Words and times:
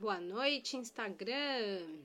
Boa 0.00 0.20
noite, 0.20 0.76
Instagram! 0.76 2.04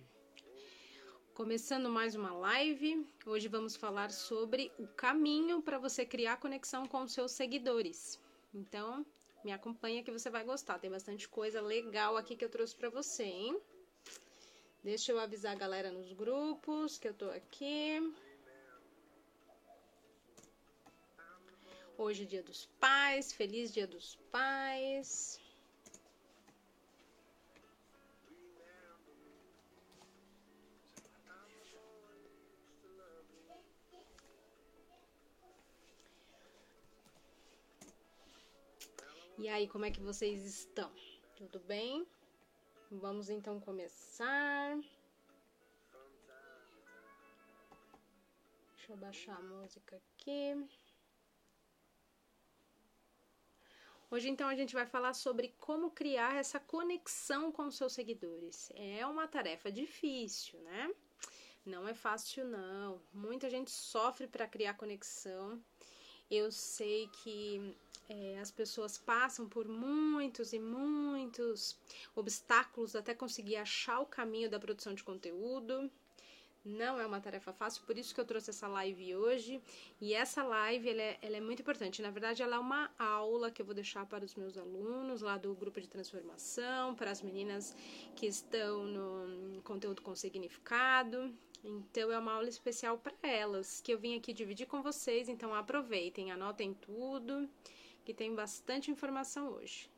Começando 1.35 1.91
mais 1.91 2.15
uma 2.15 2.33
live, 2.33 3.07
hoje 3.23 3.47
vamos 3.47 3.75
falar 3.75 4.09
sobre 4.09 4.71
o 4.79 4.87
caminho 4.87 5.61
para 5.61 5.77
você 5.77 6.03
criar 6.03 6.37
conexão 6.37 6.87
com 6.87 7.03
os 7.03 7.13
seus 7.13 7.33
seguidores. 7.33 8.19
Então, 8.51 9.05
me 9.43 9.51
acompanha 9.51 10.01
que 10.01 10.09
você 10.09 10.27
vai 10.27 10.43
gostar, 10.43 10.79
tem 10.79 10.89
bastante 10.89 11.29
coisa 11.29 11.61
legal 11.61 12.17
aqui 12.17 12.35
que 12.35 12.43
eu 12.43 12.49
trouxe 12.49 12.75
para 12.75 12.89
você, 12.89 13.25
hein? 13.25 13.61
Deixa 14.83 15.11
eu 15.11 15.19
avisar 15.19 15.51
a 15.51 15.59
galera 15.59 15.91
nos 15.91 16.11
grupos 16.13 16.97
que 16.97 17.07
eu 17.07 17.13
tô 17.13 17.29
aqui. 17.29 18.11
Hoje, 21.95 22.23
é 22.23 22.25
dia 22.25 22.41
dos 22.41 22.65
pais, 22.79 23.31
feliz 23.31 23.71
dia 23.71 23.85
dos 23.85 24.15
pais. 24.31 25.42
E 39.37 39.49
aí, 39.49 39.67
como 39.67 39.83
é 39.83 39.89
que 39.89 39.99
vocês 39.99 40.45
estão? 40.45 40.91
Tudo 41.35 41.59
bem? 41.61 42.07
Vamos 42.91 43.29
então 43.29 43.59
começar. 43.59 44.77
Deixa 48.75 48.91
eu 48.91 48.97
baixar 48.97 49.35
a 49.35 49.41
música 49.41 49.95
aqui. 49.95 50.67
Hoje 54.11 54.29
então 54.29 54.47
a 54.47 54.55
gente 54.55 54.75
vai 54.75 54.85
falar 54.85 55.15
sobre 55.15 55.55
como 55.59 55.89
criar 55.89 56.35
essa 56.35 56.59
conexão 56.59 57.51
com 57.51 57.71
seus 57.71 57.93
seguidores. 57.93 58.71
É 58.75 59.03
uma 59.07 59.27
tarefa 59.27 59.71
difícil, 59.71 60.59
né? 60.61 60.93
Não 61.65 61.87
é 61.87 61.95
fácil 61.95 62.45
não. 62.45 63.01
Muita 63.11 63.49
gente 63.49 63.71
sofre 63.71 64.27
para 64.27 64.47
criar 64.47 64.75
conexão. 64.75 65.59
Eu 66.29 66.51
sei 66.51 67.07
que 67.23 67.75
é, 68.13 68.39
as 68.39 68.51
pessoas 68.51 68.97
passam 68.97 69.47
por 69.49 69.67
muitos 69.67 70.53
e 70.53 70.59
muitos 70.59 71.75
obstáculos 72.15 72.95
até 72.95 73.13
conseguir 73.15 73.55
achar 73.55 73.99
o 73.99 74.05
caminho 74.05 74.49
da 74.49 74.59
produção 74.59 74.93
de 74.93 75.03
conteúdo. 75.03 75.89
Não 76.63 76.97
é 76.97 77.05
uma 77.05 77.19
tarefa 77.19 77.51
fácil, 77.51 77.83
por 77.85 77.97
isso 77.97 78.13
que 78.15 78.21
eu 78.21 78.25
trouxe 78.25 78.51
essa 78.51 78.67
live 78.67 79.15
hoje. 79.15 79.61
E 79.99 80.13
essa 80.13 80.43
live 80.43 80.89
ela 80.89 81.01
é, 81.01 81.17
ela 81.21 81.37
é 81.37 81.41
muito 81.41 81.61
importante. 81.61 82.01
Na 82.01 82.09
verdade, 82.09 82.41
ela 82.41 82.55
é 82.55 82.59
uma 82.59 82.89
aula 82.97 83.51
que 83.51 83.61
eu 83.61 83.65
vou 83.65 83.75
deixar 83.75 84.05
para 84.05 84.23
os 84.23 84.35
meus 84.35 84.57
alunos 84.57 85.21
lá 85.21 85.37
do 85.37 85.53
grupo 85.55 85.81
de 85.81 85.89
transformação, 85.89 86.95
para 86.95 87.11
as 87.11 87.21
meninas 87.21 87.75
que 88.15 88.27
estão 88.27 88.85
no 88.85 89.61
conteúdo 89.63 90.01
com 90.01 90.15
significado. 90.15 91.33
Então 91.65 92.11
é 92.11 92.17
uma 92.17 92.33
aula 92.33 92.47
especial 92.47 92.97
para 92.97 93.13
elas 93.21 93.81
que 93.81 93.91
eu 93.93 93.97
vim 93.97 94.15
aqui 94.15 94.31
dividir 94.31 94.67
com 94.67 94.81
vocês. 94.81 95.27
Então 95.27 95.53
aproveitem, 95.53 96.31
anotem 96.31 96.73
tudo 96.75 97.49
que 98.03 98.13
tem 98.13 98.35
bastante 98.35 98.91
informação 98.91 99.49
hoje. 99.49 99.89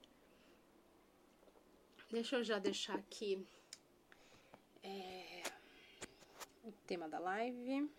Deixa 2.12 2.38
eu 2.38 2.44
já 2.44 2.60
deixar 2.60 2.96
aqui 2.96 3.46
é, 4.84 5.44
o 6.64 6.72
tema 6.86 7.10
da 7.10 7.20
live. 7.20 7.90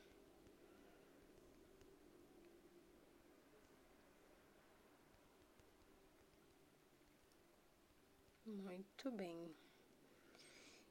Muito 8.46 9.10
bem. 9.10 9.54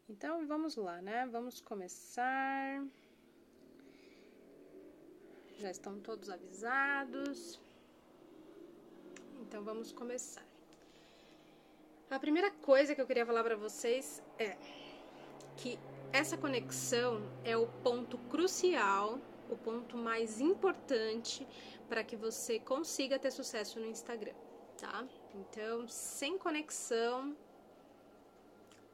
Então 0.09 0.45
vamos 0.45 0.75
lá, 0.75 1.01
né? 1.01 1.25
Vamos 1.25 1.61
começar. 1.61 2.85
Já 5.57 5.71
estão 5.71 5.99
todos 6.01 6.29
avisados. 6.29 7.64
Então 9.47 9.63
vamos 9.63 9.91
começar. 9.91 10.45
A 12.09 12.19
primeira 12.19 12.51
coisa 12.51 12.93
que 12.93 13.01
eu 13.01 13.07
queria 13.07 13.25
falar 13.25 13.43
para 13.43 13.55
vocês 13.55 14.21
é 14.37 14.57
que 15.57 15.79
essa 16.11 16.37
conexão 16.37 17.21
é 17.43 17.55
o 17.55 17.67
ponto 17.83 18.17
crucial, 18.29 19.19
o 19.49 19.55
ponto 19.55 19.97
mais 19.97 20.41
importante 20.41 21.47
para 21.87 22.03
que 22.03 22.15
você 22.15 22.59
consiga 22.59 23.19
ter 23.19 23.31
sucesso 23.31 23.79
no 23.79 23.85
Instagram, 23.85 24.33
tá? 24.77 25.07
Então, 25.33 25.87
sem 25.87 26.37
conexão 26.37 27.35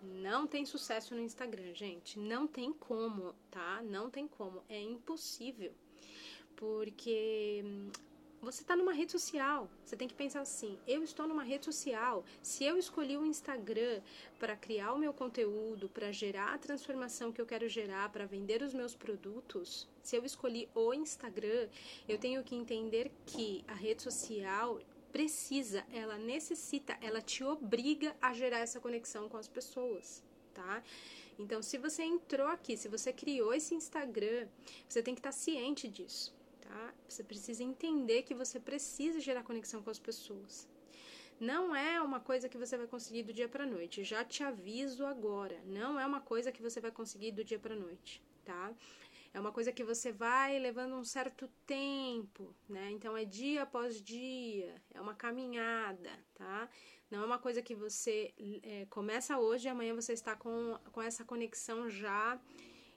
não 0.01 0.47
tem 0.47 0.65
sucesso 0.65 1.13
no 1.15 1.21
Instagram, 1.21 1.73
gente. 1.73 2.17
Não 2.17 2.47
tem 2.47 2.73
como, 2.73 3.33
tá? 3.49 3.81
Não 3.83 4.09
tem 4.09 4.27
como, 4.27 4.63
é 4.67 4.81
impossível. 4.81 5.73
Porque 6.55 7.63
você 8.41 8.63
está 8.63 8.75
numa 8.75 8.91
rede 8.91 9.11
social. 9.11 9.69
Você 9.85 9.95
tem 9.95 10.07
que 10.07 10.15
pensar 10.15 10.41
assim: 10.41 10.77
eu 10.87 11.03
estou 11.03 11.27
numa 11.27 11.43
rede 11.43 11.65
social. 11.65 12.25
Se 12.41 12.63
eu 12.63 12.77
escolhi 12.77 13.15
o 13.15 13.25
Instagram 13.25 14.01
para 14.39 14.55
criar 14.55 14.93
o 14.93 14.97
meu 14.97 15.13
conteúdo, 15.13 15.87
para 15.87 16.11
gerar 16.11 16.55
a 16.55 16.57
transformação 16.57 17.31
que 17.31 17.39
eu 17.39 17.45
quero 17.45 17.69
gerar, 17.69 18.09
para 18.09 18.25
vender 18.25 18.63
os 18.63 18.73
meus 18.73 18.95
produtos, 18.95 19.87
se 20.01 20.15
eu 20.15 20.25
escolhi 20.25 20.67
o 20.73 20.93
Instagram, 20.93 21.69
eu 22.09 22.17
tenho 22.17 22.43
que 22.43 22.55
entender 22.55 23.11
que 23.25 23.63
a 23.67 23.73
rede 23.73 24.01
social 24.01 24.79
precisa, 25.11 25.85
ela 25.93 26.17
necessita, 26.17 26.97
ela 27.01 27.21
te 27.21 27.43
obriga 27.43 28.15
a 28.21 28.33
gerar 28.33 28.59
essa 28.59 28.79
conexão 28.79 29.29
com 29.29 29.37
as 29.37 29.47
pessoas. 29.47 30.23
Tá? 30.53 30.83
Então, 31.37 31.61
se 31.61 31.77
você 31.77 32.03
entrou 32.03 32.47
aqui, 32.47 32.75
se 32.75 32.87
você 32.87 33.13
criou 33.13 33.53
esse 33.53 33.75
Instagram, 33.75 34.47
você 34.87 35.01
tem 35.01 35.13
que 35.13 35.19
estar 35.19 35.31
ciente 35.31 35.87
disso 35.87 36.40
tá? 36.71 36.93
Você 37.07 37.23
precisa 37.23 37.63
entender 37.63 38.23
que 38.23 38.33
você 38.33 38.59
precisa 38.59 39.19
gerar 39.19 39.43
conexão 39.43 39.83
com 39.83 39.89
as 39.89 39.99
pessoas. 39.99 40.67
Não 41.39 41.75
é 41.75 42.01
uma 42.01 42.19
coisa 42.19 42.47
que 42.47 42.57
você 42.57 42.77
vai 42.77 42.87
conseguir 42.87 43.23
do 43.23 43.33
dia 43.33 43.49
para 43.49 43.65
noite. 43.65 44.03
Já 44.03 44.23
te 44.23 44.43
aviso 44.43 45.05
agora, 45.05 45.59
não 45.65 45.99
é 45.99 46.05
uma 46.05 46.21
coisa 46.21 46.51
que 46.51 46.61
você 46.61 46.79
vai 46.79 46.91
conseguir 46.91 47.31
do 47.31 47.43
dia 47.43 47.59
para 47.59 47.75
noite, 47.75 48.23
tá? 48.45 48.73
É 49.33 49.39
uma 49.39 49.51
coisa 49.51 49.71
que 49.71 49.83
você 49.83 50.11
vai 50.11 50.59
levando 50.59 50.93
um 50.95 51.03
certo 51.03 51.49
tempo, 51.65 52.53
né? 52.69 52.91
Então 52.91 53.17
é 53.17 53.25
dia 53.25 53.63
após 53.63 54.01
dia, 54.01 54.75
é 54.93 55.01
uma 55.01 55.15
caminhada, 55.15 56.11
tá? 56.35 56.69
Não 57.09 57.23
é 57.23 57.25
uma 57.25 57.39
coisa 57.39 57.61
que 57.61 57.75
você 57.75 58.33
é, 58.63 58.85
começa 58.89 59.37
hoje 59.37 59.67
e 59.67 59.69
amanhã 59.69 59.93
você 59.93 60.13
está 60.13 60.35
com, 60.35 60.77
com 60.91 61.01
essa 61.01 61.25
conexão 61.25 61.89
já 61.89 62.39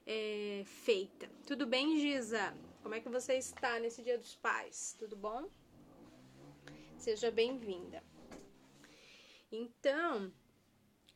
é, 0.05 0.63
feita. 0.65 1.29
Tudo 1.45 1.65
bem, 1.65 1.99
Giza? 1.99 2.53
Como 2.85 2.93
é 2.93 2.99
que 2.99 3.09
você 3.09 3.33
está 3.33 3.79
nesse 3.79 4.03
Dia 4.03 4.15
dos 4.15 4.35
Pais? 4.35 4.95
Tudo 4.99 5.15
bom? 5.15 5.49
Seja 6.99 7.31
bem-vinda. 7.31 8.03
Então, 9.51 10.31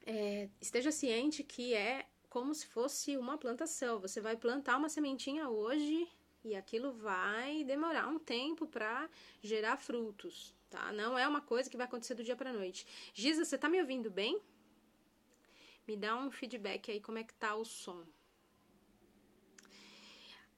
é, 0.03 0.49
esteja 0.59 0.91
ciente 0.91 1.43
que 1.43 1.75
é 1.75 2.07
como 2.27 2.55
se 2.55 2.65
fosse 2.65 3.15
uma 3.17 3.37
plantação. 3.37 3.99
Você 3.99 4.19
vai 4.19 4.35
plantar 4.35 4.77
uma 4.77 4.89
sementinha 4.89 5.47
hoje 5.47 6.07
e 6.43 6.55
aquilo 6.55 6.91
vai 6.91 7.63
demorar 7.63 8.07
um 8.07 8.17
tempo 8.17 8.65
para 8.65 9.07
gerar 9.39 9.77
frutos, 9.77 10.55
tá? 10.71 10.91
Não 10.91 11.19
é 11.19 11.27
uma 11.27 11.39
coisa 11.39 11.69
que 11.69 11.77
vai 11.77 11.85
acontecer 11.85 12.15
do 12.15 12.23
dia 12.23 12.35
para 12.35 12.51
noite. 12.51 12.87
Giza, 13.13 13.45
você 13.45 13.59
tá 13.59 13.69
me 13.69 13.79
ouvindo 13.79 14.09
bem? 14.09 14.41
Me 15.87 15.95
dá 15.95 16.15
um 16.15 16.31
feedback 16.31 16.89
aí 16.89 16.99
como 16.99 17.19
é 17.19 17.23
que 17.23 17.35
tá 17.35 17.55
o 17.55 17.63
som. 17.63 18.07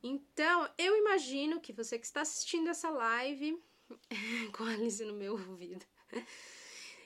Então, 0.03 0.67
eu 0.77 0.97
imagino 0.97 1.59
que 1.59 1.71
você 1.71 1.99
que 1.99 2.05
está 2.05 2.21
assistindo 2.21 2.69
essa 2.69 2.89
live 2.89 3.61
com 4.57 4.63
a 4.63 4.71
Alice 4.71 5.03
no 5.05 5.13
meu 5.13 5.33
ouvido. 5.33 5.85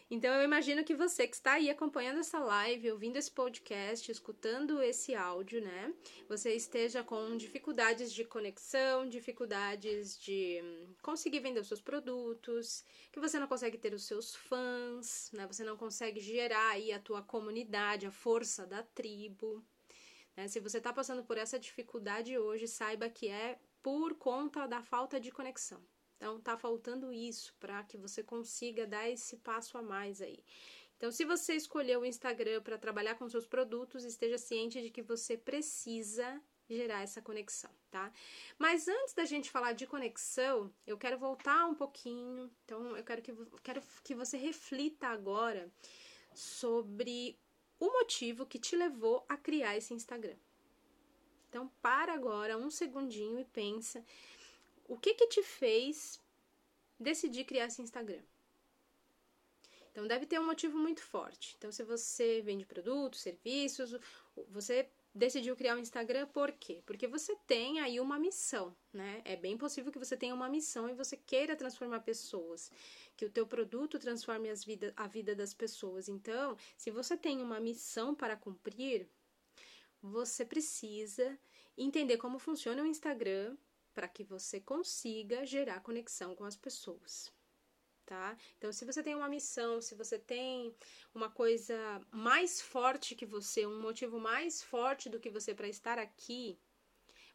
Então, 0.10 0.32
eu 0.36 0.44
imagino 0.44 0.84
que 0.84 0.94
você 0.94 1.28
que 1.28 1.36
está 1.36 1.54
aí 1.54 1.68
acompanhando 1.68 2.20
essa 2.20 2.38
live, 2.38 2.92
ouvindo 2.92 3.18
esse 3.18 3.32
podcast, 3.32 4.12
escutando 4.12 4.80
esse 4.80 5.16
áudio, 5.16 5.60
né? 5.62 5.92
Você 6.30 6.54
esteja 6.54 7.04
com 7.04 7.36
dificuldades 7.36 8.14
de 8.14 8.24
conexão, 8.24 9.10
dificuldades 9.10 10.20
de 10.20 10.62
conseguir 11.02 11.40
vender 11.40 11.60
os 11.60 11.68
seus 11.68 11.82
produtos, 11.82 12.86
que 13.12 13.20
você 13.20 13.40
não 13.40 13.48
consegue 13.48 13.80
ter 13.80 13.96
os 13.96 14.06
seus 14.06 14.36
fãs, 14.36 15.32
né? 15.34 15.48
Você 15.48 15.64
não 15.64 15.76
consegue 15.76 16.20
gerar 16.20 16.70
aí 16.70 16.92
a 16.92 17.00
tua 17.00 17.24
comunidade, 17.24 18.06
a 18.06 18.12
força 18.12 18.68
da 18.68 18.84
tribo. 18.84 19.66
Né? 20.36 20.48
Se 20.48 20.60
você 20.60 20.78
está 20.78 20.92
passando 20.92 21.24
por 21.24 21.38
essa 21.38 21.60
dificuldade 21.60 22.38
hoje, 22.38 22.68
saiba 22.68 23.10
que 23.10 23.28
é 23.28 23.60
por 23.82 24.16
conta 24.16 24.68
da 24.68 24.82
falta 24.82 25.20
de 25.20 25.32
conexão. 25.32 25.82
Então, 26.18 26.40
tá 26.40 26.58
faltando 26.58 27.12
isso 27.12 27.54
para 27.60 27.84
que 27.84 27.98
você 27.98 28.24
consiga 28.24 28.88
dar 28.88 29.10
esse 29.10 29.38
passo 29.38 29.78
a 29.78 29.82
mais 29.82 30.22
aí. 30.22 30.44
Então, 30.98 31.12
se 31.12 31.26
você 31.26 31.54
escolheu 31.56 32.02
o 32.02 32.06
Instagram 32.06 32.62
para 32.62 32.78
trabalhar 32.78 33.16
com 33.16 33.28
seus 33.28 33.46
produtos, 33.46 34.06
esteja 34.06 34.38
ciente 34.38 34.82
de 34.82 34.90
que 34.90 35.02
você 35.02 35.38
precisa 35.38 36.42
gerar 36.70 37.02
essa 37.02 37.22
conexão, 37.22 37.70
tá? 37.92 38.12
Mas 38.58 38.88
antes 38.88 39.14
da 39.14 39.26
gente 39.26 39.52
falar 39.52 39.74
de 39.74 39.86
conexão, 39.86 40.74
eu 40.88 40.98
quero 40.98 41.18
voltar 41.18 41.68
um 41.68 41.76
pouquinho. 41.76 42.50
Então, 42.64 42.98
eu 42.98 43.04
quero 43.04 43.22
que, 43.22 43.34
quero 43.62 43.84
que 44.04 44.16
você 44.16 44.38
reflita 44.38 45.08
agora 45.08 45.72
sobre 46.34 47.38
o 47.80 47.88
motivo 47.92 48.46
que 48.46 48.60
te 48.60 48.76
levou 48.76 49.26
a 49.28 49.38
criar 49.38 49.76
esse 49.78 49.94
Instagram. 49.94 50.38
Então, 51.50 51.72
para 51.82 52.14
agora 52.14 52.58
um 52.58 52.70
segundinho 52.70 53.40
e 53.40 53.46
pensa 53.46 54.04
o 54.88 54.98
que 54.98 55.14
que 55.14 55.28
te 55.28 55.42
fez 55.42 56.22
decidir 57.00 57.46
criar 57.46 57.68
esse 57.68 57.82
Instagram. 57.82 58.22
Então, 59.92 60.06
deve 60.06 60.26
ter 60.26 60.40
um 60.40 60.46
motivo 60.46 60.78
muito 60.78 61.02
forte. 61.02 61.56
Então, 61.58 61.72
se 61.72 61.84
você 61.84 62.42
vende 62.42 62.66
produtos, 62.66 63.22
serviços, 63.22 63.98
você 64.50 64.90
decidiu 65.16 65.56
criar 65.56 65.76
um 65.76 65.80
Instagram 65.80 66.28
por 66.28 66.52
quê? 66.52 66.84
Porque 66.86 67.08
você 67.08 67.36
tem 67.48 67.80
aí 67.80 68.00
uma 68.02 68.20
missão, 68.20 68.76
né? 68.92 69.22
É 69.24 69.38
bem 69.38 69.58
possível 69.58 69.92
que 69.92 69.98
você 69.98 70.18
tenha 70.18 70.36
uma 70.36 70.50
missão 70.50 70.90
e 70.90 70.94
você 70.94 71.16
queira 71.16 71.56
transformar 71.56 72.02
pessoas, 72.02 72.70
que 73.16 73.26
o 73.26 73.30
teu 73.30 73.48
produto 73.48 73.98
transforme 73.98 74.50
as 74.50 74.66
vida, 74.66 74.94
a 74.98 75.08
vida 75.08 75.34
das 75.34 75.54
pessoas. 75.54 76.10
Então, 76.10 76.58
se 76.78 76.92
você 76.92 77.16
tem 77.16 77.42
uma 77.42 77.62
missão 77.62 78.14
para 78.14 78.36
cumprir, 78.36 79.08
você 80.02 80.46
precisa 80.46 81.40
entender 81.78 82.18
como 82.18 82.38
funciona 82.38 82.84
o 82.84 82.86
Instagram 82.86 83.56
para 83.94 84.10
que 84.10 84.24
você 84.24 84.60
consiga 84.60 85.46
gerar 85.46 85.80
conexão 85.80 86.36
com 86.36 86.44
as 86.44 86.58
pessoas 86.58 87.35
tá? 88.06 88.38
Então, 88.58 88.72
se 88.72 88.86
você 88.86 89.02
tem 89.02 89.16
uma 89.16 89.28
missão, 89.30 89.82
se 89.82 89.96
você 89.96 90.20
tem 90.20 90.74
uma 91.14 91.30
coisa 91.30 91.76
mais 92.12 92.62
forte 92.62 93.16
que 93.16 93.26
você, 93.26 93.66
um 93.66 93.82
motivo 93.82 94.20
mais 94.20 94.62
forte 94.62 95.10
do 95.10 95.20
que 95.20 95.30
você 95.30 95.54
para 95.54 95.68
estar 95.68 95.98
aqui, 95.98 96.58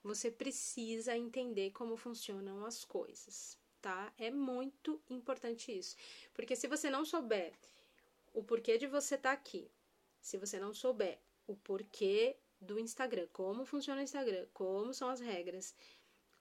você 0.02 0.30
precisa 0.30 1.16
entender 1.16 1.72
como 1.72 1.96
funcionam 1.96 2.64
as 2.64 2.84
coisas, 2.84 3.58
tá? 3.80 4.12
É 4.16 4.30
muito 4.30 5.00
importante 5.10 5.76
isso. 5.76 5.96
Porque 6.32 6.56
se 6.56 6.66
você 6.66 6.88
não 6.88 7.04
souber 7.04 7.52
o 8.32 8.42
porquê 8.42 8.78
de 8.78 8.86
você 8.86 9.16
estar 9.16 9.30
tá 9.30 9.34
aqui, 9.34 9.70
se 10.20 10.38
você 10.38 10.58
não 10.58 10.72
souber 10.72 11.18
o 11.46 11.56
porquê 11.56 12.36
do 12.60 12.78
Instagram, 12.78 13.26
como 13.32 13.64
funciona 13.64 14.00
o 14.00 14.04
Instagram, 14.04 14.46
como 14.52 14.92
são 14.92 15.08
as 15.08 15.20
regras, 15.20 15.74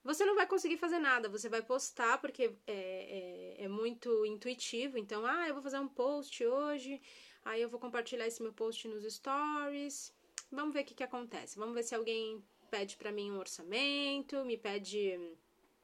você 0.03 0.25
não 0.25 0.35
vai 0.35 0.47
conseguir 0.47 0.77
fazer 0.77 0.99
nada. 0.99 1.29
Você 1.29 1.49
vai 1.49 1.61
postar 1.61 2.19
porque 2.19 2.55
é, 2.65 3.57
é, 3.57 3.63
é, 3.65 3.67
muito 3.67 4.25
intuitivo. 4.25 4.97
Então, 4.97 5.25
ah, 5.25 5.47
eu 5.47 5.53
vou 5.53 5.63
fazer 5.63 5.79
um 5.79 5.87
post 5.87 6.45
hoje, 6.45 7.01
aí 7.43 7.61
eu 7.61 7.69
vou 7.69 7.79
compartilhar 7.79 8.27
esse 8.27 8.41
meu 8.41 8.53
post 8.53 8.87
nos 8.87 9.03
stories. 9.13 10.13
Vamos 10.51 10.73
ver 10.73 10.81
o 10.81 10.85
que, 10.85 10.95
que 10.95 11.03
acontece. 11.03 11.57
Vamos 11.57 11.75
ver 11.75 11.83
se 11.83 11.95
alguém 11.95 12.43
pede 12.71 12.97
para 12.97 13.11
mim 13.11 13.31
um 13.31 13.39
orçamento, 13.39 14.45
me 14.45 14.57
pede 14.57 15.19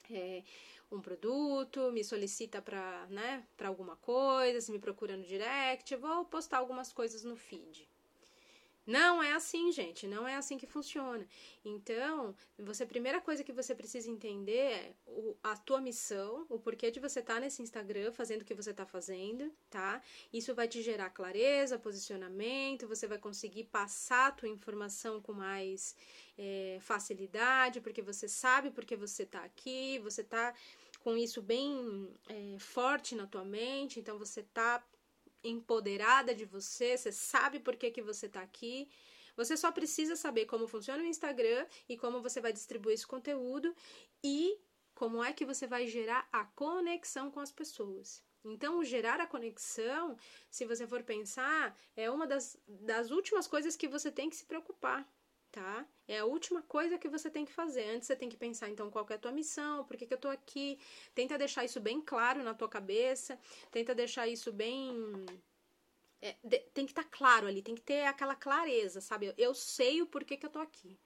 é, 0.10 0.44
um 0.92 1.02
produto, 1.02 1.92
me 1.92 2.04
solicita 2.04 2.62
para 2.62 3.08
né, 3.08 3.46
alguma 3.64 3.96
coisa, 3.98 4.62
se 4.62 4.72
me 4.72 4.80
procura 4.80 5.18
no 5.18 5.26
direct. 5.26 5.94
Eu 5.94 6.00
vou 6.00 6.26
postar 6.26 6.60
algumas 6.60 6.94
coisas 6.94 7.24
no 7.24 7.36
feed. 7.36 7.88
Não 8.86 9.22
é 9.22 9.34
assim, 9.34 9.72
gente, 9.72 10.08
não 10.08 10.28
é 10.28 10.36
assim 10.36 10.58
que 10.58 10.68
funciona. 10.68 11.28
Então, 11.64 12.36
você 12.58 12.84
a 12.84 12.88
primeira 12.88 13.20
coisa 13.20 13.44
que 13.44 13.52
você 13.52 13.74
precisa 13.74 14.12
entender 14.12 14.52
é 14.52 14.94
o, 15.08 15.36
a 15.42 15.58
tua 15.58 15.82
missão, 15.82 16.46
o 16.50 16.60
porquê 16.60 16.92
de 16.92 17.00
você 17.00 17.20
estar 17.20 17.36
tá 17.36 17.40
nesse 17.40 17.64
Instagram 17.64 18.12
fazendo 18.12 18.44
o 18.44 18.46
que 18.46 18.54
você 18.54 18.70
está 18.70 18.86
fazendo, 18.86 19.52
tá? 19.72 20.02
Isso 20.32 20.54
vai 20.54 20.68
te 20.68 20.84
gerar 20.84 21.10
clareza, 21.10 21.80
posicionamento, 21.80 22.88
você 22.88 23.08
vai 23.08 23.18
conseguir 23.18 23.64
passar 23.66 24.28
a 24.28 24.32
tua 24.32 24.50
informação 24.50 25.20
com 25.20 25.34
mais 25.34 25.96
é, 26.38 26.78
facilidade, 26.80 27.82
porque 27.82 28.04
você 28.04 28.28
sabe 28.28 28.70
porque 28.70 28.96
você 28.96 29.24
está 29.24 29.44
aqui, 29.44 29.98
você 30.00 30.22
está 30.22 30.54
com 31.00 31.18
isso 31.18 31.42
bem 31.42 32.12
é, 32.30 32.58
forte 32.60 33.16
na 33.16 33.26
tua 33.26 33.46
mente, 33.46 34.00
então 34.00 34.18
você 34.18 34.42
está 34.42 34.84
empoderada 35.50 36.34
de 36.34 36.46
você, 36.46 36.98
você 36.98 37.12
sabe 37.12 37.60
por 37.60 37.76
que, 37.76 37.92
que 37.92 38.02
você 38.02 38.26
está 38.26 38.42
aqui. 38.42 38.90
Você 39.36 39.58
só 39.58 39.72
precisa 39.72 40.16
saber 40.16 40.46
como 40.46 40.68
funciona 40.68 41.04
o 41.04 41.06
Instagram 41.06 41.66
e 41.90 41.98
como 41.98 42.22
você 42.22 42.40
vai 42.40 42.54
distribuir 42.54 42.96
esse 42.96 43.06
conteúdo 43.06 43.76
e 44.24 44.60
como 44.94 45.24
é 45.24 45.34
que 45.34 45.46
você 45.46 45.68
vai 45.68 45.88
gerar 45.88 46.28
a 46.32 46.46
conexão 46.46 47.30
com 47.30 47.40
as 47.40 47.52
pessoas. 47.52 48.24
Então, 48.46 48.84
gerar 48.84 49.20
a 49.20 49.28
conexão, 49.28 50.16
se 50.50 50.66
você 50.66 50.88
for 50.88 51.04
pensar, 51.04 51.78
é 51.96 52.10
uma 52.10 52.28
das, 52.28 52.58
das 52.68 53.10
últimas 53.12 53.48
coisas 53.48 53.76
que 53.76 53.88
você 53.88 54.12
tem 54.12 54.30
que 54.30 54.36
se 54.36 54.46
preocupar 54.46 55.06
tá? 55.56 55.88
É 56.06 56.20
a 56.20 56.26
última 56.26 56.62
coisa 56.62 56.98
que 56.98 57.08
você 57.08 57.30
tem 57.32 57.46
que 57.46 57.54
fazer. 57.54 57.86
Antes 57.90 58.08
você 58.08 58.16
tem 58.16 58.28
que 58.28 58.36
pensar, 58.36 58.70
então, 58.70 58.92
qual 58.92 59.08
é 59.10 59.14
a 59.14 59.18
tua 59.18 59.32
missão, 59.32 59.86
por 59.86 59.96
que, 59.96 60.06
que 60.06 60.14
eu 60.14 60.18
tô 60.18 60.28
aqui. 60.28 60.78
Tenta 61.14 61.38
deixar 61.38 61.64
isso 61.64 61.80
bem 61.80 62.02
claro 62.02 62.44
na 62.44 62.54
tua 62.54 62.68
cabeça, 62.68 63.40
tenta 63.72 63.96
deixar 63.96 64.28
isso 64.28 64.52
bem. 64.52 65.26
É, 66.22 66.36
de, 66.44 66.60
tem 66.74 66.86
que 66.86 66.92
estar 66.92 67.04
tá 67.04 67.10
claro 67.10 67.48
ali, 67.48 67.62
tem 67.62 67.74
que 67.74 67.82
ter 67.82 68.06
aquela 68.06 68.36
clareza, 68.36 69.00
sabe? 69.00 69.34
Eu 69.38 69.54
sei 69.54 70.02
o 70.02 70.08
porquê 70.08 70.36
que 70.36 70.46
eu 70.46 70.50
tô 70.50 70.60
aqui. 70.60 71.00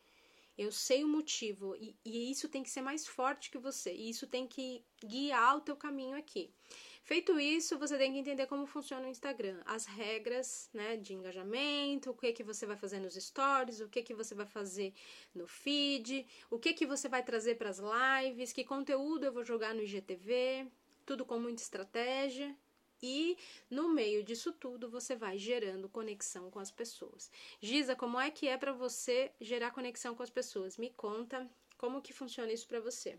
Eu 0.59 0.73
sei 0.73 1.05
o 1.05 1.07
motivo. 1.07 1.73
E, 1.77 1.95
e 2.03 2.29
isso 2.29 2.49
tem 2.49 2.61
que 2.61 2.69
ser 2.69 2.81
mais 2.81 3.07
forte 3.07 3.49
que 3.49 3.57
você. 3.57 3.93
E 3.93 4.09
isso 4.09 4.27
tem 4.27 4.45
que 4.45 4.83
guiar 5.01 5.55
o 5.55 5.61
teu 5.61 5.73
caminho 5.73 6.17
aqui. 6.17 6.53
Feito 7.01 7.39
isso, 7.39 7.79
você 7.79 7.97
tem 7.97 8.11
que 8.11 8.19
entender 8.19 8.45
como 8.45 8.65
funciona 8.65 9.07
o 9.07 9.09
Instagram, 9.09 9.61
as 9.65 9.85
regras, 9.85 10.69
né, 10.73 10.97
de 10.97 11.13
engajamento, 11.13 12.11
o 12.11 12.13
que 12.13 12.33
que 12.33 12.43
você 12.43 12.65
vai 12.65 12.75
fazer 12.75 12.99
nos 12.99 13.15
stories, 13.15 13.79
o 13.79 13.87
que 13.87 14.03
que 14.03 14.13
você 14.13 14.35
vai 14.35 14.45
fazer 14.45 14.93
no 15.33 15.47
feed, 15.47 16.27
o 16.51 16.59
que 16.59 16.73
que 16.73 16.85
você 16.85 17.07
vai 17.07 17.23
trazer 17.23 17.55
para 17.55 17.69
as 17.69 17.79
lives, 17.79 18.51
que 18.51 18.65
conteúdo 18.65 19.23
eu 19.23 19.31
vou 19.31 19.45
jogar 19.45 19.73
no 19.73 19.81
IGTV, 19.81 20.67
tudo 21.05 21.25
com 21.25 21.39
muita 21.39 21.63
estratégia. 21.63 22.53
E 23.01 23.37
no 23.69 23.89
meio 23.89 24.23
disso 24.23 24.51
tudo, 24.51 24.89
você 24.89 25.15
vai 25.15 25.37
gerando 25.37 25.89
conexão 25.89 26.49
com 26.51 26.59
as 26.59 26.71
pessoas. 26.71 27.31
Giza, 27.61 27.95
como 27.95 28.19
é 28.19 28.29
que 28.29 28.47
é 28.47 28.57
para 28.57 28.73
você 28.73 29.31
gerar 29.39 29.71
conexão 29.71 30.15
com 30.15 30.23
as 30.23 30.29
pessoas? 30.29 30.77
Me 30.77 30.89
conta 30.89 31.49
como 31.77 32.01
que 32.01 32.13
funciona 32.13 32.51
isso 32.51 32.67
para 32.67 32.79
você 32.79 33.17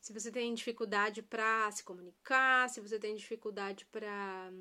se 0.00 0.12
você 0.12 0.30
tem 0.30 0.54
dificuldade 0.54 1.22
para 1.22 1.70
se 1.70 1.82
comunicar, 1.84 2.70
se 2.70 2.80
você 2.80 2.98
tem 2.98 3.14
dificuldade 3.14 3.84
para 3.86 4.52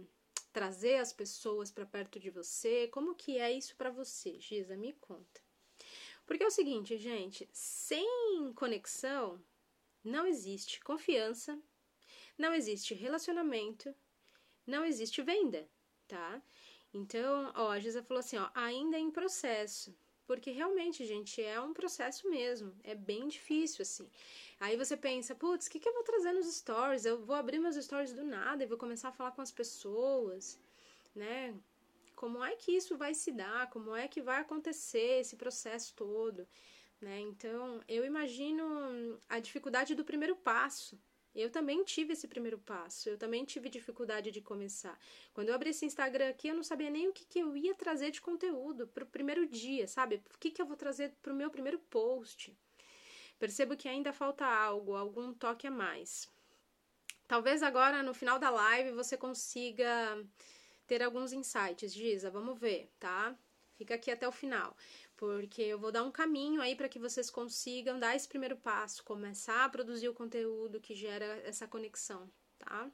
trazer 0.52 0.96
as 0.96 1.14
pessoas 1.14 1.72
para 1.72 1.86
perto 1.86 2.20
de 2.20 2.30
você, 2.30 2.88
como 2.88 3.16
que 3.16 3.38
é 3.38 3.52
isso 3.52 3.76
para 3.76 3.90
você, 3.90 4.40
Giza? 4.40 4.76
Me 4.76 4.94
conta. 4.94 5.42
Porque 6.26 6.44
é 6.44 6.48
o 6.48 6.52
seguinte, 6.52 6.98
gente, 6.98 7.48
sem 7.54 8.52
conexão 8.56 9.42
não 10.04 10.26
existe 10.26 10.84
confiança, 10.84 11.58
não 12.38 12.54
existe 12.54 12.94
relacionamento, 12.94 13.94
não 14.66 14.86
existe 14.86 15.22
venda, 15.22 15.68
tá? 16.08 16.42
Então, 16.94 17.52
ó, 17.56 17.72
a 17.72 17.80
Giza 17.80 18.04
falou 18.04 18.20
assim, 18.20 18.38
ó, 18.38 18.50
ainda 18.54 18.98
é 18.98 19.00
em 19.00 19.12
processo. 19.12 19.96
Porque 20.26 20.52
realmente, 20.52 21.06
gente, 21.06 21.42
é 21.42 21.60
um 21.62 21.74
processo 21.74 22.30
mesmo. 22.30 22.76
É 22.84 22.94
bem 22.94 23.30
difícil, 23.30 23.82
assim. 23.82 24.10
Aí 24.60 24.76
você 24.76 24.98
pensa, 24.98 25.34
putz, 25.34 25.68
o 25.68 25.70
que, 25.70 25.80
que 25.80 25.88
eu 25.88 25.94
vou 25.94 26.04
trazer 26.04 26.34
nos 26.34 26.54
stories? 26.54 27.06
Eu 27.06 27.24
vou 27.24 27.36
abrir 27.36 27.60
meus 27.60 27.78
stories 27.78 28.12
do 28.12 28.26
nada 28.26 28.62
e 28.62 28.68
vou 28.68 28.78
começar 28.78 29.08
a 29.10 29.14
falar 29.14 29.32
com 29.32 29.42
as 29.42 29.52
pessoas, 29.52 30.60
né? 31.16 31.56
Como 32.14 32.44
é 32.44 32.56
que 32.56 32.74
isso 32.74 32.98
vai 32.98 33.14
se 33.14 33.32
dar? 33.32 33.70
Como 33.70 33.96
é 33.96 34.08
que 34.08 34.22
vai 34.22 34.42
acontecer 34.42 35.22
esse 35.22 35.38
processo 35.38 35.94
todo? 35.96 36.46
Né? 37.00 37.20
Então, 37.20 37.82
eu 37.88 38.04
imagino 38.04 39.22
a 39.30 39.40
dificuldade 39.40 39.96
do 39.96 40.04
primeiro 40.04 40.36
passo, 40.36 41.00
eu 41.36 41.50
também 41.50 41.84
tive 41.84 42.14
esse 42.14 42.28
primeiro 42.28 42.58
passo, 42.58 43.10
eu 43.10 43.18
também 43.18 43.46
tive 43.46 43.70
dificuldade 43.70 44.32
de 44.32 44.42
começar. 44.42 44.98
Quando 45.34 45.50
eu 45.50 45.56
abri 45.56 45.70
esse 45.70 45.86
Instagram 45.86 46.30
aqui, 46.30 46.48
eu 46.48 46.56
não 46.56 46.64
sabia 46.64 46.90
nem 46.90 47.08
o 47.08 47.14
que, 47.14 47.26
que 47.26 47.40
eu 47.40 47.56
ia 47.56 47.76
trazer 47.76 48.12
de 48.12 48.22
conteúdo 48.22 48.88
para 48.88 49.04
o 49.04 49.08
primeiro 49.08 49.48
dia, 49.48 49.88
sabe? 49.88 50.22
O 50.34 50.38
que, 50.40 50.52
que 50.52 50.62
eu 50.62 50.66
vou 50.66 50.76
trazer 50.76 51.14
para 51.22 51.32
o 51.32 51.36
meu 51.36 51.50
primeiro 51.50 51.80
post. 51.80 52.58
Percebo 53.38 53.78
que 53.78 53.88
ainda 53.88 54.12
falta 54.12 54.46
algo, 54.46 54.96
algum 54.96 55.32
toque 55.34 55.68
a 55.68 55.72
mais. 55.72 56.28
Talvez 57.28 57.62
agora, 57.62 58.02
no 58.02 58.14
final 58.14 58.40
da 58.40 58.50
live, 58.50 58.92
você 58.94 59.16
consiga 59.16 60.26
ter 60.88 61.04
alguns 61.04 61.34
insights. 61.34 61.94
Giza, 61.94 62.32
vamos 62.32 62.60
ver, 62.60 62.90
tá? 63.00 63.38
Fica 63.76 63.94
aqui 63.94 64.10
até 64.10 64.28
o 64.28 64.32
final 64.32 64.76
porque 65.18 65.64
eu 65.64 65.80
vou 65.80 65.92
dar 65.92 66.04
um 66.04 66.12
caminho 66.12 66.62
aí 66.62 66.76
para 66.76 66.88
que 66.88 67.00
vocês 67.00 67.30
consigam 67.30 68.00
dar 68.00 68.16
esse 68.16 68.28
primeiro 68.28 68.56
passo, 68.56 69.04
começar 69.04 69.66
a 69.66 69.70
produzir 69.70 70.08
o 70.08 70.14
conteúdo 70.14 70.80
que 70.80 70.96
gera 70.96 71.26
essa 71.44 71.68
conexão, 71.68 72.32
tá? 72.60 72.90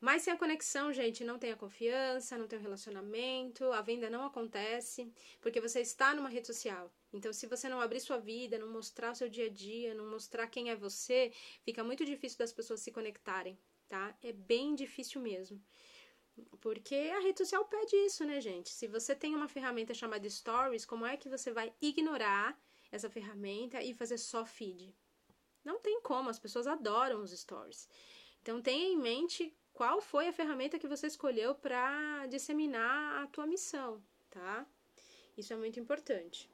Mas 0.00 0.22
sem 0.22 0.32
a 0.32 0.36
conexão, 0.36 0.90
gente, 0.92 1.22
não 1.24 1.38
tem 1.38 1.52
a 1.52 1.56
confiança, 1.56 2.38
não 2.38 2.48
tem 2.48 2.58
o 2.58 2.62
relacionamento, 2.62 3.70
a 3.72 3.82
venda 3.82 4.08
não 4.08 4.24
acontece, 4.24 5.12
porque 5.42 5.60
você 5.60 5.80
está 5.80 6.14
numa 6.14 6.30
rede 6.30 6.46
social. 6.46 6.90
Então, 7.12 7.32
se 7.34 7.46
você 7.46 7.68
não 7.68 7.80
abrir 7.80 8.00
sua 8.00 8.16
vida, 8.16 8.58
não 8.58 8.70
mostrar 8.70 9.10
o 9.10 9.14
seu 9.14 9.28
dia 9.28 9.46
a 9.46 9.50
dia, 9.50 9.92
não 9.92 10.08
mostrar 10.08 10.46
quem 10.46 10.70
é 10.70 10.76
você, 10.76 11.30
fica 11.64 11.84
muito 11.84 12.04
difícil 12.06 12.38
das 12.38 12.52
pessoas 12.52 12.80
se 12.80 12.90
conectarem, 12.90 13.58
tá? 13.88 14.16
É 14.22 14.32
bem 14.32 14.74
difícil 14.74 15.20
mesmo. 15.20 15.60
Porque 16.60 16.94
a 16.94 17.20
rede 17.20 17.38
social 17.38 17.64
pede 17.64 17.96
isso, 17.96 18.24
né, 18.24 18.40
gente? 18.40 18.70
Se 18.70 18.86
você 18.86 19.14
tem 19.14 19.34
uma 19.34 19.48
ferramenta 19.48 19.94
chamada 19.94 20.28
Stories, 20.28 20.84
como 20.84 21.06
é 21.06 21.16
que 21.16 21.28
você 21.28 21.52
vai 21.52 21.72
ignorar 21.80 22.58
essa 22.90 23.08
ferramenta 23.08 23.82
e 23.82 23.94
fazer 23.94 24.18
só 24.18 24.44
feed? 24.44 24.94
Não 25.64 25.78
tem 25.78 26.00
como, 26.00 26.30
as 26.30 26.38
pessoas 26.38 26.66
adoram 26.66 27.22
os 27.22 27.30
stories. 27.30 27.88
Então 28.42 28.60
tenha 28.60 28.88
em 28.92 28.96
mente 28.96 29.54
qual 29.72 30.00
foi 30.00 30.28
a 30.28 30.32
ferramenta 30.32 30.78
que 30.78 30.88
você 30.88 31.06
escolheu 31.06 31.54
para 31.54 32.26
disseminar 32.26 33.22
a 33.22 33.26
tua 33.26 33.46
missão, 33.46 34.02
tá? 34.30 34.66
Isso 35.36 35.52
é 35.52 35.56
muito 35.56 35.78
importante. 35.78 36.48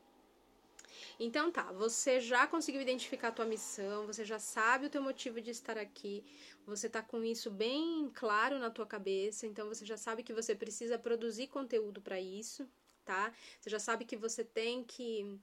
Então 1.19 1.51
tá, 1.51 1.73
você 1.73 2.21
já 2.21 2.47
conseguiu 2.47 2.81
identificar 2.81 3.29
a 3.29 3.33
tua 3.33 3.45
missão, 3.45 4.07
você 4.07 4.25
já 4.25 4.39
sabe 4.39 4.87
o 4.87 4.91
teu 4.91 5.03
motivo 5.03 5.41
de 5.41 5.51
estar 5.51 5.79
aqui, 5.79 6.25
você 6.67 6.89
tá 6.89 7.03
com 7.03 7.23
isso 7.25 7.51
bem 7.51 8.11
claro 8.15 8.59
na 8.59 8.71
tua 8.71 8.87
cabeça, 8.87 9.47
então 9.47 9.69
você 9.69 9.85
já 9.85 9.97
sabe 9.97 10.23
que 10.23 10.33
você 10.33 10.55
precisa 10.55 10.99
produzir 10.99 11.47
conteúdo 11.47 12.01
para 12.01 12.21
isso, 12.21 12.69
tá? 13.05 13.33
Você 13.61 13.71
já 13.71 13.79
sabe 13.79 14.05
que 14.05 14.17
você 14.17 14.45
tem 14.45 14.85
que 14.85 15.39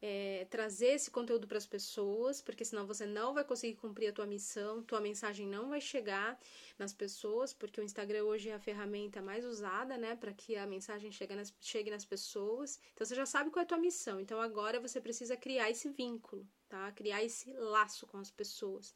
é, 0.00 0.46
trazer 0.48 0.94
esse 0.94 1.10
conteúdo 1.10 1.48
para 1.48 1.58
as 1.58 1.66
pessoas, 1.66 2.40
porque 2.40 2.64
senão 2.64 2.86
você 2.86 3.04
não 3.04 3.34
vai 3.34 3.44
conseguir 3.44 3.76
cumprir 3.76 4.08
a 4.08 4.12
tua 4.12 4.26
missão, 4.26 4.82
tua 4.82 5.00
mensagem 5.00 5.46
não 5.46 5.68
vai 5.68 5.80
chegar 5.80 6.38
nas 6.78 6.92
pessoas, 6.92 7.52
porque 7.52 7.80
o 7.80 7.84
Instagram 7.84 8.24
hoje 8.24 8.48
é 8.48 8.54
a 8.54 8.60
ferramenta 8.60 9.20
mais 9.20 9.44
usada, 9.44 9.98
né, 9.98 10.14
para 10.14 10.32
que 10.32 10.56
a 10.56 10.66
mensagem 10.66 11.10
chegue 11.10 11.34
nas, 11.34 11.52
chegue 11.60 11.90
nas 11.90 12.04
pessoas. 12.04 12.80
Então 12.94 13.06
você 13.06 13.14
já 13.14 13.26
sabe 13.26 13.50
qual 13.50 13.60
é 13.60 13.64
a 13.64 13.68
tua 13.68 13.78
missão. 13.78 14.20
Então 14.20 14.40
agora 14.40 14.80
você 14.80 15.00
precisa 15.00 15.36
criar 15.36 15.70
esse 15.70 15.88
vínculo, 15.88 16.46
tá? 16.68 16.92
Criar 16.92 17.24
esse 17.24 17.52
laço 17.52 18.06
com 18.06 18.18
as 18.18 18.30
pessoas. 18.30 18.94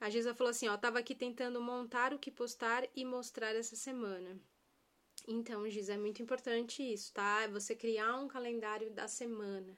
A 0.00 0.08
Giza 0.08 0.34
falou 0.34 0.50
assim, 0.50 0.66
ó, 0.66 0.76
tava 0.76 0.98
aqui 0.98 1.14
tentando 1.14 1.60
montar 1.60 2.14
o 2.14 2.18
que 2.18 2.30
postar 2.30 2.88
e 2.96 3.04
mostrar 3.04 3.54
essa 3.54 3.76
semana. 3.76 4.40
Então, 5.28 5.68
Giza, 5.68 5.92
é 5.92 5.98
muito 5.98 6.22
importante 6.22 6.82
isso, 6.82 7.12
tá? 7.12 7.42
É 7.42 7.48
você 7.48 7.76
criar 7.76 8.16
um 8.16 8.26
calendário 8.26 8.90
da 8.90 9.06
semana. 9.06 9.76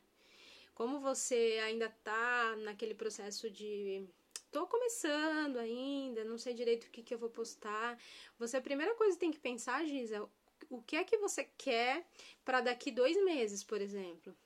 Como 0.83 0.99
você 0.99 1.61
ainda 1.63 1.89
tá 2.03 2.57
naquele 2.57 2.93
processo 2.93 3.49
de 3.49 4.05
tô 4.51 4.67
começando 4.67 5.59
ainda, 5.59 6.25
não 6.25 6.37
sei 6.37 6.55
direito 6.55 6.89
o 6.89 6.91
que, 6.91 7.05
que 7.05 7.15
eu 7.15 7.21
vou 7.21 7.31
postar. 7.31 7.97
Você, 8.37 8.57
a 8.57 8.61
primeira 8.61 8.93
coisa 8.97 9.15
que 9.15 9.21
tem 9.21 9.31
que 9.31 9.39
pensar, 9.39 9.87
Giza, 9.87 10.29
o 10.69 10.83
que 10.83 10.97
é 10.97 11.05
que 11.05 11.17
você 11.19 11.45
quer 11.57 12.05
para 12.45 12.61
daqui 12.61 12.91
dois 12.91 13.17
meses, 13.25 13.63
por 13.63 13.81
exemplo? 13.81 14.37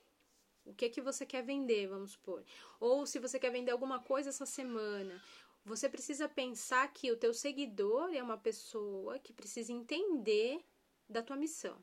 O 0.62 0.74
que 0.74 0.84
é 0.84 0.88
que 0.90 1.00
você 1.00 1.24
quer 1.24 1.42
vender, 1.42 1.86
vamos 1.86 2.10
supor? 2.10 2.44
Ou 2.78 3.06
se 3.06 3.18
você 3.18 3.38
quer 3.38 3.50
vender 3.50 3.70
alguma 3.70 3.98
coisa 3.98 4.28
essa 4.28 4.44
semana, 4.44 5.18
você 5.64 5.88
precisa 5.88 6.28
pensar 6.28 6.86
que 6.92 7.10
o 7.10 7.16
teu 7.16 7.32
seguidor 7.32 8.14
é 8.14 8.22
uma 8.22 8.36
pessoa 8.36 9.18
que 9.18 9.32
precisa 9.32 9.72
entender 9.72 10.62
da 11.08 11.22
tua 11.22 11.34
missão. 11.34 11.82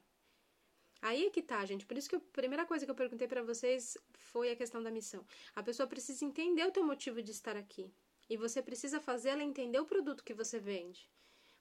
Aí 1.03 1.25
é 1.25 1.29
que 1.29 1.41
tá, 1.41 1.65
gente. 1.65 1.85
Por 1.85 1.97
isso 1.97 2.09
que 2.09 2.15
a 2.15 2.21
primeira 2.31 2.65
coisa 2.65 2.85
que 2.85 2.89
eu 2.89 2.95
perguntei 2.95 3.27
para 3.27 3.43
vocês 3.43 3.97
foi 4.13 4.49
a 4.51 4.55
questão 4.55 4.81
da 4.81 4.89
missão. 4.89 5.25
A 5.53 5.61
pessoa 5.61 5.85
precisa 5.85 6.23
entender 6.23 6.65
o 6.65 6.71
teu 6.71 6.81
motivo 6.81 7.21
de 7.21 7.31
estar 7.31 7.57
aqui. 7.57 7.93
E 8.29 8.37
você 8.37 8.61
precisa 8.61 9.01
fazer 9.01 9.31
ela 9.31 9.43
entender 9.43 9.77
o 9.81 9.85
produto 9.85 10.23
que 10.23 10.33
você 10.33 10.59
vende. 10.59 11.09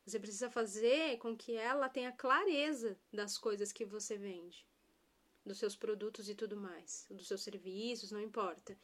Você 0.07 0.21
precisa 0.21 0.49
fazer 0.49 1.19
com 1.19 1.37
que 1.37 1.57
ela 1.57 1.89
tenha 1.89 2.13
clareza 2.13 2.97
das 3.13 3.37
coisas 3.37 3.73
que 3.73 3.85
você 3.85 4.17
vende, 4.17 4.65
dos 5.45 5.59
seus 5.59 5.75
produtos 5.75 6.29
e 6.29 6.37
tudo 6.37 6.57
mais, 6.57 7.05
dos 7.11 7.27
seus 7.27 7.43
serviços, 7.43 8.13
não 8.13 8.21
importa. 8.21 8.79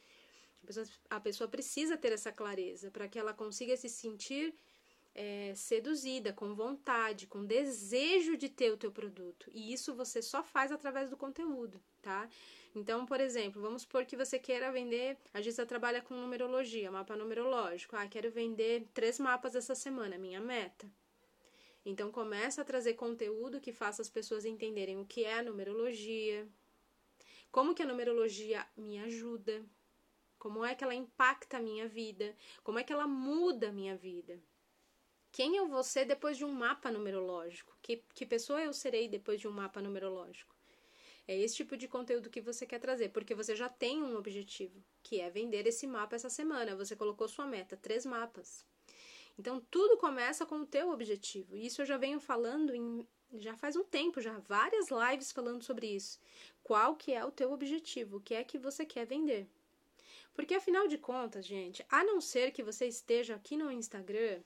A 0.61 0.67
pessoa, 0.67 0.87
a 1.09 1.19
pessoa 1.21 1.47
precisa 1.47 1.97
ter 1.97 2.11
essa 2.11 2.33
clareza 2.33 2.91
para 2.91 3.07
que 3.07 3.17
ela 3.17 3.33
consiga 3.33 3.77
se 3.77 3.87
sentir 3.87 4.53
é, 5.21 5.53
seduzida, 5.53 6.31
com 6.31 6.55
vontade, 6.55 7.27
com 7.27 7.43
desejo 7.43 8.37
de 8.37 8.47
ter 8.47 8.71
o 8.71 8.77
teu 8.77 8.89
produto. 8.89 9.51
E 9.53 9.73
isso 9.73 9.93
você 9.93 10.21
só 10.21 10.41
faz 10.41 10.71
através 10.71 11.09
do 11.09 11.17
conteúdo, 11.17 11.81
tá? 12.01 12.29
Então, 12.73 13.05
por 13.05 13.19
exemplo, 13.19 13.61
vamos 13.61 13.81
supor 13.81 14.05
que 14.05 14.15
você 14.15 14.39
queira 14.39 14.71
vender. 14.71 15.17
A 15.33 15.41
Gisa 15.41 15.65
trabalha 15.65 16.01
com 16.01 16.13
numerologia, 16.13 16.89
mapa 16.89 17.17
numerológico. 17.17 17.97
Ah, 17.97 18.07
quero 18.07 18.31
vender 18.31 18.87
três 18.93 19.19
mapas 19.19 19.55
essa 19.55 19.75
semana, 19.75 20.17
minha 20.17 20.39
meta. 20.39 20.89
Então, 21.85 22.09
começa 22.11 22.61
a 22.61 22.65
trazer 22.65 22.93
conteúdo 22.93 23.59
que 23.59 23.73
faça 23.73 24.01
as 24.01 24.09
pessoas 24.09 24.45
entenderem 24.45 25.01
o 25.01 25.05
que 25.05 25.25
é 25.25 25.39
a 25.39 25.43
numerologia, 25.43 26.47
como 27.51 27.75
que 27.75 27.83
a 27.83 27.85
numerologia 27.85 28.65
me 28.77 28.97
ajuda, 28.99 29.65
como 30.37 30.63
é 30.63 30.73
que 30.73 30.83
ela 30.85 30.95
impacta 30.95 31.57
a 31.57 31.61
minha 31.61 31.89
vida, 31.89 32.33
como 32.63 32.79
é 32.79 32.85
que 32.85 32.93
ela 32.93 33.05
muda 33.07 33.67
a 33.67 33.73
minha 33.73 33.97
vida. 33.97 34.39
Quem 35.31 35.55
eu 35.55 35.67
vou 35.67 35.83
ser 35.83 36.05
depois 36.05 36.37
de 36.37 36.45
um 36.45 36.51
mapa 36.51 36.91
numerológico? 36.91 37.75
Que, 37.81 38.03
que 38.13 38.25
pessoa 38.25 38.61
eu 38.61 38.73
serei 38.73 39.07
depois 39.07 39.39
de 39.39 39.47
um 39.47 39.51
mapa 39.51 39.81
numerológico? 39.81 40.55
É 41.27 41.37
esse 41.37 41.55
tipo 41.55 41.77
de 41.77 41.87
conteúdo 41.87 42.29
que 42.29 42.41
você 42.41 42.65
quer 42.65 42.79
trazer, 42.79 43.09
porque 43.09 43.35
você 43.35 43.55
já 43.55 43.69
tem 43.69 44.01
um 44.01 44.17
objetivo, 44.17 44.83
que 45.03 45.21
é 45.21 45.29
vender 45.29 45.67
esse 45.67 45.85
mapa 45.85 46.15
essa 46.15 46.29
semana. 46.29 46.75
Você 46.75 46.95
colocou 46.95 47.27
sua 47.27 47.45
meta, 47.45 47.77
três 47.77 48.05
mapas. 48.05 48.65
Então 49.37 49.61
tudo 49.69 49.97
começa 49.97 50.45
com 50.45 50.61
o 50.61 50.65
teu 50.65 50.89
objetivo. 50.89 51.55
E 51.55 51.67
isso 51.67 51.81
eu 51.81 51.85
já 51.85 51.97
venho 51.97 52.19
falando 52.19 52.73
em 52.73 53.07
já 53.33 53.55
faz 53.55 53.75
um 53.75 53.83
tempo, 53.83 54.19
já 54.19 54.39
várias 54.39 54.87
lives 54.89 55.31
falando 55.31 55.63
sobre 55.63 55.87
isso. 55.87 56.19
Qual 56.63 56.95
que 56.95 57.13
é 57.13 57.23
o 57.23 57.31
teu 57.31 57.51
objetivo? 57.51 58.17
O 58.17 58.21
que 58.21 58.33
é 58.33 58.43
que 58.43 58.57
você 58.57 58.85
quer 58.85 59.05
vender? 59.05 59.47
Porque 60.33 60.55
afinal 60.55 60.87
de 60.87 60.97
contas, 60.97 61.45
gente, 61.45 61.85
a 61.89 62.03
não 62.03 62.19
ser 62.19 62.51
que 62.51 62.63
você 62.63 62.87
esteja 62.87 63.35
aqui 63.35 63.55
no 63.55 63.71
Instagram 63.71 64.41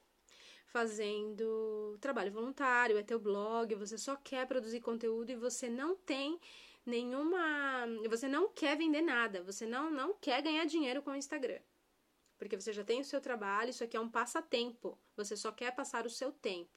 fazendo 0.74 1.96
trabalho 2.02 2.32
voluntário, 2.32 2.98
é 2.98 3.04
teu 3.04 3.20
blog, 3.20 3.76
você 3.76 3.96
só 3.96 4.16
quer 4.16 4.48
produzir 4.48 4.82
conteúdo 4.82 5.30
e 5.30 5.36
você 5.36 5.70
não 5.70 5.96
tem 5.96 6.40
nenhuma, 6.84 7.86
você 8.10 8.28
não 8.28 8.50
quer 8.50 8.76
vender 8.76 9.04
nada, 9.04 9.44
você 9.44 9.68
não 9.68 9.92
não 9.92 10.16
quer 10.16 10.42
ganhar 10.42 10.66
dinheiro 10.66 11.04
com 11.04 11.12
o 11.12 11.16
Instagram. 11.16 11.60
Porque 12.40 12.60
você 12.60 12.74
já 12.74 12.84
tem 12.84 13.00
o 13.00 13.06
seu 13.06 13.22
trabalho, 13.22 13.70
isso 13.70 13.84
aqui 13.84 13.96
é 13.96 14.00
um 14.00 14.10
passatempo. 14.10 14.98
Você 15.16 15.38
só 15.38 15.52
quer 15.52 15.72
passar 15.76 16.08
o 16.08 16.10
seu 16.10 16.32
tempo. 16.32 16.72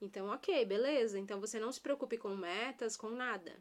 Então, 0.00 0.32
OK, 0.32 0.64
beleza. 0.64 1.18
Então 1.18 1.40
você 1.40 1.58
não 1.58 1.72
se 1.72 1.80
preocupe 1.80 2.16
com 2.16 2.36
metas, 2.36 2.96
com 2.96 3.10
nada. 3.10 3.52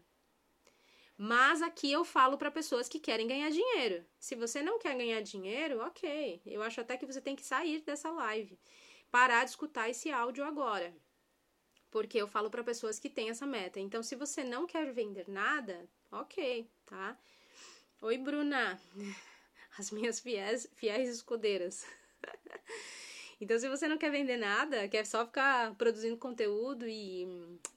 Mas 1.17 1.61
aqui 1.63 1.91
eu 1.91 2.05
falo 2.05 2.37
para 2.37 2.51
pessoas 2.51 2.87
que 2.87 2.99
querem 2.99 3.27
ganhar 3.27 3.49
dinheiro. 3.49 4.05
Se 4.19 4.35
você 4.35 4.61
não 4.61 4.77
quer 4.77 4.95
ganhar 4.95 5.21
dinheiro, 5.21 5.79
ok. 5.79 6.41
Eu 6.45 6.61
acho 6.61 6.79
até 6.79 6.95
que 6.95 7.05
você 7.07 7.19
tem 7.19 7.35
que 7.35 7.43
sair 7.43 7.81
dessa 7.81 8.11
live 8.11 8.57
parar 9.15 9.45
de 9.45 9.51
escutar 9.51 9.89
esse 9.89 10.11
áudio 10.11 10.43
agora. 10.43 10.93
Porque 11.89 12.17
eu 12.17 12.27
falo 12.27 12.49
para 12.49 12.65
pessoas 12.65 12.99
que 12.99 13.09
têm 13.09 13.29
essa 13.29 13.47
meta. 13.47 13.79
Então, 13.79 14.03
se 14.03 14.13
você 14.13 14.43
não 14.43 14.67
quer 14.67 14.91
vender 14.91 15.29
nada, 15.29 15.87
ok, 16.11 16.69
tá? 16.85 17.17
Oi, 18.01 18.17
Bruna. 18.17 18.77
As 19.79 19.89
minhas 19.89 20.19
fiéis, 20.19 20.69
fiéis 20.75 21.07
escudeiras. 21.07 21.85
Então, 23.39 23.59
se 23.59 23.67
você 23.67 23.85
não 23.85 23.97
quer 23.97 24.09
vender 24.11 24.37
nada, 24.37 24.87
quer 24.87 25.05
só 25.05 25.25
ficar 25.25 25.75
produzindo 25.75 26.15
conteúdo 26.15 26.87
e 26.87 27.27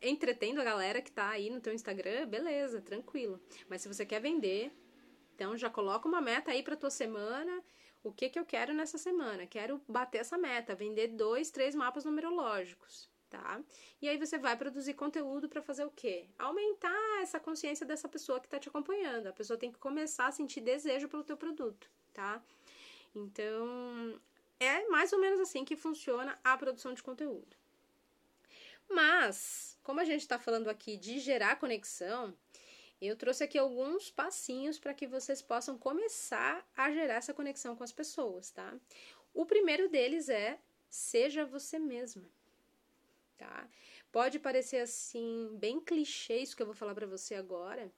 entretendo 0.01 0.61
a 0.61 0.65
galera 0.65 1.03
que 1.03 1.11
tá 1.11 1.31
aí 1.31 1.51
no 1.51 1.61
teu 1.61 1.75
Instagram, 1.75 2.29
beleza, 2.29 2.81
tranquilo. 2.81 3.41
Mas 3.69 3.83
se 3.83 3.89
você 3.89 4.07
quer 4.07 4.21
vender, 4.21 4.71
então 5.35 5.57
já 5.59 5.69
coloca 5.69 6.07
uma 6.07 6.21
meta 6.21 6.53
aí 6.53 6.63
para 6.63 6.77
tua 6.77 6.91
semana 6.91 7.61
o 8.03 8.13
que, 8.13 8.29
que 8.29 8.39
eu 8.39 8.45
quero 8.45 8.73
nessa 8.73 8.99
semana? 8.99 9.47
Quero 9.47 9.81
bater 9.89 10.19
essa 10.19 10.39
meta, 10.39 10.75
vender 10.75 11.09
dois, 11.09 11.51
três 11.51 11.75
mapas 11.75 12.05
numerológicos, 12.05 13.09
tá? 13.29 13.61
E 14.01 14.09
aí 14.09 14.17
você 14.17 14.39
vai 14.39 14.57
produzir 14.57 14.95
conteúdo 14.95 15.49
para 15.49 15.63
fazer 15.63 15.85
o 15.85 15.91
quê? 15.91 16.29
Aumentar 16.39 17.23
essa 17.23 17.41
consciência 17.41 17.85
dessa 17.85 18.09
pessoa 18.09 18.41
que 18.41 18.47
está 18.47 18.59
te 18.59 18.69
acompanhando. 18.69 19.27
A 19.27 19.33
pessoa 19.33 19.59
tem 19.59 19.73
que 19.73 19.79
começar 19.79 20.27
a 20.27 20.33
sentir 20.33 20.61
desejo 20.61 21.09
pelo 21.09 21.25
teu 21.25 21.37
produto, 21.37 21.91
tá? 22.15 22.43
Então, 23.15 24.21
é 24.61 24.87
mais 24.89 25.13
ou 25.13 25.19
menos 25.19 25.41
assim 25.41 25.65
que 25.65 25.77
funciona 25.77 26.39
a 26.45 26.57
produção 26.57 26.95
de 26.95 27.03
conteúdo. 27.03 27.57
Mas, 28.89 29.79
como 29.83 30.01
a 30.01 30.05
gente 30.05 30.23
está 30.23 30.39
falando 30.39 30.69
aqui 30.69 30.97
de 30.97 31.19
gerar 31.19 31.57
conexão, 31.57 32.35
eu 33.01 33.17
trouxe 33.17 33.45
aqui 33.45 33.59
alguns 33.59 34.11
passinhos 34.11 34.79
para 34.79 34.95
que 34.95 35.07
vocês 35.07 35.41
possam 35.41 35.79
começar 35.79 36.67
a 36.77 36.91
gerar 36.91 37.15
essa 37.15 37.35
conexão 37.35 37.77
com 37.77 37.85
as 37.85 37.93
pessoas, 37.93 38.51
tá? 38.51 38.75
O 39.33 39.47
primeiro 39.47 39.89
deles 39.89 40.29
é 40.29 40.59
seja 40.91 41.45
você 41.45 41.79
mesma, 41.79 42.29
tá? 43.37 43.69
Pode 44.11 44.39
parecer 44.39 44.79
assim 44.79 45.51
bem 45.59 45.81
clichê 45.81 46.39
isso 46.39 46.57
que 46.57 46.63
eu 46.63 46.67
vou 46.67 46.75
falar 46.75 46.95
para 46.95 47.07
você 47.07 47.35
agora, 47.35 47.93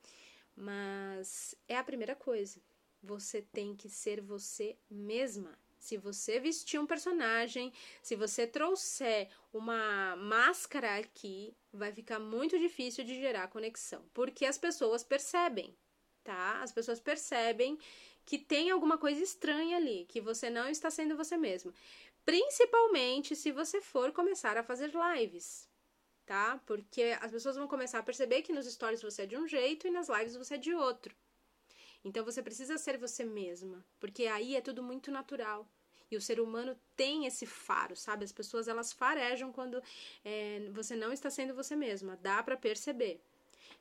mas 0.57 1.55
é 1.69 1.77
a 1.77 1.85
primeira 1.85 2.15
coisa. 2.15 2.61
Você 3.03 3.41
tem 3.41 3.75
que 3.75 3.89
ser 3.89 4.21
você 4.21 4.77
mesma. 4.91 5.59
Se 5.81 5.97
você 5.97 6.39
vestir 6.39 6.79
um 6.79 6.87
personagem, 6.87 7.73
se 8.03 8.15
você 8.15 8.47
trouxer 8.47 9.31
uma 9.51 10.15
máscara 10.17 10.99
aqui, 10.99 11.57
vai 11.73 11.91
ficar 11.91 12.19
muito 12.19 12.59
difícil 12.59 13.03
de 13.03 13.19
gerar 13.19 13.49
conexão, 13.49 14.05
porque 14.13 14.45
as 14.45 14.59
pessoas 14.59 15.03
percebem, 15.03 15.75
tá? 16.23 16.61
As 16.63 16.71
pessoas 16.71 17.01
percebem 17.01 17.79
que 18.27 18.39
tem 18.39 18.71
alguma 18.71 18.99
coisa 18.99 19.23
estranha 19.23 19.79
ali, 19.79 20.05
que 20.05 20.21
você 20.21 20.51
não 20.51 20.69
está 20.69 20.91
sendo 20.91 21.17
você 21.17 21.39
mesmo. 21.39 21.73
Principalmente 22.27 23.35
se 23.35 23.51
você 23.51 23.81
for 23.81 24.13
começar 24.13 24.59
a 24.59 24.63
fazer 24.63 24.93
lives, 24.93 25.67
tá? 26.27 26.61
Porque 26.67 27.17
as 27.23 27.33
pessoas 27.33 27.57
vão 27.57 27.67
começar 27.67 28.01
a 28.01 28.03
perceber 28.03 28.43
que 28.43 28.53
nos 28.53 28.67
stories 28.67 29.03
você 29.03 29.23
é 29.23 29.27
de 29.27 29.37
um 29.37 29.49
jeito 29.49 29.87
e 29.89 29.91
nas 29.91 30.11
lives 30.11 30.37
você 30.37 30.55
é 30.57 30.59
de 30.59 30.75
outro. 30.75 31.17
Então 32.05 32.25
você 32.25 32.43
precisa 32.43 32.79
ser 32.79 32.97
você 32.99 33.25
mesma, 33.25 33.85
porque 33.99 34.27
aí 34.27 34.57
é 34.57 34.61
tudo 34.61 34.83
muito 34.83 35.11
natural. 35.11 35.69
E 36.11 36.17
o 36.17 36.21
ser 36.21 36.41
humano 36.41 36.77
tem 36.97 37.27
esse 37.27 37.47
faro, 37.47 37.95
sabe? 37.95 38.25
As 38.25 38.33
pessoas 38.33 38.67
elas 38.67 38.93
farejam 38.93 39.53
quando 39.53 39.81
é, 40.25 40.69
você 40.73 40.97
não 40.97 41.13
está 41.13 41.31
sendo 41.31 41.55
você 41.55 41.77
mesma. 41.77 42.17
Dá 42.17 42.43
para 42.43 42.57
perceber. 42.57 43.21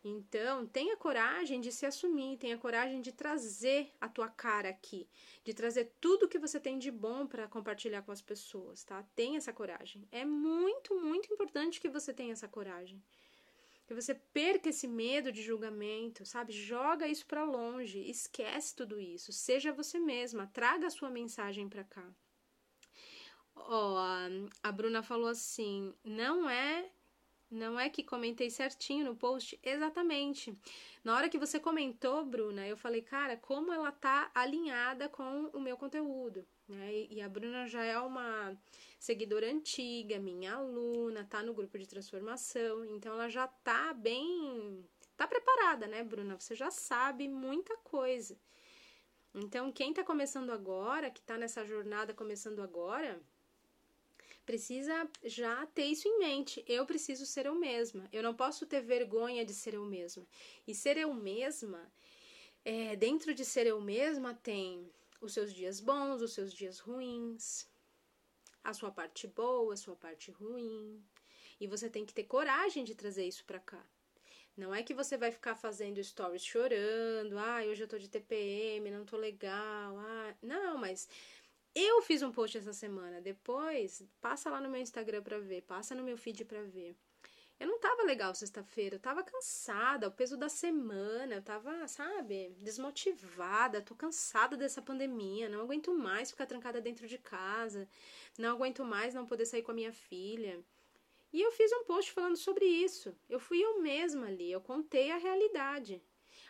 Então, 0.04 0.66
tenha 0.66 0.96
coragem 0.96 1.60
de 1.60 1.72
se 1.72 1.86
assumir, 1.86 2.38
tenha 2.38 2.58
coragem 2.58 3.02
de 3.02 3.12
trazer 3.12 3.92
a 4.00 4.08
tua 4.08 4.30
cara 4.30 4.70
aqui, 4.70 5.10
de 5.44 5.54
trazer 5.54 5.92
tudo 6.00 6.28
que 6.28 6.40
você 6.40 6.60
tem 6.60 6.80
de 6.80 6.90
bom 6.90 7.28
para 7.28 7.48
compartilhar 7.48 8.02
com 8.04 8.12
as 8.12 8.22
pessoas, 8.22 8.84
tá? 8.84 9.04
Tenha 9.16 9.38
essa 9.38 9.52
coragem. 9.52 10.08
É 10.12 10.24
muito, 10.24 10.96
muito 10.96 11.34
importante 11.34 11.82
que 11.82 11.90
você 11.90 12.14
tenha 12.14 12.32
essa 12.32 12.48
coragem. 12.48 13.02
Que 13.90 13.96
você 13.96 14.14
perca 14.14 14.70
esse 14.70 14.88
medo 14.88 15.32
de 15.32 15.42
julgamento, 15.42 16.24
sabe? 16.24 16.54
Joga 16.54 17.08
isso 17.08 17.26
para 17.26 17.44
longe, 17.44 18.08
esquece 18.08 18.76
tudo 18.76 19.00
isso, 19.00 19.34
seja 19.34 19.74
você 19.74 19.98
mesma, 19.98 20.46
traga 20.46 20.86
a 20.86 20.92
sua 20.92 21.10
mensagem 21.10 21.68
para 21.68 21.84
cá. 21.84 22.08
Ó, 23.56 23.96
oh, 23.96 24.50
a 24.62 24.72
Bruna 24.72 25.02
falou 25.02 25.28
assim: 25.28 25.92
não 26.04 26.48
é 26.48 26.92
não 27.50 27.80
é 27.80 27.90
que 27.90 28.04
comentei 28.04 28.52
certinho 28.52 29.06
no 29.06 29.16
post? 29.16 29.60
Exatamente. 29.64 30.56
Na 31.04 31.16
hora 31.16 31.28
que 31.28 31.40
você 31.40 31.60
comentou, 31.60 32.24
Bruna, 32.24 32.68
eu 32.68 32.78
falei, 32.78 33.02
cara, 33.02 33.38
como 33.38 33.74
ela 33.74 33.92
tá 33.92 34.30
alinhada 34.36 35.10
com 35.10 35.50
o 35.52 35.60
meu 35.60 35.76
conteúdo. 35.76 36.46
Né? 36.70 37.08
E 37.10 37.20
a 37.20 37.28
Bruna 37.28 37.68
já 37.68 37.84
é 37.84 37.98
uma 38.00 38.56
seguidora 39.00 39.50
antiga, 39.52 40.20
minha 40.20 40.54
aluna, 40.54 41.26
tá 41.26 41.42
no 41.42 41.54
grupo 41.54 41.80
de 41.80 41.88
transformação, 41.88 42.86
então 42.86 43.14
ela 43.14 43.28
já 43.28 43.48
tá 43.48 43.92
bem. 43.92 44.86
tá 45.18 45.28
preparada, 45.28 45.88
né, 45.88 46.04
Bruna? 46.04 46.40
Você 46.40 46.54
já 46.54 46.70
sabe 46.70 47.28
muita 47.28 47.76
coisa. 47.78 48.38
Então, 49.34 49.72
quem 49.72 49.94
tá 49.94 50.04
começando 50.04 50.52
agora, 50.52 51.10
que 51.10 51.22
tá 51.22 51.38
nessa 51.38 51.66
jornada 51.66 52.14
começando 52.14 52.62
agora, 52.62 53.20
precisa 54.46 55.10
já 55.24 55.66
ter 55.68 55.86
isso 55.86 56.08
em 56.08 56.20
mente. 56.20 56.64
Eu 56.68 56.86
preciso 56.86 57.26
ser 57.26 57.48
eu 57.48 57.56
mesma. 57.56 58.08
Eu 58.12 58.22
não 58.22 58.36
posso 58.36 58.66
ter 58.66 58.82
vergonha 58.82 59.44
de 59.44 59.54
ser 59.54 59.74
eu 59.74 59.86
mesma. 59.86 60.26
E 60.68 60.76
ser 60.76 60.98
eu 60.98 61.14
mesma, 61.14 61.92
é, 62.64 62.96
dentro 62.96 63.34
de 63.34 63.46
ser 63.46 63.66
eu 63.68 63.80
mesma, 63.82 64.34
tem 64.34 64.92
os 65.22 65.34
seus 65.34 65.54
dias 65.54 65.80
bons, 65.80 66.22
os 66.22 66.34
seus 66.34 66.54
dias 66.54 66.80
ruins, 66.80 67.68
a 68.64 68.74
sua 68.74 68.92
parte 68.92 69.28
boa, 69.28 69.74
a 69.74 69.78
sua 69.78 69.96
parte 69.96 70.32
ruim. 70.32 71.04
E 71.60 71.68
você 71.68 71.90
tem 71.90 72.06
que 72.06 72.14
ter 72.14 72.24
coragem 72.24 72.84
de 72.84 72.96
trazer 72.96 73.26
isso 73.26 73.44
para 73.46 73.60
cá. 73.60 73.84
Não 74.56 74.76
é 74.76 74.84
que 74.84 74.94
você 74.94 75.18
vai 75.18 75.32
ficar 75.32 75.56
fazendo 75.56 76.04
stories 76.04 76.44
chorando, 76.44 77.38
ah, 77.38 77.64
hoje 77.66 77.84
eu 77.84 77.88
tô 77.88 77.98
de 77.98 78.10
TPM, 78.10 78.92
não 78.92 79.06
tô 79.06 79.16
legal, 79.16 79.98
ah, 79.98 80.36
não, 80.42 80.78
mas 80.78 81.08
eu 81.74 82.02
fiz 82.02 82.22
um 82.22 82.32
post 82.32 82.58
essa 82.58 82.74
semana. 82.74 83.22
Depois, 83.22 84.04
passa 84.20 84.50
lá 84.50 84.60
no 84.60 84.70
meu 84.70 84.82
Instagram 84.82 85.24
pra 85.24 85.40
ver, 85.40 85.62
passa 85.62 85.96
no 85.96 86.04
meu 86.04 86.18
feed 86.18 86.44
pra 86.44 86.62
ver. 86.64 86.98
Eu 87.60 87.68
não 87.68 87.78
tava 87.78 88.04
legal 88.04 88.34
sexta-feira, 88.34 88.96
eu 88.96 89.00
tava 89.00 89.22
cansada, 89.22 90.08
o 90.08 90.12
peso 90.12 90.38
da 90.38 90.48
semana, 90.48 91.36
eu 91.36 91.42
tava, 91.42 91.86
sabe, 91.90 92.56
desmotivada, 92.60 93.82
tô 93.82 93.94
cansada 93.94 94.56
dessa 94.56 94.82
pandemia, 94.82 95.50
não 95.50 95.62
aguento 95.62 95.94
mais 95.94 96.32
ficar 96.32 96.46
trancada 96.46 96.80
dentro 96.80 97.06
de 97.06 97.18
casa, 97.18 97.86
não 98.38 98.56
aguento 98.56 98.86
mais 98.86 99.14
não 99.14 99.26
poder 99.26 99.46
sair 99.46 99.62
com 99.62 99.72
a 99.72 99.74
minha 99.74 99.92
filha. 99.92 100.64
E 101.34 101.42
eu 101.42 101.52
fiz 101.52 101.70
um 101.74 101.84
post 101.84 102.12
falando 102.14 102.38
sobre 102.38 102.66
isso. 102.66 103.14
Eu 103.30 103.40
fui 103.40 103.62
eu 103.62 103.82
mesma 103.82 104.28
ali, 104.28 104.50
eu 104.50 104.62
contei 104.62 105.12
a 105.12 105.18
realidade. 105.18 106.02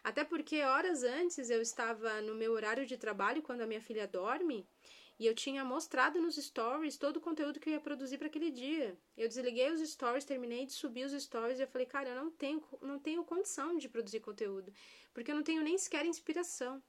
Até 0.03 0.23
porque 0.23 0.61
horas 0.61 1.03
antes 1.03 1.49
eu 1.49 1.61
estava 1.61 2.21
no 2.21 2.35
meu 2.35 2.53
horário 2.53 2.85
de 2.85 2.97
trabalho 2.97 3.41
quando 3.41 3.61
a 3.61 3.67
minha 3.67 3.81
filha 3.81 4.07
dorme 4.07 4.65
e 5.19 5.27
eu 5.27 5.35
tinha 5.35 5.65
mostrado 5.65 6.21
nos 6.21 6.38
stories 6.38 6.97
todo 6.97 7.17
o 7.17 7.21
conteúdo 7.21 7.59
que 7.59 7.69
eu 7.69 7.73
ia 7.73 7.79
produzir 7.81 8.17
para 8.17 8.27
aquele 8.27 8.49
dia. 8.49 8.97
Eu 9.17 9.27
desliguei 9.27 9.69
os 9.69 9.81
stories, 9.81 10.23
terminei 10.23 10.65
de 10.65 10.71
subir 10.71 11.05
os 11.05 11.11
stories 11.11 11.59
e 11.59 11.63
eu 11.63 11.67
falei, 11.67 11.85
cara, 11.85 12.09
eu 12.09 12.15
não 12.15 12.31
tenho, 12.31 12.63
não 12.81 12.97
tenho 12.97 13.23
condição 13.25 13.77
de 13.77 13.89
produzir 13.89 14.21
conteúdo, 14.21 14.73
porque 15.13 15.29
eu 15.29 15.36
não 15.36 15.43
tenho 15.43 15.62
nem 15.62 15.77
sequer 15.77 16.05
inspiração. 16.05 16.82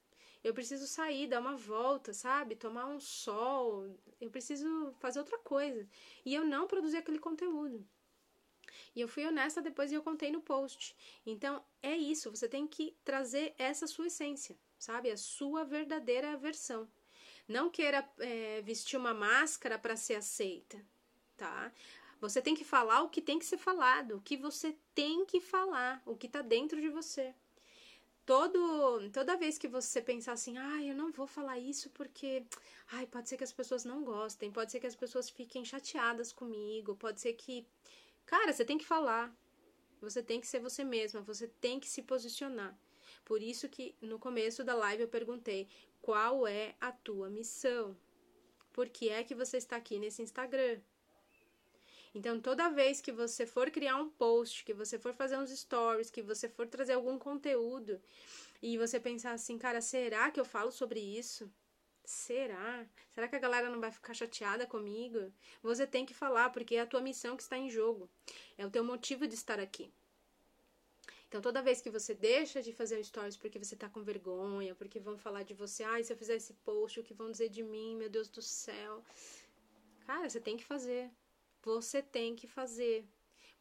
Eu 0.43 0.53
preciso 0.53 0.87
sair, 0.87 1.27
dar 1.27 1.41
uma 1.41 1.55
volta, 1.55 2.13
sabe? 2.13 2.55
Tomar 2.55 2.87
um 2.87 2.99
sol. 2.99 3.95
Eu 4.19 4.31
preciso 4.31 4.91
fazer 4.99 5.19
outra 5.19 5.37
coisa. 5.37 5.87
E 6.25 6.33
eu 6.33 6.43
não 6.43 6.67
produzi 6.67 6.97
aquele 6.97 7.19
conteúdo. 7.19 7.85
E 8.95 9.01
eu 9.01 9.07
fui 9.07 9.23
honesta 9.25 9.61
depois 9.61 9.91
e 9.91 9.95
eu 9.95 10.01
contei 10.01 10.31
no 10.31 10.41
post. 10.41 10.95
Então, 11.27 11.63
é 11.81 11.95
isso. 11.95 12.31
Você 12.31 12.47
tem 12.47 12.65
que 12.65 12.97
trazer 13.03 13.53
essa 13.55 13.85
sua 13.85 14.07
essência, 14.07 14.57
sabe? 14.79 15.11
A 15.11 15.17
sua 15.17 15.63
verdadeira 15.63 16.35
versão. 16.37 16.89
Não 17.51 17.69
queira 17.69 18.09
é, 18.19 18.61
vestir 18.61 18.97
uma 18.97 19.13
máscara 19.13 19.77
para 19.77 19.97
ser 19.97 20.15
aceita, 20.15 20.83
tá? 21.35 21.71
Você 22.21 22.41
tem 22.41 22.55
que 22.55 22.63
falar 22.63 23.01
o 23.01 23.09
que 23.09 23.21
tem 23.21 23.37
que 23.37 23.45
ser 23.45 23.57
falado, 23.57 24.17
o 24.17 24.21
que 24.21 24.37
você 24.37 24.77
tem 24.95 25.25
que 25.25 25.41
falar, 25.41 26.01
o 26.05 26.15
que 26.15 26.27
está 26.27 26.41
dentro 26.41 26.79
de 26.79 26.87
você. 26.87 27.35
Todo, 28.25 29.09
toda 29.11 29.35
vez 29.35 29.57
que 29.57 29.67
você 29.67 30.01
pensar 30.01 30.33
assim, 30.33 30.57
ah, 30.57 30.81
eu 30.81 30.95
não 30.95 31.11
vou 31.11 31.27
falar 31.27 31.59
isso 31.59 31.89
porque, 31.89 32.45
ai, 32.91 33.05
pode 33.05 33.27
ser 33.27 33.35
que 33.35 33.43
as 33.43 33.51
pessoas 33.51 33.83
não 33.83 34.03
gostem, 34.03 34.51
pode 34.51 34.71
ser 34.71 34.79
que 34.79 34.87
as 34.87 34.95
pessoas 34.95 35.29
fiquem 35.29 35.65
chateadas 35.65 36.31
comigo, 36.31 36.95
pode 36.95 37.19
ser 37.19 37.33
que, 37.33 37.67
cara, 38.25 38.53
você 38.53 38.63
tem 38.63 38.77
que 38.77 38.85
falar. 38.85 39.35
Você 39.99 40.23
tem 40.23 40.39
que 40.41 40.47
ser 40.47 40.59
você 40.59 40.83
mesma, 40.83 41.21
você 41.21 41.47
tem 41.47 41.79
que 41.79 41.87
se 41.87 42.01
posicionar. 42.01 42.75
Por 43.23 43.41
isso 43.41 43.69
que 43.69 43.95
no 44.01 44.17
começo 44.17 44.63
da 44.63 44.73
live 44.73 45.03
eu 45.03 45.07
perguntei: 45.07 45.67
qual 46.01 46.47
é 46.47 46.75
a 46.81 46.91
tua 46.91 47.29
missão? 47.29 47.95
Por 48.73 48.89
que 48.89 49.09
é 49.09 49.23
que 49.23 49.35
você 49.35 49.57
está 49.57 49.75
aqui 49.75 49.99
nesse 49.99 50.21
Instagram? 50.21 50.79
Então, 52.13 52.41
toda 52.41 52.69
vez 52.69 52.99
que 52.99 53.11
você 53.11 53.45
for 53.45 53.71
criar 53.71 53.95
um 53.95 54.09
post, 54.09 54.65
que 54.65 54.73
você 54.73 54.99
for 54.99 55.13
fazer 55.13 55.37
uns 55.37 55.49
stories, 55.51 56.11
que 56.11 56.21
você 56.21 56.49
for 56.49 56.67
trazer 56.67 56.93
algum 56.93 57.17
conteúdo 57.17 58.01
e 58.61 58.77
você 58.77 58.99
pensar 58.99 59.31
assim, 59.31 59.57
cara, 59.57 59.81
será 59.81 60.29
que 60.29 60.39
eu 60.39 60.45
falo 60.45 60.71
sobre 60.71 60.99
isso? 60.99 61.49
Será? 62.03 62.85
Será 63.11 63.27
que 63.27 63.35
a 63.35 63.39
galera 63.39 63.69
não 63.69 63.79
vai 63.79 63.91
ficar 63.91 64.13
chateada 64.13 64.65
comigo? 64.65 65.31
Você 65.61 65.87
tem 65.87 66.05
que 66.05 66.13
falar, 66.13 66.49
porque 66.49 66.75
é 66.75 66.81
a 66.81 66.85
tua 66.85 66.99
missão 66.99 67.37
que 67.37 67.43
está 67.43 67.57
em 67.57 67.69
jogo. 67.69 68.09
É 68.57 68.65
o 68.65 68.71
teu 68.71 68.83
motivo 68.83 69.27
de 69.27 69.35
estar 69.35 69.59
aqui. 69.59 69.93
Então, 71.31 71.39
toda 71.39 71.61
vez 71.61 71.79
que 71.79 71.89
você 71.89 72.13
deixa 72.13 72.61
de 72.61 72.73
fazer 72.73 73.01
stories 73.05 73.37
porque 73.37 73.57
você 73.57 73.73
tá 73.73 73.87
com 73.87 74.03
vergonha, 74.03 74.75
porque 74.75 74.99
vão 74.99 75.17
falar 75.17 75.43
de 75.43 75.53
você, 75.53 75.81
ai, 75.81 76.03
se 76.03 76.11
eu 76.11 76.17
fizer 76.17 76.35
esse 76.35 76.53
post, 76.55 76.99
o 76.99 77.03
que 77.05 77.13
vão 77.13 77.31
dizer 77.31 77.47
de 77.47 77.63
mim, 77.63 77.95
meu 77.95 78.09
Deus 78.09 78.27
do 78.27 78.41
céu. 78.41 79.01
Cara, 80.05 80.29
você 80.29 80.41
tem 80.41 80.57
que 80.57 80.65
fazer. 80.65 81.09
Você 81.63 82.01
tem 82.01 82.35
que 82.35 82.47
fazer. 82.47 83.07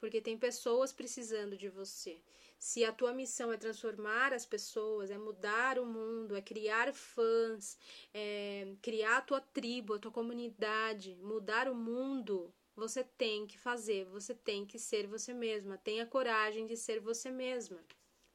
Porque 0.01 0.21
tem 0.21 0.37
pessoas 0.37 0.93
precisando 0.93 1.57
de 1.57 1.69
você. 1.69 2.21
Se 2.59 2.85
a 2.85 2.93
tua 2.93 3.13
missão 3.13 3.53
é 3.53 3.57
transformar 3.57 4.33
as 4.33 4.45
pessoas, 4.45 5.09
é 5.09 5.17
mudar 5.17 5.79
o 5.79 5.87
mundo, 5.87 6.35
é 6.35 6.43
criar 6.43 6.93
fãs, 6.93 7.79
é 8.13 8.75
criar 8.83 9.19
a 9.19 9.23
tua 9.23 9.41
tribo, 9.41 9.95
a 9.95 9.99
tua 10.01 10.11
comunidade, 10.11 11.15
mudar 11.23 11.69
o 11.69 11.75
mundo, 11.77 12.53
você 12.75 13.05
tem 13.05 13.47
que 13.47 13.59
fazer, 13.59 14.05
você 14.07 14.35
tem 14.35 14.65
que 14.65 14.79
ser 14.79 15.07
você 15.07 15.35
mesma. 15.35 15.79
Tenha 15.79 16.07
coragem 16.07 16.67
de 16.67 16.77
ser 16.77 17.01
você 17.01 17.31
mesma, 17.31 17.85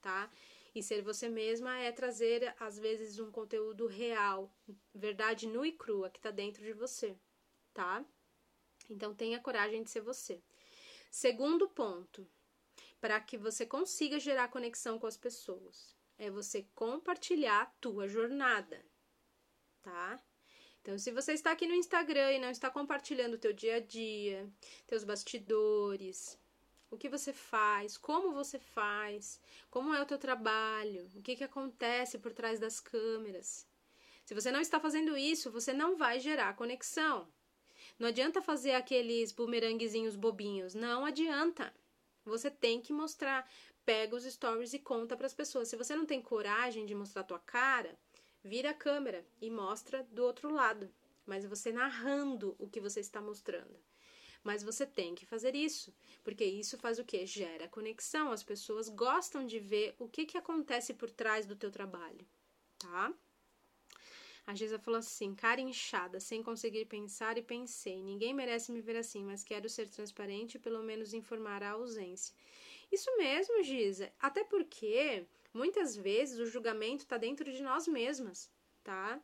tá? 0.02 0.32
E 0.74 0.84
ser 0.84 1.02
você 1.02 1.30
mesma 1.30 1.78
é 1.80 1.92
trazer, 1.92 2.54
às 2.60 2.78
vezes, 2.78 3.18
um 3.20 3.32
conteúdo 3.32 3.88
real, 3.88 4.54
verdade 4.94 5.48
nua 5.48 5.68
e 5.68 5.72
crua 5.72 6.10
que 6.10 6.20
tá 6.20 6.32
dentro 6.32 6.64
de 6.64 6.74
você, 6.74 7.18
tá? 7.74 8.06
Então, 8.90 9.16
tenha 9.16 9.40
coragem 9.40 9.84
de 9.84 9.90
ser 9.90 10.02
você. 10.02 10.44
Segundo 11.10 11.70
ponto, 11.70 12.28
para 13.00 13.20
que 13.22 13.38
você 13.38 13.66
consiga 13.66 14.20
gerar 14.20 14.50
conexão 14.50 15.00
com 15.00 15.08
as 15.08 15.16
pessoas, 15.16 15.96
é 16.18 16.30
você 16.30 16.68
compartilhar 16.76 17.62
a 17.62 17.66
tua 17.80 18.08
jornada, 18.08 18.86
tá? 19.82 20.22
Então, 20.86 21.00
se 21.00 21.10
você 21.10 21.34
está 21.34 21.50
aqui 21.50 21.66
no 21.66 21.74
Instagram 21.74 22.34
e 22.34 22.40
não 22.40 22.52
está 22.52 22.70
compartilhando 22.70 23.34
o 23.34 23.38
teu 23.40 23.52
dia 23.52 23.78
a 23.78 23.80
dia, 23.80 24.48
teus 24.86 25.04
bastidores, 25.04 26.38
o 26.92 26.96
que 26.96 27.10
você 27.10 27.34
faz, 27.34 27.98
como 27.98 28.32
você 28.32 28.60
faz, 28.60 29.42
como 29.72 29.96
é 29.96 30.00
o 30.00 30.06
teu 30.06 30.20
trabalho, 30.20 31.10
o 31.16 31.24
que, 31.24 31.36
que 31.36 31.44
acontece 31.44 32.20
por 32.20 32.32
trás 32.32 32.60
das 32.60 32.80
câmeras. 32.80 33.68
Se 34.26 34.36
você 34.36 34.52
não 34.52 34.62
está 34.62 34.80
fazendo 34.80 35.18
isso, 35.18 35.50
você 35.50 35.74
não 35.74 35.98
vai 35.98 36.20
gerar 36.20 36.56
conexão. 36.56 37.28
Não 37.98 38.10
adianta 38.10 38.40
fazer 38.40 38.74
aqueles 38.74 39.32
bumeranguezinhos 39.32 40.16
bobinhos, 40.16 40.76
não 40.76 41.04
adianta. 41.04 41.74
Você 42.24 42.52
tem 42.52 42.80
que 42.80 42.94
mostrar, 42.94 43.50
pega 43.84 44.16
os 44.16 44.24
stories 44.24 44.76
e 44.76 44.78
conta 44.78 45.18
para 45.18 45.26
as 45.26 45.34
pessoas. 45.34 45.68
Se 45.68 45.76
você 45.76 45.96
não 45.96 46.06
tem 46.06 46.22
coragem 46.22 46.86
de 46.86 46.94
mostrar 46.94 47.22
a 47.22 47.26
tua 47.26 47.40
cara, 47.40 47.98
vira 48.46 48.70
a 48.70 48.74
câmera 48.76 49.26
e 49.42 49.50
mostra 49.50 50.04
do 50.12 50.24
outro 50.24 50.54
lado, 50.54 50.88
mas 51.26 51.44
você 51.46 51.72
narrando 51.72 52.56
o 52.60 52.70
que 52.70 52.80
você 52.80 53.00
está 53.00 53.20
mostrando. 53.20 53.76
Mas 54.44 54.62
você 54.62 54.86
tem 54.86 55.16
que 55.16 55.26
fazer 55.26 55.56
isso, 55.56 55.92
porque 56.24 56.46
isso 56.46 56.78
faz 56.78 57.00
o 57.00 57.04
que? 57.04 57.26
Gera 57.26 57.68
conexão. 57.68 58.32
As 58.32 58.44
pessoas 58.44 58.88
gostam 58.88 59.44
de 59.44 59.60
ver 59.60 59.96
o 59.98 60.08
que, 60.08 60.28
que 60.28 60.38
acontece 60.38 60.94
por 60.94 61.10
trás 61.10 61.48
do 61.48 61.56
teu 61.56 61.72
trabalho, 61.72 62.24
tá? 62.78 63.12
A 64.46 64.54
Giza 64.54 64.78
falou 64.78 65.00
assim: 65.00 65.34
cara 65.34 65.60
inchada, 65.60 66.20
sem 66.20 66.44
conseguir 66.44 66.86
pensar 66.86 67.40
e 67.40 67.42
pensei. 67.42 68.04
Ninguém 68.04 68.32
merece 68.32 68.72
me 68.72 68.80
ver 68.80 68.98
assim, 68.98 69.24
mas 69.24 69.44
quero 69.44 69.68
ser 69.68 69.90
transparente 69.90 70.56
e 70.56 70.60
pelo 70.60 70.84
menos 70.84 71.16
informar 71.16 71.64
a 71.64 71.72
ausência. 71.72 72.36
Isso 72.92 73.10
mesmo, 73.18 73.64
Giza. 73.64 74.14
Até 74.20 74.44
porque 74.44 75.26
muitas 75.56 75.96
vezes 75.96 76.38
o 76.38 76.46
julgamento 76.46 77.04
está 77.04 77.18
dentro 77.18 77.50
de 77.50 77.64
nós 77.64 77.88
mesmas, 77.88 78.52
tá? 78.84 79.20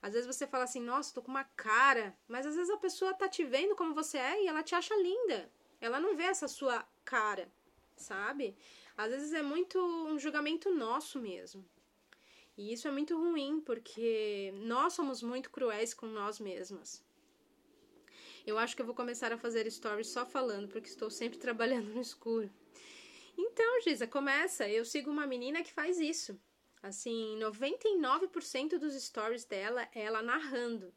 Às 0.00 0.12
vezes 0.12 0.26
você 0.26 0.46
fala 0.46 0.64
assim, 0.64 0.80
nossa, 0.80 1.12
tô 1.12 1.20
com 1.20 1.30
uma 1.30 1.44
cara, 1.44 2.16
mas 2.28 2.46
às 2.46 2.54
vezes 2.54 2.70
a 2.70 2.76
pessoa 2.76 3.12
tá 3.12 3.28
te 3.28 3.44
vendo 3.44 3.74
como 3.74 3.94
você 3.94 4.18
é 4.18 4.42
e 4.42 4.46
ela 4.46 4.62
te 4.62 4.74
acha 4.74 4.94
linda. 4.94 5.50
Ela 5.80 5.98
não 5.98 6.16
vê 6.16 6.24
essa 6.24 6.46
sua 6.46 6.86
cara, 7.04 7.50
sabe? 7.96 8.56
Às 8.96 9.10
vezes 9.10 9.32
é 9.32 9.42
muito 9.42 9.78
um 9.78 10.18
julgamento 10.18 10.72
nosso 10.72 11.18
mesmo. 11.18 11.64
E 12.56 12.72
isso 12.72 12.86
é 12.86 12.90
muito 12.90 13.18
ruim, 13.18 13.60
porque 13.60 14.54
nós 14.58 14.92
somos 14.92 15.22
muito 15.22 15.50
cruéis 15.50 15.92
com 15.92 16.06
nós 16.06 16.38
mesmas. 16.38 17.02
Eu 18.46 18.58
acho 18.58 18.76
que 18.76 18.82
eu 18.82 18.86
vou 18.86 18.94
começar 18.94 19.32
a 19.32 19.38
fazer 19.38 19.68
stories 19.68 20.08
só 20.08 20.24
falando, 20.24 20.68
porque 20.68 20.88
estou 20.88 21.10
sempre 21.10 21.38
trabalhando 21.40 21.88
no 21.92 22.00
escuro. 22.00 22.48
Então, 23.36 23.80
Giza, 23.82 24.06
começa. 24.06 24.68
Eu 24.68 24.84
sigo 24.84 25.10
uma 25.10 25.26
menina 25.26 25.62
que 25.62 25.72
faz 25.72 25.98
isso. 25.98 26.38
Assim, 26.82 27.38
99% 27.38 28.78
dos 28.78 28.94
stories 29.02 29.44
dela 29.44 29.88
é 29.94 30.02
ela 30.02 30.22
narrando. 30.22 30.92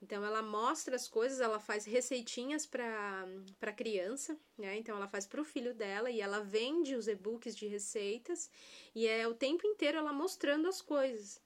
Então 0.00 0.24
ela 0.24 0.40
mostra 0.42 0.94
as 0.94 1.08
coisas, 1.08 1.40
ela 1.40 1.58
faz 1.58 1.84
receitinhas 1.84 2.64
para 2.64 3.72
criança, 3.76 4.38
né? 4.56 4.76
Então 4.76 4.96
ela 4.96 5.08
faz 5.08 5.26
para 5.26 5.40
o 5.40 5.44
filho 5.44 5.74
dela 5.74 6.10
e 6.10 6.20
ela 6.20 6.40
vende 6.40 6.94
os 6.94 7.08
e-books 7.08 7.56
de 7.56 7.66
receitas 7.66 8.50
e 8.94 9.06
é 9.06 9.26
o 9.26 9.34
tempo 9.34 9.66
inteiro 9.66 9.98
ela 9.98 10.12
mostrando 10.12 10.68
as 10.68 10.80
coisas. 10.80 11.42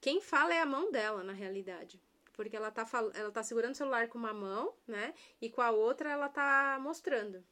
Quem 0.00 0.20
fala 0.20 0.54
é 0.54 0.60
a 0.60 0.66
mão 0.66 0.92
dela, 0.92 1.24
na 1.24 1.32
realidade. 1.32 2.00
Porque 2.34 2.56
ela 2.56 2.70
tá, 2.70 2.86
ela 3.14 3.32
tá 3.32 3.42
segurando 3.42 3.72
o 3.72 3.76
celular 3.76 4.08
com 4.08 4.18
uma 4.18 4.32
mão, 4.32 4.74
né? 4.86 5.12
E 5.40 5.50
com 5.50 5.60
a 5.60 5.70
outra 5.70 6.10
ela 6.10 6.28
tá 6.28 6.78
mostrando. 6.80 7.44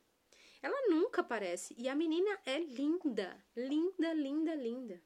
Ela 0.66 0.88
nunca 0.88 1.20
aparece. 1.20 1.74
E 1.78 1.88
a 1.88 1.94
menina 1.94 2.32
é 2.44 2.58
linda. 2.58 3.28
Linda, 3.54 4.12
linda, 4.12 4.54
linda 4.54 5.00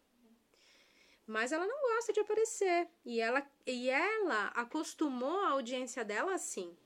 mas 1.31 1.53
ela 1.53 1.65
não 1.65 1.81
gosta 1.95 2.13
de 2.13 2.19
aparecer 2.19 2.89
e 3.05 3.21
ela 3.21 3.49
e 3.65 3.89
ela 3.89 4.49
acostumou 4.49 5.39
a 5.43 5.51
audiência 5.51 6.05
dela 6.05 6.35
assim. 6.35 6.77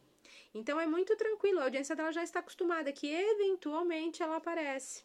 Então 0.53 0.79
é 0.79 0.87
muito 0.87 1.17
tranquilo, 1.17 1.61
a 1.61 1.65
audiência 1.65 1.97
dela 1.97 2.13
já 2.13 2.23
está 2.23 2.41
acostumada 2.41 2.93
que 2.93 3.09
eventualmente 3.09 4.23
ela 4.23 4.37
aparece. 4.37 5.03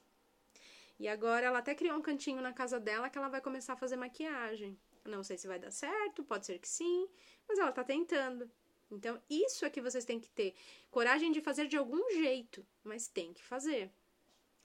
E 1.00 1.08
agora 1.08 1.46
ela 1.46 1.60
até 1.60 1.74
criou 1.74 1.98
um 1.98 2.02
cantinho 2.02 2.42
na 2.42 2.52
casa 2.52 2.82
dela 2.82 3.10
que 3.10 3.18
ela 3.18 3.30
vai 3.30 3.40
começar 3.40 3.74
a 3.74 3.78
fazer 3.78 3.96
maquiagem. 3.96 4.78
Não 5.06 5.24
sei 5.24 5.38
se 5.38 5.48
vai 5.48 5.58
dar 5.58 5.72
certo, 5.72 6.22
pode 6.22 6.46
ser 6.46 6.60
que 6.60 6.68
sim, 6.68 7.08
mas 7.48 7.58
ela 7.58 7.70
está 7.70 7.84
tentando. 7.84 8.52
Então, 8.92 9.22
isso 9.30 9.66
é 9.66 9.70
que 9.70 9.82
vocês 9.82 10.06
têm 10.06 10.20
que 10.20 10.30
ter 10.30 10.56
coragem 10.90 11.32
de 11.32 11.42
fazer 11.42 11.68
de 11.68 11.78
algum 11.78 12.10
jeito, 12.12 12.66
mas 12.84 13.08
tem 13.08 13.34
que 13.34 13.44
fazer. 13.44 13.92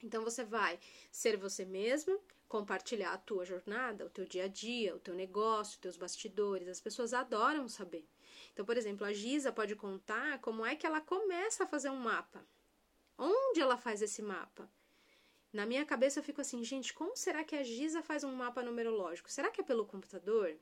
Então 0.04 0.22
você 0.22 0.44
vai 0.44 0.78
ser 1.10 1.36
você 1.36 1.64
mesma, 1.64 2.18
compartilhar 2.46 3.14
a 3.14 3.18
tua 3.18 3.44
jornada, 3.44 4.04
o 4.04 4.10
teu 4.10 4.26
dia 4.26 4.44
a 4.44 4.48
dia, 4.48 4.94
o 4.94 4.98
teu 4.98 5.14
negócio, 5.14 5.72
os 5.72 5.78
teus 5.78 5.96
bastidores. 5.96 6.68
As 6.68 6.80
pessoas 6.80 7.14
adoram 7.14 7.66
saber. 7.68 8.06
Então, 8.52 8.64
por 8.64 8.76
exemplo, 8.76 9.06
a 9.06 9.12
Giza 9.12 9.50
pode 9.50 9.74
contar 9.74 10.40
como 10.40 10.64
é 10.64 10.76
que 10.76 10.86
ela 10.86 11.00
começa 11.00 11.64
a 11.64 11.66
fazer 11.66 11.88
um 11.88 11.96
mapa. 11.96 12.46
Onde 13.16 13.60
ela 13.60 13.78
faz 13.78 14.02
esse 14.02 14.20
mapa? 14.20 14.70
Na 15.52 15.64
minha 15.64 15.86
cabeça 15.86 16.18
eu 16.18 16.24
fico 16.24 16.40
assim, 16.40 16.62
gente, 16.64 16.92
como 16.92 17.16
será 17.16 17.42
que 17.42 17.56
a 17.56 17.62
Giza 17.62 18.02
faz 18.02 18.24
um 18.24 18.34
mapa 18.34 18.62
numerológico? 18.62 19.30
Será 19.30 19.50
que 19.50 19.60
é 19.60 19.64
pelo 19.64 19.86
computador? 19.86 20.54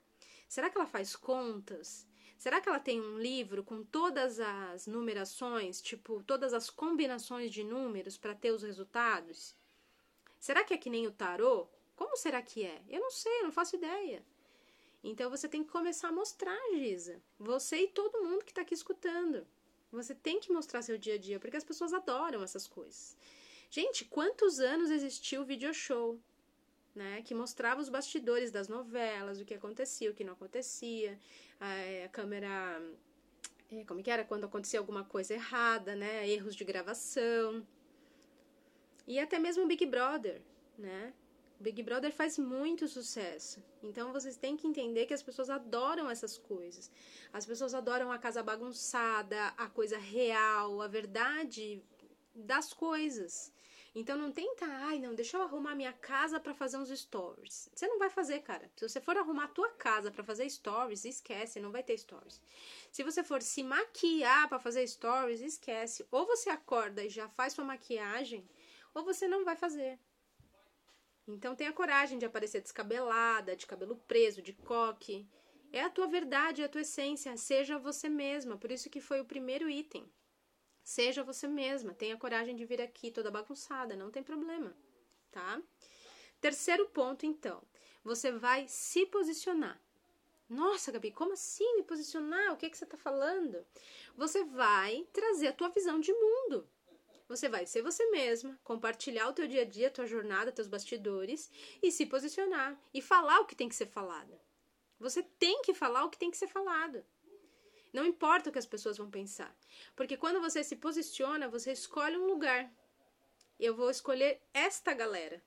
Será 0.49 0.71
que 0.71 0.77
ela 0.77 0.87
faz 0.87 1.17
contas? 1.17 2.07
Será 2.43 2.61
que 2.61 2.69
ela 2.69 2.81
tem 2.81 3.01
um 3.01 3.21
livro 3.21 3.63
com 3.63 3.85
todas 3.85 4.41
as 4.41 4.89
numerações, 4.89 5.81
tipo, 5.81 6.25
todas 6.25 6.53
as 6.53 6.69
combinações 6.69 7.53
de 7.53 7.63
números 7.63 8.19
para 8.19 8.35
ter 8.35 8.51
os 8.51 8.65
resultados? 8.65 9.55
Será 10.41 10.65
que 10.65 10.75
é 10.75 10.77
que 10.77 10.91
nem 10.91 11.07
o 11.07 11.13
tarô? 11.13 11.69
Como 11.95 12.17
será 12.17 12.43
que 12.43 12.65
é? 12.65 12.83
Eu 12.89 12.99
não 12.99 13.13
sei, 13.13 13.39
eu 13.39 13.45
não 13.45 13.53
faço 13.53 13.77
ideia. 13.77 14.25
Então 15.05 15.31
você 15.31 15.49
tem 15.49 15.63
que 15.63 15.71
começar 15.71 16.09
a 16.09 16.13
mostrar, 16.13 16.59
Giza. 16.73 17.23
Você 17.39 17.83
e 17.83 17.87
todo 17.87 18.25
mundo 18.25 18.45
que 18.45 18.51
está 18.51 18.63
aqui 18.63 18.75
escutando. 18.75 19.47
Você 19.93 20.13
tem 20.13 20.41
que 20.41 20.51
mostrar 20.51 20.83
seu 20.83 20.99
dia 20.99 21.15
a 21.15 21.19
dia, 21.19 21.39
porque 21.39 21.57
as 21.57 21.63
pessoas 21.63 21.93
adoram 21.93 22.43
essas 22.43 22.67
coisas. 22.67 23.17
Gente, 23.71 24.05
quantos 24.05 24.59
anos 24.59 24.91
existiu 24.91 25.43
o 25.43 25.45
video 25.45 25.73
show? 25.73 26.19
Né, 26.95 27.23
que 27.23 27.35
mostrava 27.35 27.81
os 27.81 27.89
bastidores 27.89 28.51
das 28.51 28.69
novelas, 28.69 29.41
o 29.41 29.47
que 29.47 29.55
acontecia, 29.55 30.11
o 30.11 30.15
que 30.15 30.25
não 30.25 30.35
acontecia, 30.35 31.19
a, 31.63 32.05
a 32.07 32.09
câmera, 32.09 32.83
é, 33.71 33.85
como 33.85 34.03
que 34.03 34.11
era 34.11 34.25
quando 34.25 34.45
acontecia 34.45 34.81
alguma 34.81 35.05
coisa 35.05 35.35
errada, 35.35 35.95
né, 35.95 36.29
erros 36.29 36.55
de 36.57 36.65
gravação, 36.65 37.67
e 39.07 39.19
até 39.19 39.39
mesmo 39.39 39.65
o 39.65 39.67
Big 39.67 39.85
Brother, 39.87 40.41
né? 40.79 41.13
Big 41.59 41.81
Brother 41.83 42.13
faz 42.13 42.39
muito 42.39 42.89
sucesso. 42.89 43.63
Então 43.83 44.13
vocês 44.13 44.37
têm 44.37 44.57
que 44.57 44.67
entender 44.67 45.07
que 45.07 45.15
as 45.15 45.23
pessoas 45.23 45.49
adoram 45.49 46.11
essas 46.11 46.37
coisas. 46.37 46.91
As 47.33 47.47
pessoas 47.47 47.73
adoram 47.73 48.11
a 48.11 48.19
casa 48.19 48.43
bagunçada, 48.43 49.49
a 49.57 49.69
coisa 49.69 49.97
real, 49.97 50.83
a 50.83 50.89
verdade 50.89 51.81
das 52.35 52.73
coisas. 52.73 53.53
Então 53.95 54.17
não 54.17 54.33
tenta, 54.33 54.65
ai 54.65 54.99
não, 54.99 55.15
deixa 55.15 55.37
eu 55.37 55.43
arrumar 55.43 55.75
minha 55.75 55.93
casa 55.93 56.41
para 56.41 56.55
fazer 56.55 56.79
uns 56.79 56.89
stories. 56.89 57.69
Você 57.75 57.87
não 57.87 57.99
vai 57.99 58.09
fazer, 58.09 58.41
cara. 58.41 58.71
Se 58.75 58.89
você 58.89 59.01
for 59.03 59.19
arrumar 59.19 59.45
a 59.45 59.49
tua 59.49 59.69
casa 59.71 60.11
para 60.11 60.25
fazer 60.25 60.49
stories, 60.49 61.05
esquece, 61.05 61.61
não 61.61 61.71
vai 61.71 61.83
ter 61.83 61.99
stories. 61.99 62.41
Se 62.91 63.03
você 63.03 63.23
for 63.23 63.43
se 63.43 63.63
maquiar 63.63 64.49
para 64.49 64.59
fazer 64.59 64.87
stories, 64.87 65.43
esquece. 65.43 66.07
Ou 66.11 66.27
você 66.27 66.49
acorda 66.49 67.05
e 67.05 67.11
já 67.11 67.29
faz 67.29 67.53
sua 67.53 67.65
maquiagem, 67.65 68.49
ou 68.95 69.05
você 69.05 69.29
não 69.29 69.45
vai 69.45 69.57
fazer. 69.57 69.99
Então 71.29 71.55
tenha 71.55 71.73
coragem 71.73 72.19
de 72.19 72.25
aparecer 72.25 72.63
descabelada, 72.63 73.55
de 73.55 73.67
cabelo 73.67 73.97
preso, 74.09 74.41
de 74.41 74.55
coque. 74.55 75.29
É 75.71 75.83
a 75.83 75.91
tua 75.91 76.07
verdade, 76.07 76.63
é 76.63 76.65
a 76.65 76.69
tua 76.69 76.81
essência. 76.81 77.37
Seja 77.37 77.79
você 77.79 78.09
mesma. 78.09 78.57
Por 78.57 78.71
isso 78.71 78.91
que 78.91 79.01
foi 79.01 79.21
o 79.21 79.25
primeiro 79.25 79.69
item. 79.69 80.11
Seja 80.83 81.23
você 81.23 81.47
mesma. 81.47 81.95
Tenha 81.95 82.17
coragem 82.17 82.57
de 82.57 82.65
vir 82.65 82.81
aqui 82.81 83.11
toda 83.11 83.31
bagunçada, 83.31 83.97
não 83.97 84.11
tem 84.11 84.23
problema, 84.23 84.77
tá? 85.31 85.61
Terceiro 86.41 86.89
ponto, 86.89 87.25
então. 87.25 87.63
Você 88.03 88.33
vai 88.33 88.67
se 88.67 89.07
posicionar. 89.07 89.81
Nossa, 90.49 90.93
Gabi, 90.93 91.13
como 91.13 91.33
assim 91.33 91.77
me 91.77 91.83
posicionar? 91.83 92.53
O 92.53 92.57
que, 92.57 92.67
é 92.67 92.71
que 92.71 92.77
você 92.77 92.85
está 92.85 92.97
falando? 92.97 93.65
Você 94.17 94.45
vai 94.45 95.07
trazer 95.13 95.49
a 95.49 95.53
tua 95.53 95.69
visão 95.69 96.01
de 96.01 96.13
mundo. 96.13 96.69
Você 97.29 97.49
vai 97.49 97.65
ser 97.65 97.81
você 97.81 98.05
mesma, 98.11 98.61
compartilhar 98.63 99.29
o 99.29 99.33
teu 99.33 99.49
dia 99.49 99.63
a 99.63 99.65
dia, 99.65 99.91
tua 99.91 100.05
jornada, 100.05 100.53
teus 100.53 100.69
bastidores 100.69 101.51
e 101.83 101.91
se 101.91 102.05
posicionar 102.05 102.79
e 102.93 103.01
falar 103.01 103.41
o 103.41 103.47
que 103.47 103.57
tem 103.57 103.69
que 103.69 103.75
ser 103.75 103.87
falado. 103.87 104.39
Você 104.99 105.23
tem 105.23 105.63
que 105.63 105.73
falar 105.73 106.05
o 106.05 106.11
que 106.11 106.19
tem 106.19 106.31
que 106.31 106.37
ser 106.37 106.49
falado. 106.49 107.03
Não 107.93 108.07
importa 108.07 108.49
o 108.49 108.53
que 108.53 108.59
as 108.59 108.67
pessoas 108.67 108.97
vão 108.97 109.11
pensar, 109.11 109.55
porque 109.95 110.17
quando 110.17 110.41
você 110.41 110.65
se 110.65 110.77
posiciona, 110.77 111.49
você 111.49 111.73
escolhe 111.73 112.17
um 112.17 112.27
lugar. 112.27 112.71
Eu 113.61 113.75
vou 113.75 113.91
escolher 113.91 114.41
esta 114.55 114.95
galera. 114.95 115.43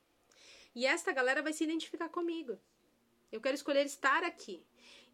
E 0.74 0.86
esta 0.86 1.12
galera 1.12 1.42
vai 1.42 1.54
se 1.54 1.64
identificar 1.64 2.10
comigo. 2.10 2.60
Eu 3.32 3.42
quero 3.42 3.56
escolher 3.56 3.86
estar 3.86 4.24
aqui. 4.24 4.64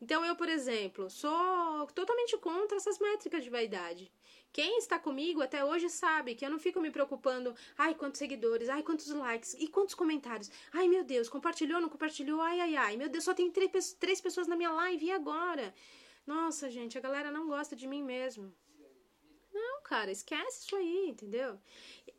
Então, 0.02 0.26
eu, 0.26 0.36
por 0.36 0.50
exemplo, 0.50 1.10
sou 1.10 1.88
totalmente 1.94 2.36
contra 2.38 2.78
essas 2.78 2.98
métricas 2.98 3.44
de 3.44 3.52
vaidade. 3.52 4.12
Quem 4.52 4.80
está 4.80 5.00
comigo 5.00 5.41
até 5.41 5.63
hoje 5.63 5.89
sabe 5.89 6.36
que 6.36 6.44
eu 6.46 6.50
não 6.50 6.60
fico 6.60 6.82
me 6.82 6.91
preocupando, 6.91 7.56
ai, 7.78 7.94
quantos 7.94 8.17
seguidores, 8.17 8.67
ai, 8.67 8.84
quantos 8.84 9.08
likes 9.08 9.54
e 9.54 9.67
quantos 9.67 9.96
comentários. 9.96 10.52
Ai, 10.74 10.88
meu 10.88 11.04
Deus, 11.04 11.30
compartilhou, 11.30 11.80
não 11.80 11.88
compartilhou, 11.88 12.41
ai, 12.41 12.60
ai, 12.60 12.76
ai. 12.76 12.98
Meu 12.98 13.08
Deus, 13.08 13.24
só 13.24 13.34
tem 13.34 13.50
três, 13.52 13.94
três 13.94 14.20
pessoas 14.20 14.48
na 14.48 14.56
minha 14.56 14.72
live 14.72 15.06
e 15.06 15.12
agora? 15.12 15.74
Nossa, 16.26 16.70
gente, 16.70 16.98
a 16.98 17.02
galera 17.02 17.32
não 17.32 17.48
gosta 17.48 17.76
de 17.76 17.88
mim 17.88 18.04
mesmo. 18.04 18.54
Não, 19.54 19.82
cara, 19.84 20.12
esquece 20.12 20.66
isso 20.66 20.76
aí, 20.76 21.10
entendeu? 21.10 21.60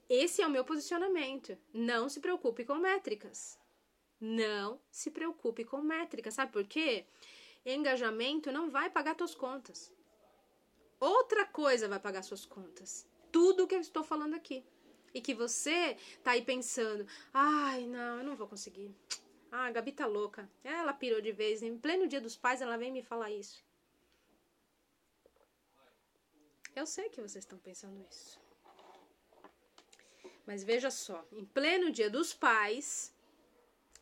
Esse 0.09 0.43
é 0.43 0.47
o 0.47 0.51
meu 0.51 0.65
posicionamento. 0.65 1.57
Não 1.73 2.09
se 2.09 2.21
preocupe 2.21 2.65
com 2.65 2.75
métricas. 2.75 3.59
Não 4.21 4.81
se 4.91 5.11
preocupe 5.11 5.65
com 5.65 5.81
métricas. 5.81 6.35
Sabe 6.35 6.53
por 6.53 6.65
quê? 6.65 7.07
Engajamento 7.65 8.53
não 8.53 8.71
vai 8.71 8.91
pagar 8.91 9.17
suas 9.17 9.35
contas. 9.35 9.93
Outra 11.01 11.45
coisa 11.45 11.88
vai 11.88 11.99
pagar 11.99 12.23
suas 12.23 12.45
contas. 12.45 13.09
Tudo 13.31 13.67
que 13.67 13.75
eu 13.75 13.81
estou 13.81 14.05
falando 14.05 14.35
aqui. 14.35 14.65
E 15.15 15.21
que 15.21 15.35
você 15.35 15.97
tá 16.23 16.33
aí 16.33 16.43
pensando: 16.43 17.07
ai, 17.33 17.87
não, 17.87 18.19
eu 18.19 18.25
não 18.25 18.37
vou 18.37 18.47
conseguir. 18.47 18.95
Ah, 19.51 19.67
a 19.67 19.71
Gabi 19.71 19.93
tá 19.93 20.07
louca. 20.07 20.49
Ela 20.62 20.93
pirou 20.93 21.21
de 21.21 21.33
vez. 21.33 21.62
Em 21.62 21.77
pleno 21.77 22.07
dia 22.07 22.21
dos 22.21 22.37
pais, 22.37 22.62
ela 22.62 22.77
vem 22.77 22.93
me 22.93 23.03
falar 23.03 23.31
isso. 23.31 23.65
Eu 26.75 26.87
sei 26.87 27.09
que 27.09 27.21
vocês 27.21 27.45
estão 27.45 27.59
pensando 27.59 28.05
isso. 28.11 28.41
Mas 30.47 30.65
veja 30.65 30.91
só: 30.91 31.25
em 31.33 31.45
pleno 31.45 31.91
dia 31.91 32.09
dos 32.09 32.33
pais, 32.33 33.15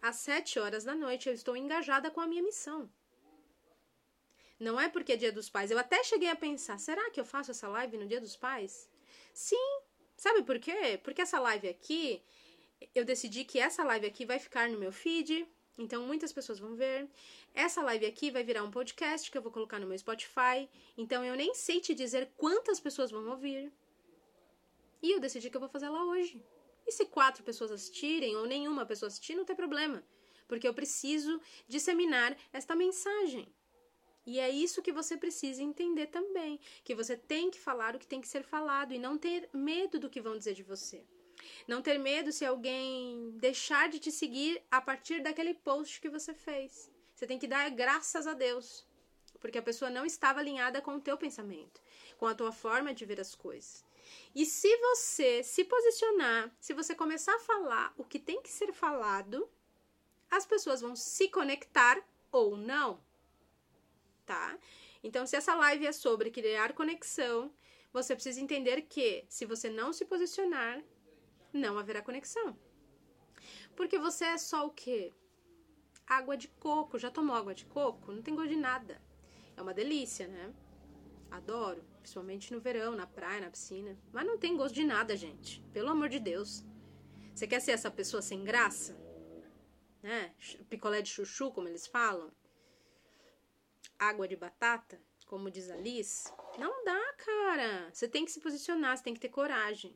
às 0.01 0.17
sete 0.17 0.59
horas 0.59 0.85
da 0.85 0.95
noite, 0.95 1.29
eu 1.29 1.35
estou 1.35 1.57
engajada 1.57 2.11
com 2.11 2.21
a 2.21 2.27
minha 2.27 2.43
missão. 2.43 2.91
Não 4.59 4.79
é 4.79 4.89
porque 4.89 5.13
é 5.13 5.17
dia 5.17 5.33
dos 5.33 5.49
pais. 5.49 5.71
Eu 5.71 5.79
até 5.79 6.05
cheguei 6.05 6.29
a 6.29 6.37
pensar, 6.37 6.79
será 6.79 7.11
que 7.11 7.21
eu 7.21 7.25
faço 7.25 7.51
essa 7.51 7.67
live 7.69 7.97
no 7.97 8.07
dia 8.07 8.21
dos 8.21 8.37
pais? 8.37 8.91
Sim. 9.33 9.81
Sabe 10.17 10.43
por 10.43 10.59
quê? 10.59 11.01
Porque 11.03 11.23
essa 11.23 11.41
live 11.41 11.67
aqui, 11.67 12.23
eu 12.95 13.05
decidi 13.07 13.43
que 13.43 13.59
essa 13.59 13.83
live 13.85 14.07
aqui 14.07 14.27
vai 14.27 14.39
ficar 14.39 14.69
no 14.69 14.79
meu 14.79 14.93
feed, 14.93 15.49
então 15.81 16.07
muitas 16.07 16.33
pessoas 16.33 16.59
vão 16.59 16.75
ver. 16.75 17.09
Essa 17.55 17.83
live 17.83 18.05
aqui 18.07 18.31
vai 18.31 18.45
virar 18.45 18.63
um 18.63 18.71
podcast 18.71 19.31
que 19.31 19.39
eu 19.39 19.43
vou 19.43 19.51
colocar 19.51 19.79
no 19.79 19.87
meu 19.87 19.99
Spotify. 19.99 20.69
Então 20.97 21.25
eu 21.25 21.35
nem 21.35 21.55
sei 21.55 21.81
te 21.81 21.95
dizer 21.95 22.31
quantas 22.37 22.79
pessoas 22.79 23.11
vão 23.11 23.29
ouvir. 23.31 23.73
E 25.03 25.13
eu 25.13 25.19
decidi 25.19 25.49
que 25.49 25.57
eu 25.57 25.61
vou 25.61 25.71
fazer 25.71 25.87
ela 25.87 26.05
hoje. 26.05 26.45
E 26.87 26.93
se 26.93 27.07
quatro 27.07 27.43
pessoas 27.43 27.73
assistirem 27.73 28.37
ou 28.37 28.47
nenhuma 28.47 28.85
pessoa 28.85 29.09
assistir, 29.09 29.35
não 29.35 29.45
tem 29.45 29.57
problema. 29.57 30.05
Porque 30.47 30.69
eu 30.69 30.75
preciso 30.75 31.41
disseminar 31.67 32.37
esta 32.53 32.75
mensagem. 32.75 33.51
E 34.27 34.39
é 34.39 34.51
isso 34.51 34.83
que 34.83 34.93
você 34.93 35.17
precisa 35.17 35.63
entender 35.63 36.09
também, 36.09 36.61
que 36.85 36.95
você 36.95 37.17
tem 37.17 37.51
que 37.51 37.59
falar 37.59 37.97
o 37.97 37.99
que 37.99 38.07
tem 38.07 38.21
que 38.21 38.29
ser 38.29 38.43
falado 38.43 38.93
e 38.93 38.99
não 38.99 39.17
ter 39.17 39.49
medo 39.53 39.99
do 39.99 40.11
que 40.11 40.21
vão 40.21 40.37
dizer 40.37 40.55
de 40.55 40.63
você. 40.63 41.07
Não 41.67 41.83
ter 41.83 41.99
medo 41.99 42.33
se 42.33 42.45
alguém 42.45 43.31
deixar 43.37 43.89
de 43.89 43.99
te 43.99 44.11
seguir 44.11 44.63
a 44.71 44.81
partir 44.81 45.23
daquele 45.23 45.55
post 45.55 46.01
que 46.01 46.09
você 46.09 46.35
fez. 46.35 46.91
Você 47.15 47.27
tem 47.27 47.39
que 47.39 47.47
dar 47.47 47.69
graças 47.71 48.27
a 48.27 48.35
Deus, 48.35 48.87
porque 49.41 49.59
a 49.59 49.63
pessoa 49.63 49.91
não 49.91 50.07
estava 50.07 50.41
alinhada 50.41 50.81
com 50.81 50.97
o 50.97 51.01
teu 51.01 51.17
pensamento, 51.17 51.81
com 52.17 52.27
a 52.27 52.35
tua 52.35 52.53
forma 52.53 52.95
de 52.95 53.05
ver 53.05 53.21
as 53.21 53.35
coisas. 53.35 53.85
E 54.35 54.45
se 54.45 54.75
você 54.79 55.43
se 55.43 55.65
posicionar, 55.65 56.51
se 56.61 56.73
você 56.73 56.95
começar 56.95 57.35
a 57.35 57.41
falar 57.41 57.93
o 57.97 58.05
que 58.05 58.19
tem 58.19 58.41
que 58.43 58.51
ser 58.51 58.73
falado, 58.73 59.49
as 60.31 60.47
pessoas 60.47 60.81
vão 60.81 60.97
se 60.97 61.29
conectar 61.29 62.03
ou 62.33 62.57
não 62.57 63.01
tá? 64.31 64.57
Então, 65.03 65.27
se 65.27 65.35
essa 65.35 65.57
live 65.57 65.89
é 65.89 65.93
sobre 65.93 66.31
criar 66.31 66.73
conexão, 66.73 67.53
você 67.93 68.15
precisa 68.15 68.41
entender 68.41 68.83
que 68.83 69.25
se 69.29 69.45
você 69.45 69.69
não 69.69 69.93
se 69.93 70.05
posicionar, 70.05 70.81
não 71.53 71.79
haverá 71.79 72.03
conexão. 72.03 72.57
Porque 73.77 73.99
você 73.99 74.25
é 74.25 74.39
só 74.39 74.67
o 74.67 74.71
quê? 74.71 75.13
Água 76.07 76.37
de 76.37 76.49
coco. 76.49 76.99
Já 76.99 77.11
tomou 77.11 77.35
água 77.37 77.55
de 77.55 77.65
coco? 77.67 78.13
Não 78.13 78.23
tem 78.23 78.35
gosto 78.35 78.51
de 78.51 78.57
nada. 78.57 79.01
É 79.57 79.63
uma 79.63 79.75
delícia, 79.75 80.27
né? 80.27 80.53
Adoro, 81.31 81.85
principalmente 81.99 82.53
no 82.53 82.61
verão, 82.61 82.95
na 82.95 83.07
praia, 83.07 83.41
na 83.41 83.51
piscina. 83.51 83.97
Mas 84.13 84.27
não 84.27 84.37
tem 84.37 84.57
gosto 84.57 84.75
de 84.75 84.85
nada, 84.85 85.17
gente. 85.17 85.63
Pelo 85.73 85.91
amor 85.91 86.09
de 86.09 86.19
Deus. 86.19 86.65
Você 87.35 87.47
quer 87.47 87.61
ser 87.61 87.73
essa 87.73 87.91
pessoa 87.91 88.21
sem 88.21 88.43
graça? 88.43 88.99
Né? 90.03 90.35
Picolé 90.69 91.01
de 91.03 91.11
chuchu, 91.11 91.53
como 91.53 91.69
eles 91.69 91.87
falam? 91.87 92.33
água 94.01 94.27
de 94.27 94.35
batata, 94.35 94.99
como 95.27 95.51
diz 95.51 95.71
a 95.71 95.77
Liz, 95.77 96.33
não 96.59 96.83
dá, 96.85 97.13
cara. 97.19 97.91
Você 97.93 98.09
tem 98.09 98.25
que 98.25 98.33
se 98.33 98.41
posicionar, 98.41 98.97
você 98.97 99.05
tem 99.05 99.13
que 99.13 99.21
ter 99.21 99.29
coragem, 99.29 99.95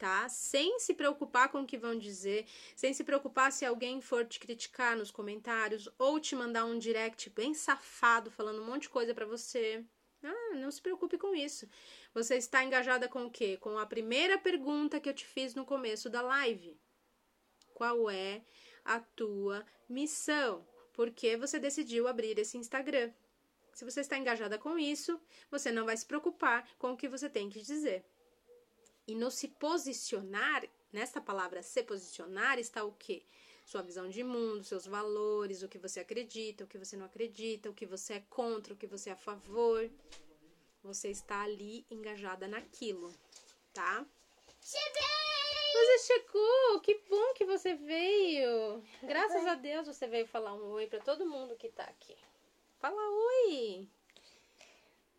tá? 0.00 0.26
Sem 0.30 0.80
se 0.80 0.94
preocupar 0.94 1.50
com 1.50 1.60
o 1.60 1.66
que 1.66 1.76
vão 1.76 1.96
dizer, 1.96 2.46
sem 2.74 2.94
se 2.94 3.04
preocupar 3.04 3.52
se 3.52 3.66
alguém 3.66 4.00
for 4.00 4.24
te 4.24 4.40
criticar 4.40 4.96
nos 4.96 5.10
comentários 5.10 5.90
ou 5.98 6.18
te 6.18 6.34
mandar 6.34 6.64
um 6.64 6.78
direct 6.78 7.28
bem 7.28 7.52
safado 7.52 8.30
falando 8.30 8.62
um 8.62 8.64
monte 8.64 8.82
de 8.82 8.88
coisa 8.88 9.14
para 9.14 9.26
você. 9.26 9.84
Ah, 10.24 10.54
não 10.54 10.70
se 10.70 10.80
preocupe 10.80 11.18
com 11.18 11.34
isso. 11.34 11.68
Você 12.14 12.36
está 12.36 12.64
engajada 12.64 13.08
com 13.10 13.26
o 13.26 13.30
quê? 13.30 13.58
Com 13.58 13.78
a 13.78 13.84
primeira 13.84 14.38
pergunta 14.38 14.98
que 14.98 15.08
eu 15.08 15.14
te 15.14 15.26
fiz 15.26 15.54
no 15.54 15.66
começo 15.66 16.08
da 16.08 16.22
live. 16.22 16.80
Qual 17.74 18.08
é 18.10 18.42
a 18.82 19.00
tua 19.00 19.66
missão? 19.86 20.66
Por 20.94 21.10
que 21.10 21.36
você 21.36 21.58
decidiu 21.58 22.08
abrir 22.08 22.38
esse 22.38 22.56
Instagram? 22.56 23.12
Se 23.74 23.84
você 23.84 24.00
está 24.00 24.16
engajada 24.16 24.58
com 24.58 24.78
isso, 24.78 25.20
você 25.50 25.70
não 25.70 25.84
vai 25.84 25.96
se 25.96 26.06
preocupar 26.06 26.66
com 26.78 26.92
o 26.92 26.96
que 26.96 27.08
você 27.08 27.28
tem 27.28 27.50
que 27.50 27.60
dizer. 27.60 28.02
E 29.06 29.14
no 29.14 29.30
se 29.30 29.48
posicionar, 29.48 30.66
nesta 30.92 31.20
palavra 31.20 31.62
se 31.62 31.82
posicionar, 31.82 32.58
está 32.58 32.84
o 32.84 32.92
quê? 32.92 33.22
Sua 33.64 33.82
visão 33.82 34.08
de 34.08 34.22
mundo, 34.22 34.64
seus 34.64 34.86
valores, 34.86 35.62
o 35.62 35.68
que 35.68 35.78
você 35.78 36.00
acredita, 36.00 36.64
o 36.64 36.66
que 36.66 36.78
você 36.78 36.96
não 36.96 37.06
acredita, 37.06 37.70
o 37.70 37.74
que 37.74 37.86
você 37.86 38.14
é 38.14 38.24
contra, 38.28 38.74
o 38.74 38.76
que 38.76 38.86
você 38.86 39.10
é 39.10 39.12
a 39.12 39.16
favor. 39.16 39.90
Você 40.82 41.10
está 41.10 41.42
ali 41.42 41.84
engajada 41.90 42.48
naquilo, 42.48 43.14
tá? 43.72 44.04
Cheguei! 44.60 45.10
Você 45.72 45.98
chegou! 45.98 46.80
Que 46.80 46.94
bom 47.08 47.34
que 47.34 47.44
você 47.44 47.74
veio! 47.74 48.82
Graças 49.02 49.46
a 49.46 49.54
Deus 49.54 49.86
você 49.86 50.06
veio 50.06 50.26
falar 50.26 50.54
um 50.54 50.72
oi 50.72 50.86
para 50.86 51.00
todo 51.00 51.26
mundo 51.26 51.56
que 51.56 51.68
tá 51.68 51.84
aqui. 51.84 52.16
Fala 52.78 53.00
oi! 53.00 53.88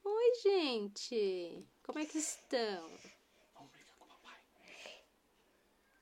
Oi, 0.04 0.36
gente! 0.42 1.66
Como 1.84 2.00
é 2.00 2.06
que 2.06 2.18
estão? 2.18 2.90
Vamos 3.54 3.72
brincar 3.72 3.96
com 4.00 4.06
o 4.06 4.08
papai. 4.08 4.40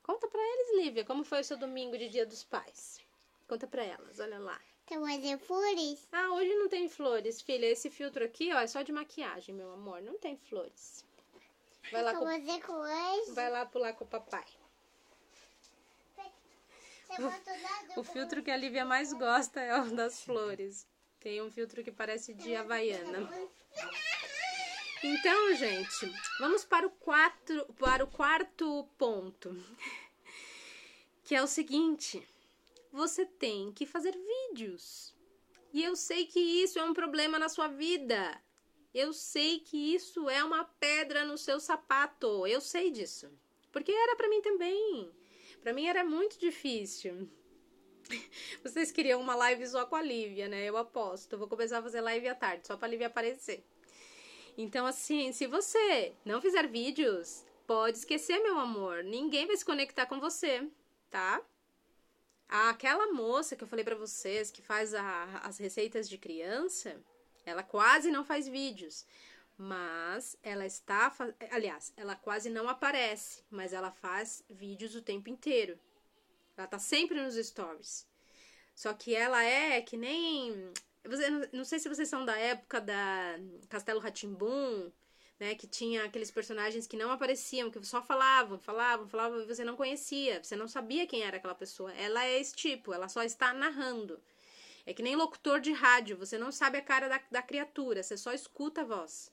Conta 0.10 0.28
pra 0.28 0.42
eles, 0.42 0.84
Lívia, 0.84 1.06
como 1.06 1.24
foi 1.24 1.42
o 1.42 1.44
seu 1.44 1.56
domingo 1.56 1.96
de 1.96 2.10
Dia 2.10 2.26
dos 2.26 2.44
Pais? 2.44 3.00
Conta 3.48 3.68
pra 3.68 3.84
elas, 3.84 4.20
olha 4.20 4.40
lá. 4.40 4.60
Tem 4.88 4.98
fazer 4.98 5.38
flores? 5.38 6.08
Ah, 6.12 6.32
hoje 6.32 6.52
não 6.56 6.68
tem 6.68 6.90
flores, 6.90 7.40
filha. 7.40 7.68
Esse 7.68 7.92
filtro 7.92 8.26
aqui, 8.26 8.52
ó, 8.52 8.60
é 8.60 8.66
só 8.66 8.82
de 8.82 8.92
maquiagem, 8.92 9.54
meu 9.54 9.72
amor. 9.72 10.02
Não 10.02 10.18
tem 10.18 10.36
flores. 10.36 11.06
Vai 11.92 12.02
lá, 12.02 12.16
com... 12.16 12.26
fazer 12.26 12.60
com 12.60 13.34
Vai 13.36 13.52
lá 13.52 13.68
pular 13.68 13.94
com 13.94 14.04
o 14.04 14.08
papai. 14.08 14.48
O, 17.96 18.00
o 18.00 18.04
filtro 18.04 18.42
que 18.42 18.50
a 18.50 18.58
Lívia 18.58 18.84
mais 18.84 19.14
gosta 19.14 19.62
é 19.62 19.80
o 19.80 19.92
das 19.92 20.24
flores. 20.24 20.88
Tem 21.20 21.40
um 21.40 21.52
filtro 21.52 21.84
que 21.84 21.92
parece 21.92 22.34
de 22.34 22.56
Havaiana. 22.56 23.30
Então, 25.02 25.56
gente, 25.56 26.12
vamos 26.40 26.66
para 26.66 26.86
o, 26.86 26.90
quatro, 26.90 27.66
para 27.80 28.04
o 28.04 28.08
quarto 28.08 28.86
ponto. 28.98 29.56
Que 31.24 31.36
é 31.36 31.42
o 31.42 31.48
seguinte: 31.48 32.28
você 32.92 33.26
tem 33.26 33.72
que 33.72 33.86
fazer 33.86 34.14
vídeos. 34.14 35.16
E 35.72 35.84
eu 35.84 35.96
sei 35.96 36.26
que 36.26 36.40
isso 36.40 36.80
é 36.80 36.84
um 36.84 36.94
problema 36.94 37.40
na 37.40 37.48
sua 37.48 37.68
vida. 37.68 38.42
Eu 38.94 39.14
sei 39.14 39.60
que 39.60 39.78
isso 39.96 40.30
é 40.30 40.44
uma 40.44 40.66
pedra 40.66 41.24
no 41.24 41.38
seu 41.38 41.60
sapato. 41.60 42.46
Eu 42.46 42.60
sei 42.60 42.92
disso. 42.92 43.32
Porque 43.72 43.92
era 43.92 44.16
para 44.18 44.28
mim 44.28 44.42
também. 44.42 45.12
Para 45.62 45.72
mim 45.72 45.86
era 45.86 46.04
muito 46.04 46.38
difícil. 46.40 47.30
Vocês 48.64 48.92
queriam 48.92 49.22
uma 49.22 49.36
live 49.36 49.66
só 49.68 49.86
com 49.86 49.96
a 49.96 50.02
Lívia, 50.02 50.50
né? 50.50 50.66
Eu 50.66 50.76
aposto. 50.76 51.34
Eu 51.34 51.40
vou 51.40 51.48
começar 51.48 51.80
a 51.80 51.84
fazer 51.84 52.02
live 52.02 52.28
à 52.28 52.36
tarde, 52.36 52.68
só 52.68 52.76
pra 52.76 52.88
Lívia 52.88 53.08
aparecer. 53.08 53.64
Então, 54.62 54.86
assim, 54.86 55.32
se 55.32 55.48
você 55.48 56.14
não 56.26 56.42
fizer 56.42 56.68
vídeos, 56.68 57.46
pode 57.66 58.00
esquecer, 58.00 58.40
meu 58.40 58.60
amor. 58.60 59.06
Ninguém 59.06 59.48
vai 59.48 59.56
se 59.56 59.64
conectar 59.64 60.06
com 60.06 60.20
você, 60.20 60.68
tá? 61.10 61.42
Aquela 62.46 63.10
moça 63.14 63.56
que 63.56 63.64
eu 63.64 63.68
falei 63.70 63.86
para 63.86 63.96
vocês 63.96 64.52
que 64.52 64.62
faz 64.62 64.94
a, 64.94 65.38
as 65.46 65.58
receitas 65.60 66.10
de 66.10 66.18
criança, 66.18 67.02
ela 67.46 67.64
quase 67.64 68.12
não 68.12 68.26
faz 68.26 68.50
vídeos, 68.50 69.06
mas 69.58 70.38
ela 70.44 70.66
está, 70.66 71.16
aliás, 71.52 71.94
ela 71.96 72.18
quase 72.18 72.50
não 72.50 72.68
aparece, 72.68 73.42
mas 73.50 73.72
ela 73.72 73.92
faz 73.92 74.44
vídeos 74.50 74.94
o 74.94 75.02
tempo 75.02 75.30
inteiro. 75.30 75.80
Ela 76.58 76.68
tá 76.68 76.80
sempre 76.80 77.22
nos 77.22 77.36
stories. 77.36 78.06
Só 78.76 78.94
que 78.94 79.16
ela 79.16 79.42
é 79.42 79.82
que 79.82 79.96
nem. 79.96 80.74
Você, 81.06 81.30
não 81.54 81.64
sei 81.64 81.80
se 81.80 81.90
vocês 81.90 82.10
são 82.10 82.26
da 82.26 82.38
época 82.38 82.82
da 82.82 83.40
Castelo 83.70 84.00
Ratimbum, 84.00 84.92
né? 85.40 85.56
Que 85.56 85.68
tinha 85.68 86.04
aqueles 86.04 86.30
personagens 86.30 86.86
que 86.86 86.98
não 86.98 87.12
apareciam, 87.12 87.72
que 87.72 87.84
só 87.86 88.02
falavam, 88.02 88.60
falavam, 88.60 89.08
falavam 89.08 89.42
e 89.42 89.46
você 89.46 89.64
não 89.64 89.76
conhecia. 89.76 90.44
Você 90.44 90.56
não 90.56 90.68
sabia 90.68 91.08
quem 91.08 91.24
era 91.24 91.38
aquela 91.38 91.56
pessoa. 91.56 91.94
Ela 91.94 92.26
é 92.26 92.40
esse 92.40 92.54
tipo, 92.54 92.94
ela 92.94 93.08
só 93.08 93.24
está 93.24 93.54
narrando. 93.54 94.22
É 94.86 94.94
que 94.94 95.04
nem 95.04 95.16
locutor 95.16 95.60
de 95.60 95.72
rádio, 95.72 96.18
você 96.18 96.38
não 96.38 96.52
sabe 96.52 96.78
a 96.78 96.82
cara 96.82 97.08
da, 97.08 97.22
da 97.32 97.42
criatura, 97.42 98.02
você 98.02 98.18
só 98.18 98.34
escuta 98.34 98.82
a 98.82 98.86
voz. 98.86 99.32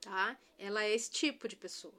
Tá? 0.00 0.36
Ela 0.58 0.84
é 0.84 0.92
esse 0.92 1.10
tipo 1.10 1.46
de 1.46 1.56
pessoa. 1.56 1.94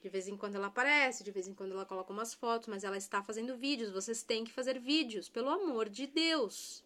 De 0.00 0.08
vez 0.08 0.28
em 0.28 0.36
quando 0.36 0.54
ela 0.54 0.68
aparece, 0.68 1.24
de 1.24 1.32
vez 1.32 1.48
em 1.48 1.54
quando 1.54 1.72
ela 1.72 1.84
coloca 1.84 2.12
umas 2.12 2.32
fotos, 2.32 2.68
mas 2.68 2.84
ela 2.84 2.96
está 2.96 3.22
fazendo 3.22 3.56
vídeos. 3.56 3.90
Vocês 3.90 4.22
têm 4.22 4.44
que 4.44 4.52
fazer 4.52 4.78
vídeos, 4.78 5.28
pelo 5.28 5.48
amor 5.48 5.88
de 5.88 6.06
Deus. 6.06 6.84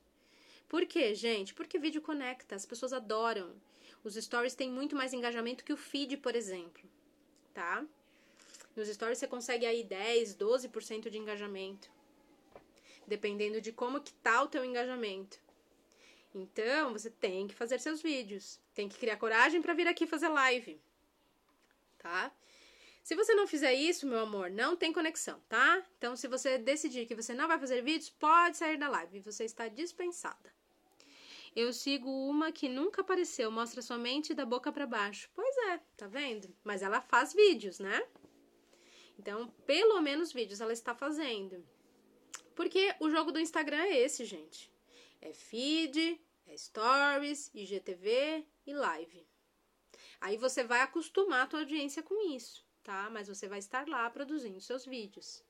Por 0.72 0.87
quê, 0.87 1.14
gente? 1.14 1.52
Porque 1.52 1.78
vídeo 1.78 2.00
conecta, 2.00 2.54
as 2.54 2.64
pessoas 2.64 2.94
adoram. 2.94 3.54
Os 4.02 4.14
stories 4.14 4.54
têm 4.54 4.70
muito 4.70 4.96
mais 4.96 5.12
engajamento 5.12 5.64
que 5.64 5.72
o 5.74 5.76
feed, 5.76 6.16
por 6.16 6.35
exemplo, 6.35 6.82
tá? 7.52 7.85
Nos 8.74 8.88
stories 8.88 9.18
você 9.18 9.28
consegue 9.28 9.66
aí 9.66 9.85
10, 9.85 10.35
12% 10.35 11.11
de 11.11 11.18
engajamento. 11.18 11.90
Dependendo 13.06 13.61
de 13.61 13.70
como 13.70 14.00
que 14.00 14.14
tá 14.14 14.42
o 14.42 14.48
teu 14.48 14.64
engajamento. 14.64 15.38
Então, 16.35 16.94
você 16.94 17.11
tem 17.11 17.46
que 17.46 17.54
fazer 17.54 17.78
seus 17.78 18.00
vídeos. 18.00 18.58
Tem 18.74 18.88
que 18.88 18.98
criar 18.98 19.18
coragem 19.18 19.61
para 19.61 19.74
vir 19.74 19.87
aqui 19.87 20.06
fazer 20.06 20.28
live. 20.28 20.80
Tá? 21.98 22.32
Se 23.04 23.14
você 23.14 23.35
não 23.35 23.46
fizer 23.46 23.74
isso, 23.74 24.06
meu 24.06 24.20
amor, 24.20 24.50
não 24.50 24.74
tem 24.74 24.90
conexão, 24.90 25.38
tá? 25.50 25.87
Então, 25.98 26.16
se 26.16 26.26
você 26.26 26.56
decidir 26.56 27.04
que 27.04 27.14
você 27.14 27.35
não 27.35 27.46
vai 27.46 27.58
fazer 27.58 27.82
vídeos, 27.82 28.08
pode 28.08 28.56
sair 28.56 28.78
da 28.78 28.88
live. 28.88 29.20
Você 29.20 29.44
está 29.44 29.68
dispensada. 29.68 30.62
Eu 31.54 31.72
sigo 31.72 32.08
uma 32.08 32.50
que 32.50 32.68
nunca 32.68 33.02
apareceu, 33.02 33.50
mostra 33.50 33.82
somente 33.82 34.32
da 34.32 34.46
boca 34.46 34.72
para 34.72 34.86
baixo. 34.86 35.30
Pois 35.34 35.56
é, 35.68 35.80
tá 35.96 36.06
vendo? 36.06 36.54
Mas 36.64 36.82
ela 36.82 37.00
faz 37.00 37.34
vídeos, 37.34 37.78
né? 37.78 38.02
Então, 39.18 39.48
pelo 39.66 40.00
menos 40.00 40.32
vídeos 40.32 40.60
ela 40.60 40.72
está 40.72 40.94
fazendo. 40.94 41.62
Porque 42.54 42.94
o 43.00 43.10
jogo 43.10 43.30
do 43.30 43.38
Instagram 43.38 43.82
é 43.82 44.00
esse, 44.00 44.24
gente. 44.24 44.72
É 45.20 45.32
feed, 45.34 46.18
é 46.46 46.56
stories, 46.56 47.50
IGTV 47.54 48.46
e 48.66 48.72
live. 48.72 49.26
Aí 50.20 50.36
você 50.36 50.64
vai 50.64 50.80
acostumar 50.80 51.42
a 51.42 51.46
tua 51.46 51.60
audiência 51.60 52.02
com 52.02 52.34
isso, 52.34 52.64
tá? 52.82 53.10
Mas 53.10 53.28
você 53.28 53.46
vai 53.46 53.58
estar 53.58 53.86
lá 53.86 54.08
produzindo 54.08 54.60
seus 54.60 54.84
vídeos. 54.86 55.44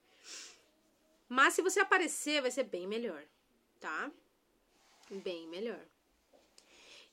Mas 1.28 1.54
se 1.54 1.62
você 1.62 1.80
aparecer, 1.80 2.42
vai 2.42 2.50
ser 2.50 2.64
bem 2.64 2.86
melhor, 2.86 3.24
tá? 3.80 4.10
Bem 5.10 5.46
melhor. 5.48 5.91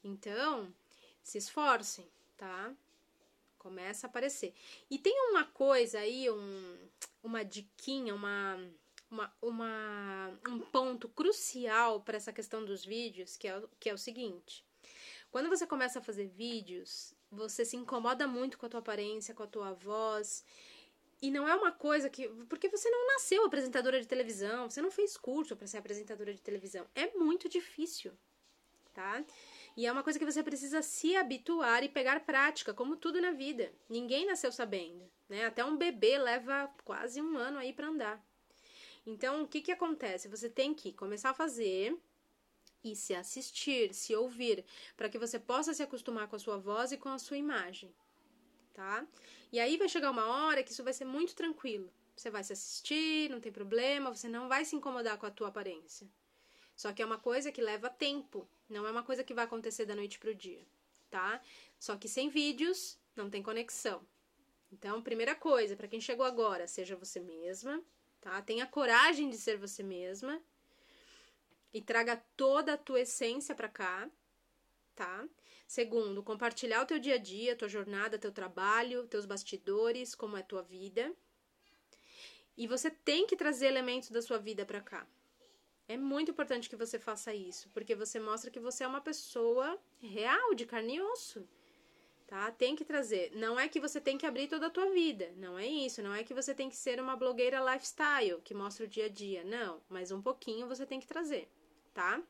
Então, 0.04 0.74
se 1.22 1.38
esforcem, 1.38 2.08
tá? 2.38 2.74
Começa 3.58 4.08
a 4.08 4.10
aparecer. 4.10 4.54
E 4.90 4.98
tem 4.98 5.14
uma 5.30 5.46
coisa 5.46 6.00
aí, 6.00 6.30
um, 6.30 6.78
uma 7.22 7.44
diquinha, 7.44 8.16
uma, 8.16 8.58
uma, 9.12 9.34
uma, 9.42 10.40
um 10.48 10.60
ponto 10.60 11.10
crucial 11.10 12.02
para 12.02 12.18
essa 12.18 12.32
questão 12.32 12.64
dos 12.64 12.86
vídeos, 12.86 13.36
que 13.36 13.48
é, 13.48 13.62
que 13.80 13.90
é 13.90 13.94
o 13.94 13.98
seguinte. 13.98 14.64
Quando 15.32 15.50
você 15.50 15.68
começa 15.68 16.00
a 16.00 16.02
fazer 16.02 16.28
vídeos, 16.28 17.14
você 17.32 17.64
se 17.64 17.76
incomoda 17.76 18.28
muito 18.28 18.58
com 18.58 18.66
a 18.66 18.70
tua 18.70 18.80
aparência, 18.80 19.36
com 19.36 19.44
a 19.44 19.48
tua 19.48 19.74
voz. 19.74 20.44
E 21.22 21.30
não 21.30 21.48
é 21.48 21.56
uma 21.56 21.72
coisa 21.72 22.10
que. 22.10 22.28
Porque 22.48 22.70
você 22.70 22.90
não 22.90 23.08
nasceu 23.08 23.46
apresentadora 23.46 24.00
de 24.00 24.08
televisão, 24.08 24.70
você 24.70 24.82
não 24.82 24.90
fez 24.90 25.18
curso 25.18 25.56
para 25.56 25.68
ser 25.68 25.78
apresentadora 25.78 26.34
de 26.34 26.42
televisão. 26.42 26.88
É 26.96 27.12
muito 27.18 27.50
difícil, 27.50 28.14
tá? 28.94 29.24
E 29.80 29.86
é 29.86 29.92
uma 29.94 30.04
coisa 30.04 30.20
que 30.20 30.26
você 30.26 30.44
precisa 30.44 30.82
se 30.82 31.16
habituar 31.16 31.86
e 31.86 31.88
pegar 31.88 32.20
prática, 32.26 32.74
como 32.74 32.98
tudo 32.98 33.22
na 33.22 33.32
vida. 33.32 33.72
Ninguém 33.88 34.26
nasceu 34.26 34.52
sabendo, 34.52 35.10
né? 35.30 35.46
Até 35.46 35.64
um 35.64 35.78
bebê 35.78 36.18
leva 36.18 36.70
quase 36.84 37.22
um 37.22 37.38
ano 37.38 37.58
aí 37.58 37.72
para 37.72 37.88
andar. 37.88 38.22
Então, 39.08 39.42
o 39.42 39.48
que 39.48 39.62
que 39.62 39.72
acontece? 39.72 40.28
Você 40.28 40.50
tem 40.50 40.74
que 40.74 40.92
começar 40.92 41.30
a 41.30 41.34
fazer 41.34 41.98
e 42.84 42.94
se 42.94 43.16
assistir, 43.16 43.94
se 43.94 44.14
ouvir, 44.14 44.66
para 44.98 45.08
que 45.08 45.18
você 45.18 45.40
possa 45.40 45.74
se 45.74 45.82
acostumar 45.82 46.28
com 46.28 46.36
a 46.36 46.40
sua 46.40 46.58
voz 46.58 46.92
e 46.92 46.98
com 46.98 47.08
a 47.08 47.18
sua 47.18 47.38
imagem, 47.38 47.90
tá? 48.74 49.08
E 49.50 49.62
aí 49.62 49.78
vai 49.78 49.88
chegar 49.88 50.12
uma 50.12 50.26
hora 50.26 50.62
que 50.62 50.74
isso 50.74 50.84
vai 50.84 50.92
ser 50.92 51.06
muito 51.06 51.34
tranquilo. 51.34 51.90
Você 52.18 52.30
vai 52.30 52.44
se 52.44 52.52
assistir, 52.52 53.30
não 53.30 53.40
tem 53.40 53.50
problema, 53.50 54.14
você 54.14 54.28
não 54.28 54.50
vai 54.50 54.66
se 54.66 54.76
incomodar 54.76 55.18
com 55.18 55.26
a 55.26 55.32
tua 55.32 55.48
aparência. 55.48 56.06
Só 56.76 56.92
que 56.92 57.02
é 57.02 57.06
uma 57.06 57.18
coisa 57.18 57.50
que 57.50 57.62
leva 57.62 57.90
tempo, 57.90 58.46
não 58.70 58.86
é 58.86 58.92
uma 58.92 59.04
coisa 59.04 59.24
que 59.24 59.34
vai 59.34 59.46
acontecer 59.46 59.86
da 59.86 59.96
noite 59.96 60.20
pro 60.20 60.36
dia, 60.36 60.66
tá? 61.10 61.42
Só 61.80 61.98
que 61.98 62.08
sem 62.08 62.30
vídeos 62.30 63.00
não 63.16 63.30
tem 63.30 63.42
conexão. 63.42 64.06
Então, 64.72 65.02
primeira 65.02 65.36
coisa, 65.36 65.76
para 65.76 65.88
quem 65.88 66.00
chegou 66.00 66.26
agora, 66.26 66.68
seja 66.68 66.96
você 66.96 67.20
mesma, 67.20 67.84
tá? 68.22 68.42
Tenha 68.42 68.68
coragem 68.68 69.30
de 69.30 69.38
ser 69.38 69.58
você 69.58 69.82
mesma 69.82 70.42
e 71.74 71.82
traga 71.82 72.24
toda 72.38 72.74
a 72.74 72.78
tua 72.78 73.02
essência 73.02 73.56
para 73.56 73.68
cá, 73.68 74.10
tá? 74.96 75.28
Segundo, 75.68 76.24
compartilhar 76.24 76.82
o 76.82 76.86
teu 76.86 77.00
dia 77.00 77.16
a 77.16 77.18
dia, 77.18 77.56
tua 77.56 77.68
jornada, 77.68 78.18
teu 78.18 78.32
trabalho, 78.32 79.08
teus 79.08 79.26
bastidores, 79.26 80.16
como 80.16 80.38
é 80.38 80.42
a 80.42 80.44
tua 80.44 80.62
vida. 80.62 81.14
E 82.58 82.68
você 82.68 82.90
tem 82.90 83.26
que 83.26 83.36
trazer 83.36 83.68
elementos 83.68 84.10
da 84.10 84.22
sua 84.22 84.38
vida 84.38 84.66
para 84.66 84.82
cá. 84.82 85.08
É 85.90 85.98
muito 85.98 86.32
importante 86.32 86.70
que 86.70 86.78
você 86.78 86.98
faça 86.98 87.34
isso, 87.34 87.68
porque 87.74 87.94
você 87.96 88.18
mostra 88.18 88.50
que 88.50 88.60
você 88.60 88.86
é 88.86 88.88
uma 88.88 89.02
pessoa 89.02 89.78
real, 90.02 90.54
de 90.54 90.66
carne 90.66 90.96
e 90.96 91.02
osso. 91.02 91.46
Tá? 92.26 92.52
Tem 92.52 92.76
que 92.76 92.86
trazer. 92.86 93.32
Não 93.36 93.60
é 93.60 93.68
que 93.68 93.80
você 93.80 94.00
tem 94.00 94.16
que 94.16 94.26
abrir 94.26 94.48
toda 94.48 94.68
a 94.68 94.70
tua 94.70 94.92
vida. 94.92 95.34
Não 95.36 95.58
é 95.58 95.66
isso. 95.66 96.02
Não 96.02 96.14
é 96.14 96.24
que 96.24 96.34
você 96.34 96.54
tem 96.54 96.70
que 96.70 96.78
ser 96.78 97.02
uma 97.02 97.16
blogueira 97.16 97.60
lifestyle 97.60 98.40
que 98.44 98.54
mostra 98.54 98.86
o 98.86 98.88
dia 98.88 99.08
a 99.08 99.10
dia. 99.10 99.44
Não. 99.44 99.82
Mas 99.90 100.12
um 100.12 100.22
pouquinho 100.22 100.68
você 100.68 100.86
tem 100.86 101.00
que 101.00 101.08
trazer 101.08 101.50
tá? 102.00 102.22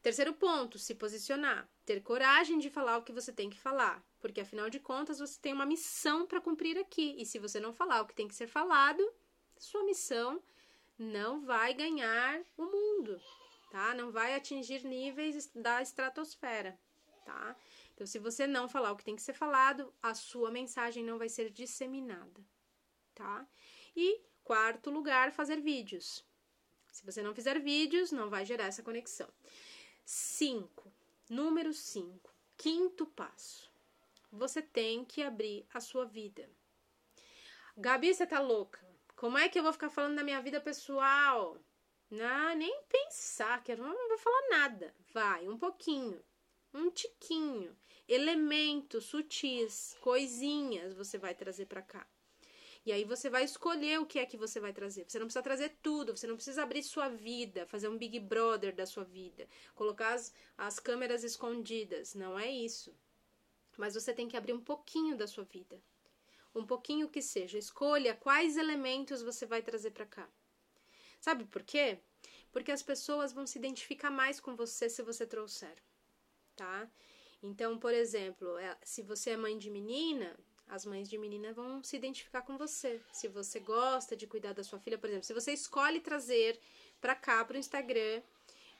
Terceiro 0.00 0.32
ponto, 0.32 0.78
se 0.78 0.94
posicionar. 0.94 1.68
Ter 1.84 2.00
coragem 2.00 2.58
de 2.58 2.70
falar 2.70 2.98
o 2.98 3.02
que 3.02 3.12
você 3.12 3.32
tem 3.32 3.50
que 3.50 3.58
falar. 3.58 4.00
Porque 4.20 4.40
afinal 4.40 4.70
de 4.70 4.78
contas 4.78 5.18
você 5.18 5.40
tem 5.40 5.52
uma 5.52 5.66
missão 5.66 6.24
para 6.24 6.40
cumprir 6.40 6.78
aqui. 6.78 7.16
E 7.18 7.26
se 7.26 7.38
você 7.38 7.58
não 7.58 7.72
falar 7.72 8.02
o 8.02 8.06
que 8.06 8.14
tem 8.14 8.28
que 8.28 8.34
ser 8.34 8.46
falado, 8.46 9.02
sua 9.56 9.82
missão 9.82 10.40
não 10.98 11.44
vai 11.44 11.72
ganhar 11.72 12.42
o 12.56 12.64
mundo, 12.64 13.20
tá? 13.70 13.94
Não 13.94 14.10
vai 14.10 14.34
atingir 14.34 14.84
níveis 14.84 15.50
da 15.54 15.80
estratosfera, 15.80 16.78
tá? 17.24 17.56
Então, 17.94 18.06
se 18.06 18.18
você 18.18 18.46
não 18.46 18.68
falar 18.68 18.92
o 18.92 18.96
que 18.96 19.04
tem 19.04 19.16
que 19.16 19.22
ser 19.22 19.34
falado, 19.34 19.92
a 20.02 20.14
sua 20.14 20.50
mensagem 20.50 21.04
não 21.04 21.18
vai 21.18 21.28
ser 21.28 21.50
disseminada, 21.50 22.44
tá? 23.14 23.46
E 23.96 24.20
quarto 24.42 24.90
lugar, 24.90 25.32
fazer 25.32 25.60
vídeos. 25.60 26.24
Se 26.92 27.04
você 27.04 27.22
não 27.22 27.34
fizer 27.34 27.60
vídeos, 27.60 28.10
não 28.10 28.28
vai 28.28 28.44
gerar 28.44 28.64
essa 28.64 28.82
conexão. 28.82 29.28
5. 30.04 30.90
Número 31.28 31.72
5. 31.72 32.34
Quinto 32.56 33.06
passo. 33.06 33.70
Você 34.32 34.60
tem 34.60 35.04
que 35.04 35.22
abrir 35.22 35.66
a 35.72 35.80
sua 35.80 36.04
vida. 36.04 36.50
Gabi, 37.76 38.12
você 38.12 38.26
tá 38.26 38.40
louca? 38.40 38.87
Como 39.18 39.36
é 39.36 39.48
que 39.48 39.58
eu 39.58 39.64
vou 39.64 39.72
ficar 39.72 39.90
falando 39.90 40.14
da 40.14 40.22
minha 40.22 40.40
vida 40.40 40.60
pessoal? 40.60 41.58
Não, 42.08 42.54
nem 42.54 42.84
pensar, 42.88 43.64
que 43.64 43.72
eu 43.72 43.76
não 43.76 44.08
vou 44.08 44.16
falar 44.16 44.48
nada. 44.48 44.94
Vai, 45.12 45.48
um 45.48 45.58
pouquinho, 45.58 46.24
um 46.72 46.88
tiquinho. 46.88 47.76
Elementos 48.06 49.06
sutis, 49.06 49.96
coisinhas 50.02 50.94
você 50.94 51.18
vai 51.18 51.34
trazer 51.34 51.66
para 51.66 51.82
cá. 51.82 52.06
E 52.86 52.92
aí 52.92 53.02
você 53.02 53.28
vai 53.28 53.42
escolher 53.42 53.98
o 53.98 54.06
que 54.06 54.20
é 54.20 54.24
que 54.24 54.36
você 54.36 54.60
vai 54.60 54.72
trazer. 54.72 55.04
Você 55.08 55.18
não 55.18 55.26
precisa 55.26 55.42
trazer 55.42 55.76
tudo, 55.82 56.16
você 56.16 56.28
não 56.28 56.36
precisa 56.36 56.62
abrir 56.62 56.84
sua 56.84 57.08
vida, 57.08 57.66
fazer 57.66 57.88
um 57.88 57.98
Big 57.98 58.20
Brother 58.20 58.72
da 58.72 58.86
sua 58.86 59.02
vida, 59.02 59.48
colocar 59.74 60.14
as, 60.14 60.32
as 60.56 60.78
câmeras 60.78 61.24
escondidas. 61.24 62.14
Não 62.14 62.38
é 62.38 62.48
isso. 62.48 62.96
Mas 63.76 63.94
você 63.94 64.14
tem 64.14 64.28
que 64.28 64.36
abrir 64.36 64.52
um 64.52 64.60
pouquinho 64.60 65.16
da 65.16 65.26
sua 65.26 65.42
vida. 65.42 65.82
Um 66.58 66.66
pouquinho 66.66 67.08
que 67.08 67.22
seja. 67.22 67.56
Escolha 67.56 68.14
quais 68.14 68.56
elementos 68.56 69.22
você 69.22 69.46
vai 69.46 69.62
trazer 69.62 69.92
para 69.92 70.06
cá. 70.06 70.28
Sabe 71.20 71.44
por 71.44 71.62
quê? 71.62 71.98
Porque 72.52 72.72
as 72.72 72.82
pessoas 72.82 73.32
vão 73.32 73.46
se 73.46 73.58
identificar 73.58 74.10
mais 74.10 74.40
com 74.40 74.56
você 74.56 74.88
se 74.88 75.02
você 75.02 75.26
trouxer, 75.26 75.76
tá? 76.56 76.90
Então, 77.42 77.78
por 77.78 77.94
exemplo, 77.94 78.58
é, 78.58 78.76
se 78.82 79.02
você 79.02 79.30
é 79.30 79.36
mãe 79.36 79.56
de 79.56 79.70
menina, 79.70 80.36
as 80.66 80.84
mães 80.84 81.08
de 81.08 81.16
menina 81.16 81.52
vão 81.52 81.82
se 81.82 81.96
identificar 81.96 82.42
com 82.42 82.58
você. 82.58 83.00
Se 83.12 83.28
você 83.28 83.60
gosta 83.60 84.16
de 84.16 84.26
cuidar 84.26 84.52
da 84.52 84.64
sua 84.64 84.78
filha, 84.78 84.98
por 84.98 85.08
exemplo, 85.08 85.26
se 85.26 85.34
você 85.34 85.52
escolhe 85.52 86.00
trazer 86.00 86.58
para 87.00 87.14
cá, 87.14 87.44
para 87.44 87.56
o 87.56 87.58
Instagram, 87.58 88.22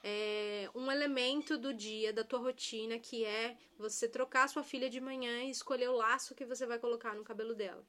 é, 0.03 0.69
um 0.73 0.91
elemento 0.91 1.57
do 1.57 1.73
dia, 1.73 2.13
da 2.13 2.23
tua 2.23 2.39
rotina, 2.39 2.99
que 2.99 3.25
é 3.25 3.57
você 3.77 4.07
trocar 4.07 4.47
sua 4.47 4.63
filha 4.63 4.89
de 4.89 5.01
manhã 5.01 5.43
e 5.43 5.49
escolher 5.49 5.89
o 5.89 5.95
laço 5.95 6.35
que 6.35 6.45
você 6.45 6.65
vai 6.65 6.79
colocar 6.79 7.15
no 7.15 7.23
cabelo 7.23 7.53
dela. 7.53 7.85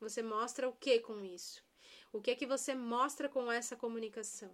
Você 0.00 0.22
mostra 0.22 0.68
o 0.68 0.72
que 0.72 1.00
com 1.00 1.24
isso? 1.24 1.62
O 2.12 2.22
que 2.22 2.30
é 2.30 2.34
que 2.34 2.46
você 2.46 2.74
mostra 2.74 3.28
com 3.28 3.50
essa 3.52 3.76
comunicação? 3.76 4.50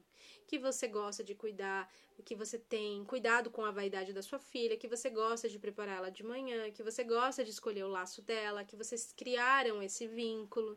Que 0.47 0.59
você 0.59 0.89
gosta 0.89 1.23
de 1.23 1.35
cuidar, 1.35 1.89
que 2.25 2.35
você 2.35 2.59
tem 2.59 3.05
cuidado 3.05 3.51
com 3.51 3.65
a 3.65 3.71
vaidade 3.71 4.13
da 4.13 4.23
sua 4.23 4.41
filha, 4.41 4.77
que 4.77 4.89
você 4.89 5.09
gosta 5.09 5.49
de 5.49 5.59
prepará-la 5.59 6.11
de 6.11 6.25
manhã, 6.25 6.71
que 6.73 6.83
você 6.83 7.05
gosta 7.05 7.45
de 7.45 7.51
escolher 7.51 7.85
o 7.85 7.89
laço 7.89 8.23
dela, 8.23 8.65
que 8.65 8.75
vocês 8.75 9.13
criaram 9.13 9.83
esse 9.83 10.07
vínculo. 10.09 10.77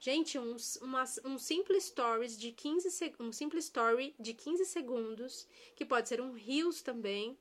Gente, 0.00 0.38
um, 0.38 0.56
uma, 0.80 1.04
um 1.24 1.38
simples 1.38 1.84
stories 1.84 2.38
de 2.38 2.52
15 2.52 3.14
um 3.18 3.32
simples 3.32 3.64
story 3.64 4.14
de 4.18 4.32
15 4.32 4.64
segundos, 4.64 5.48
que 5.74 5.84
pode 5.84 6.08
ser 6.08 6.20
um 6.20 6.32
reels 6.32 6.82
também, 6.82 7.36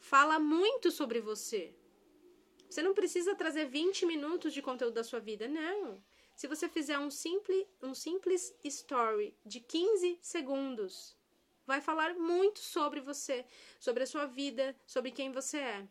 fala 0.00 0.40
muito 0.40 0.90
sobre 0.90 1.20
você. 1.20 1.72
Você 2.68 2.82
não 2.82 2.94
precisa 2.94 3.36
trazer 3.36 3.66
20 3.66 4.06
minutos 4.06 4.52
de 4.52 4.60
conteúdo 4.60 4.94
da 4.94 5.04
sua 5.04 5.20
vida, 5.20 5.46
não. 5.46 6.02
Se 6.34 6.48
você 6.48 6.68
fizer 6.68 6.98
um 6.98 7.10
simples, 7.10 7.64
um 7.80 7.94
simples 7.94 8.52
story 8.64 9.36
de 9.46 9.60
15 9.60 10.18
segundos, 10.20 11.16
vai 11.64 11.80
falar 11.80 12.14
muito 12.14 12.58
sobre 12.58 13.00
você, 13.00 13.46
sobre 13.78 14.02
a 14.02 14.06
sua 14.06 14.26
vida, 14.26 14.76
sobre 14.84 15.12
quem 15.12 15.30
você 15.30 15.58
é. 15.58 15.88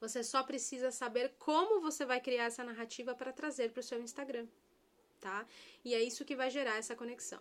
Você 0.00 0.24
só 0.24 0.42
precisa 0.42 0.90
saber 0.90 1.34
como 1.38 1.82
você 1.82 2.06
vai 2.06 2.20
criar 2.22 2.44
essa 2.44 2.64
narrativa 2.64 3.14
para 3.14 3.32
trazer 3.34 3.70
para 3.70 3.80
o 3.80 3.82
seu 3.82 4.00
Instagram, 4.00 4.48
tá? 5.24 5.46
E 5.82 5.94
é 5.94 6.02
isso 6.02 6.22
que 6.22 6.36
vai 6.36 6.50
gerar 6.50 6.76
essa 6.76 6.94
conexão. 6.94 7.40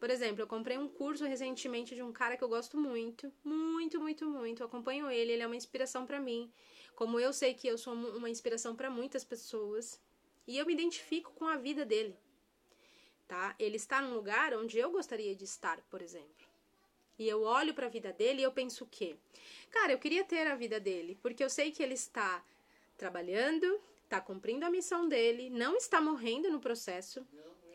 Por 0.00 0.08
exemplo, 0.08 0.40
eu 0.40 0.46
comprei 0.46 0.78
um 0.78 0.88
curso 0.88 1.26
recentemente 1.26 1.94
de 1.94 2.02
um 2.02 2.10
cara 2.10 2.34
que 2.34 2.42
eu 2.42 2.48
gosto 2.48 2.78
muito, 2.78 3.30
muito, 3.44 4.00
muito, 4.00 4.24
muito. 4.26 4.62
Eu 4.62 4.66
acompanho 4.68 5.10
ele, 5.10 5.32
ele 5.32 5.42
é 5.42 5.46
uma 5.46 5.54
inspiração 5.54 6.06
para 6.06 6.18
mim. 6.18 6.50
Como 6.94 7.20
eu 7.20 7.30
sei 7.30 7.52
que 7.52 7.68
eu 7.68 7.76
sou 7.76 7.92
uma 7.92 8.30
inspiração 8.30 8.74
para 8.74 8.88
muitas 8.88 9.22
pessoas, 9.22 10.00
e 10.46 10.56
eu 10.56 10.64
me 10.64 10.72
identifico 10.72 11.30
com 11.34 11.46
a 11.46 11.58
vida 11.58 11.84
dele. 11.84 12.16
Tá? 13.26 13.54
Ele 13.58 13.76
está 13.76 14.00
num 14.00 14.14
lugar 14.14 14.54
onde 14.54 14.78
eu 14.78 14.90
gostaria 14.90 15.36
de 15.36 15.44
estar, 15.44 15.78
por 15.90 16.00
exemplo. 16.00 16.48
E 17.18 17.28
eu 17.28 17.42
olho 17.42 17.74
para 17.74 17.84
a 17.84 17.90
vida 17.90 18.14
dele 18.14 18.40
e 18.40 18.44
eu 18.44 18.52
penso 18.52 18.84
o 18.84 18.88
quê? 18.88 19.14
Cara, 19.70 19.92
eu 19.92 19.98
queria 19.98 20.24
ter 20.24 20.46
a 20.46 20.54
vida 20.54 20.80
dele, 20.80 21.18
porque 21.20 21.44
eu 21.44 21.50
sei 21.50 21.70
que 21.70 21.82
ele 21.82 21.94
está 21.94 22.42
trabalhando, 22.96 23.78
está 24.08 24.20
cumprindo 24.22 24.64
a 24.64 24.70
missão 24.70 25.06
dele, 25.06 25.50
não 25.50 25.76
está 25.76 26.00
morrendo 26.00 26.50
no 26.50 26.58
processo. 26.58 27.26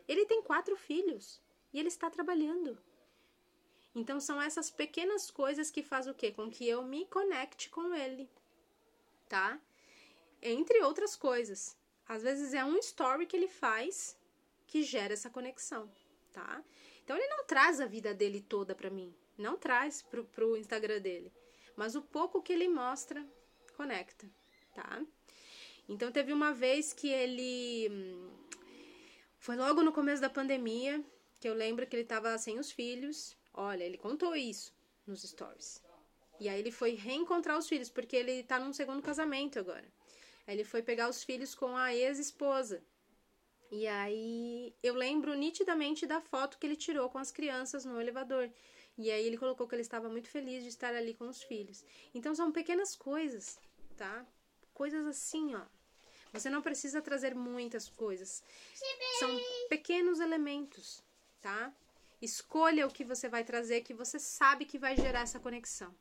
Ele 0.08 0.26
tem 0.26 0.42
quatro 0.42 0.76
filhos 0.76 1.40
e 1.72 1.80
ele 1.80 1.88
está 1.88 2.10
trabalhando. 2.10 2.78
Então 3.96 4.20
são 4.20 4.42
essas 4.42 4.72
pequenas 4.72 5.30
coisas 5.30 5.70
que 5.70 5.84
faz 5.84 6.08
o 6.08 6.14
quê? 6.14 6.32
Com 6.32 6.50
que 6.50 6.68
eu 6.68 6.84
me 6.84 7.06
conecte 7.06 7.70
com 7.70 7.94
ele, 7.94 8.28
tá? 9.30 9.62
Entre 10.42 10.82
outras 10.82 11.16
coisas. 11.16 11.78
Às 12.08 12.24
vezes 12.24 12.54
é 12.54 12.66
um 12.66 12.78
story 12.78 13.28
que 13.28 13.38
ele 13.38 13.48
faz 13.48 14.18
que 14.66 14.82
gera 14.82 15.14
essa 15.14 15.30
conexão, 15.30 15.90
tá? 16.32 16.64
Então 17.04 17.16
ele 17.16 17.28
não 17.28 17.46
traz 17.46 17.80
a 17.80 17.86
vida 17.86 18.12
dele 18.12 18.42
toda 18.42 18.74
para 18.74 18.90
mim, 18.90 19.16
não 19.38 19.56
traz 19.56 20.02
pro, 20.02 20.26
pro 20.26 20.58
Instagram 20.58 21.00
dele, 21.00 21.32
mas 21.76 21.96
o 21.96 22.02
pouco 22.02 22.42
que 22.42 22.52
ele 22.52 22.68
mostra 22.68 23.24
conecta, 23.78 24.28
tá? 24.74 25.06
Então 25.88 26.12
teve 26.12 26.32
uma 26.32 26.54
vez 26.54 26.94
que 26.94 27.10
ele 27.10 27.90
hum, 27.92 28.30
foi 29.38 29.56
logo 29.56 29.82
no 29.82 29.92
começo 29.92 30.22
da 30.22 30.30
pandemia, 30.30 31.04
que 31.40 31.48
eu 31.48 31.54
lembro 31.54 31.86
que 31.86 31.96
ele 31.96 32.06
tava 32.06 32.38
sem 32.38 32.58
os 32.60 32.72
filhos 32.72 33.36
Olha, 33.54 33.84
ele 33.84 33.98
contou 33.98 34.36
isso 34.36 34.74
nos 35.06 35.22
stories. 35.22 35.82
E 36.40 36.50
aí 36.50 36.60
ele 36.60 36.72
foi 36.72 36.96
reencontrar 36.96 37.58
os 37.58 37.68
filhos, 37.68 37.90
porque 37.90 38.16
ele 38.16 38.44
tá 38.44 38.60
num 38.60 38.74
segundo 38.74 39.02
casamento 39.02 39.60
agora. 39.60 39.88
Aí 40.48 40.56
ele 40.56 40.64
foi 40.64 40.82
pegar 40.82 41.08
os 41.08 41.24
filhos 41.24 41.54
com 41.54 41.78
a 41.78 41.94
ex-esposa. 41.94 42.84
E 43.72 43.88
aí 43.88 44.76
eu 44.82 44.96
lembro 44.96 45.34
nitidamente 45.36 46.06
da 46.06 46.20
foto 46.20 46.58
que 46.58 46.66
ele 46.66 46.76
tirou 46.76 47.10
com 47.10 47.20
as 47.20 47.32
crianças 47.32 47.86
no 47.86 48.02
elevador. 48.02 48.50
E 48.98 49.10
aí 49.12 49.26
ele 49.26 49.38
colocou 49.38 49.68
que 49.68 49.76
ele 49.76 49.82
estava 49.84 50.10
muito 50.10 50.28
feliz 50.28 50.64
de 50.64 50.70
estar 50.70 50.94
ali 50.96 51.14
com 51.14 51.28
os 51.28 51.44
filhos. 51.44 51.86
Então 52.14 52.34
são 52.36 52.52
pequenas 52.52 52.96
coisas, 52.96 53.60
tá? 53.96 54.26
Coisas 54.74 55.06
assim, 55.06 55.56
ó. 55.56 55.66
Você 56.34 56.50
não 56.50 56.62
precisa 56.62 57.02
trazer 57.02 57.36
muitas 57.36 57.88
coisas. 57.88 58.44
São 59.20 59.40
pequenos 59.70 60.20
elementos, 60.20 61.04
tá? 61.40 61.72
Escolha 62.22 62.88
o 62.88 62.92
que 62.92 63.04
você 63.04 63.30
vai 63.30 63.44
trazer, 63.44 63.82
que 63.82 63.94
você 63.94 64.18
sabe 64.18 64.66
que 64.66 64.80
vai 64.80 64.98
gerar 64.98 65.22
essa 65.22 65.40
conexão. 65.40 65.94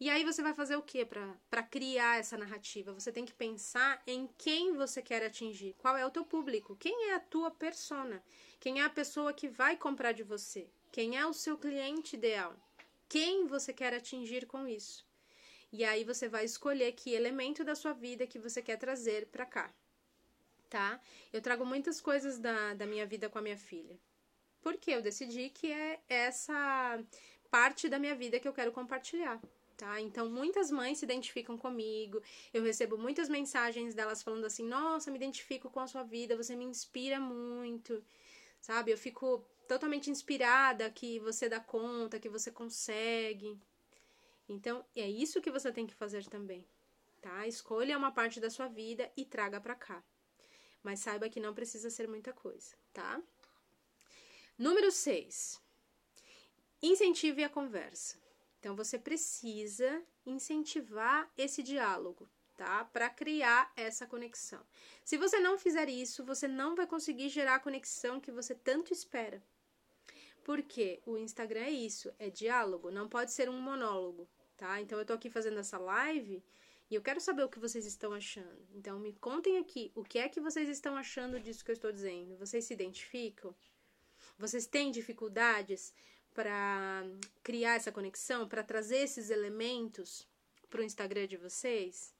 E 0.00 0.08
aí 0.08 0.24
você 0.24 0.42
vai 0.42 0.54
fazer 0.54 0.76
o 0.76 0.82
que 0.82 1.04
para 1.04 1.62
criar 1.62 2.18
essa 2.18 2.38
narrativa? 2.38 2.90
Você 2.94 3.12
tem 3.12 3.26
que 3.26 3.34
pensar 3.34 4.02
em 4.06 4.30
quem 4.38 4.72
você 4.72 5.02
quer 5.02 5.22
atingir, 5.22 5.74
qual 5.76 5.94
é 5.94 6.06
o 6.06 6.10
teu 6.10 6.24
público, 6.24 6.74
quem 6.76 7.10
é 7.10 7.14
a 7.14 7.20
tua 7.20 7.50
persona, 7.50 8.24
quem 8.58 8.80
é 8.80 8.84
a 8.84 8.88
pessoa 8.88 9.34
que 9.34 9.46
vai 9.46 9.76
comprar 9.76 10.12
de 10.12 10.22
você, 10.22 10.70
quem 10.90 11.18
é 11.18 11.26
o 11.26 11.34
seu 11.34 11.58
cliente 11.58 12.16
ideal, 12.16 12.56
quem 13.10 13.46
você 13.46 13.74
quer 13.74 13.92
atingir 13.92 14.46
com 14.46 14.66
isso. 14.66 15.06
E 15.72 15.84
aí 15.84 16.04
você 16.04 16.28
vai 16.28 16.44
escolher 16.44 16.92
que 16.92 17.14
elemento 17.14 17.62
da 17.64 17.74
sua 17.74 17.92
vida 17.92 18.26
que 18.26 18.38
você 18.38 18.60
quer 18.60 18.76
trazer 18.76 19.26
para 19.26 19.46
cá, 19.46 19.72
tá? 20.68 21.00
Eu 21.32 21.40
trago 21.40 21.64
muitas 21.64 22.00
coisas 22.00 22.38
da, 22.38 22.74
da 22.74 22.86
minha 22.86 23.06
vida 23.06 23.28
com 23.28 23.38
a 23.38 23.42
minha 23.42 23.56
filha 23.56 23.98
porque 24.62 24.90
eu 24.90 25.02
decidi 25.02 25.50
que 25.50 25.70
é 25.72 26.00
essa 26.08 27.02
parte 27.50 27.88
da 27.88 27.98
minha 27.98 28.14
vida 28.14 28.38
que 28.38 28.46
eu 28.46 28.52
quero 28.52 28.72
compartilhar. 28.72 29.40
Tá? 29.76 29.98
Então, 29.98 30.28
muitas 30.28 30.70
mães 30.70 30.98
se 30.98 31.06
identificam 31.06 31.56
comigo. 31.56 32.22
Eu 32.52 32.62
recebo 32.62 32.98
muitas 32.98 33.30
mensagens 33.30 33.94
delas 33.94 34.22
falando 34.22 34.44
assim: 34.44 34.62
Nossa, 34.66 35.10
me 35.10 35.16
identifico 35.16 35.70
com 35.70 35.80
a 35.80 35.86
sua 35.86 36.02
vida, 36.02 36.36
você 36.36 36.54
me 36.54 36.66
inspira 36.66 37.18
muito. 37.18 38.04
Sabe? 38.60 38.92
Eu 38.92 38.98
fico 38.98 39.42
totalmente 39.66 40.10
inspirada 40.10 40.90
que 40.90 41.18
você 41.20 41.48
dá 41.48 41.58
conta, 41.58 42.20
que 42.20 42.28
você 42.28 42.50
consegue. 42.50 43.58
Então, 44.50 44.84
é 44.96 45.08
isso 45.08 45.40
que 45.40 45.50
você 45.50 45.70
tem 45.70 45.86
que 45.86 45.94
fazer 45.94 46.26
também. 46.26 46.66
Tá? 47.20 47.46
Escolha 47.46 47.96
uma 47.96 48.10
parte 48.10 48.40
da 48.40 48.50
sua 48.50 48.66
vida 48.66 49.08
e 49.16 49.24
traga 49.24 49.60
para 49.60 49.76
cá. 49.76 50.02
Mas 50.82 50.98
saiba 50.98 51.28
que 51.28 51.38
não 51.38 51.54
precisa 51.54 51.88
ser 51.88 52.08
muita 52.08 52.32
coisa, 52.32 52.74
tá? 52.92 53.22
Número 54.58 54.90
6. 54.90 55.60
Incentive 56.82 57.44
a 57.44 57.48
conversa. 57.48 58.18
Então 58.58 58.74
você 58.74 58.98
precisa 58.98 60.02
incentivar 60.26 61.30
esse 61.36 61.62
diálogo, 61.62 62.28
tá? 62.56 62.84
Para 62.86 63.08
criar 63.08 63.72
essa 63.76 64.04
conexão. 64.04 64.66
Se 65.04 65.16
você 65.16 65.38
não 65.38 65.58
fizer 65.58 65.88
isso, 65.88 66.24
você 66.24 66.48
não 66.48 66.74
vai 66.74 66.88
conseguir 66.88 67.28
gerar 67.28 67.56
a 67.56 67.60
conexão 67.60 68.18
que 68.18 68.32
você 68.32 68.54
tanto 68.54 68.92
espera. 68.92 69.40
Porque 70.42 71.00
o 71.06 71.16
Instagram 71.16 71.60
é 71.60 71.70
isso, 71.70 72.12
é 72.18 72.30
diálogo, 72.30 72.90
não 72.90 73.08
pode 73.08 73.32
ser 73.32 73.48
um 73.48 73.60
monólogo, 73.60 74.28
tá? 74.60 74.78
Então 74.78 74.98
eu 74.98 75.06
tô 75.06 75.14
aqui 75.14 75.30
fazendo 75.30 75.58
essa 75.58 75.78
live 75.78 76.44
e 76.90 76.94
eu 76.94 77.00
quero 77.00 77.18
saber 77.18 77.42
o 77.42 77.48
que 77.48 77.58
vocês 77.58 77.86
estão 77.86 78.12
achando. 78.12 78.68
Então 78.74 78.98
me 79.00 79.14
contem 79.14 79.56
aqui 79.56 79.90
o 79.94 80.04
que 80.04 80.18
é 80.18 80.28
que 80.28 80.38
vocês 80.38 80.68
estão 80.68 80.96
achando 80.98 81.40
disso 81.40 81.64
que 81.64 81.70
eu 81.70 81.74
estou 81.74 81.90
dizendo. 81.90 82.36
Vocês 82.36 82.66
se 82.66 82.74
identificam? 82.74 83.54
Vocês 84.38 84.66
têm 84.66 84.90
dificuldades 84.90 85.94
para 86.34 87.02
criar 87.42 87.76
essa 87.76 87.90
conexão, 87.90 88.46
para 88.46 88.62
trazer 88.62 88.98
esses 88.98 89.30
elementos 89.30 90.28
para 90.68 90.82
o 90.82 90.84
Instagram 90.84 91.26
de 91.26 91.38
vocês? 91.38 92.14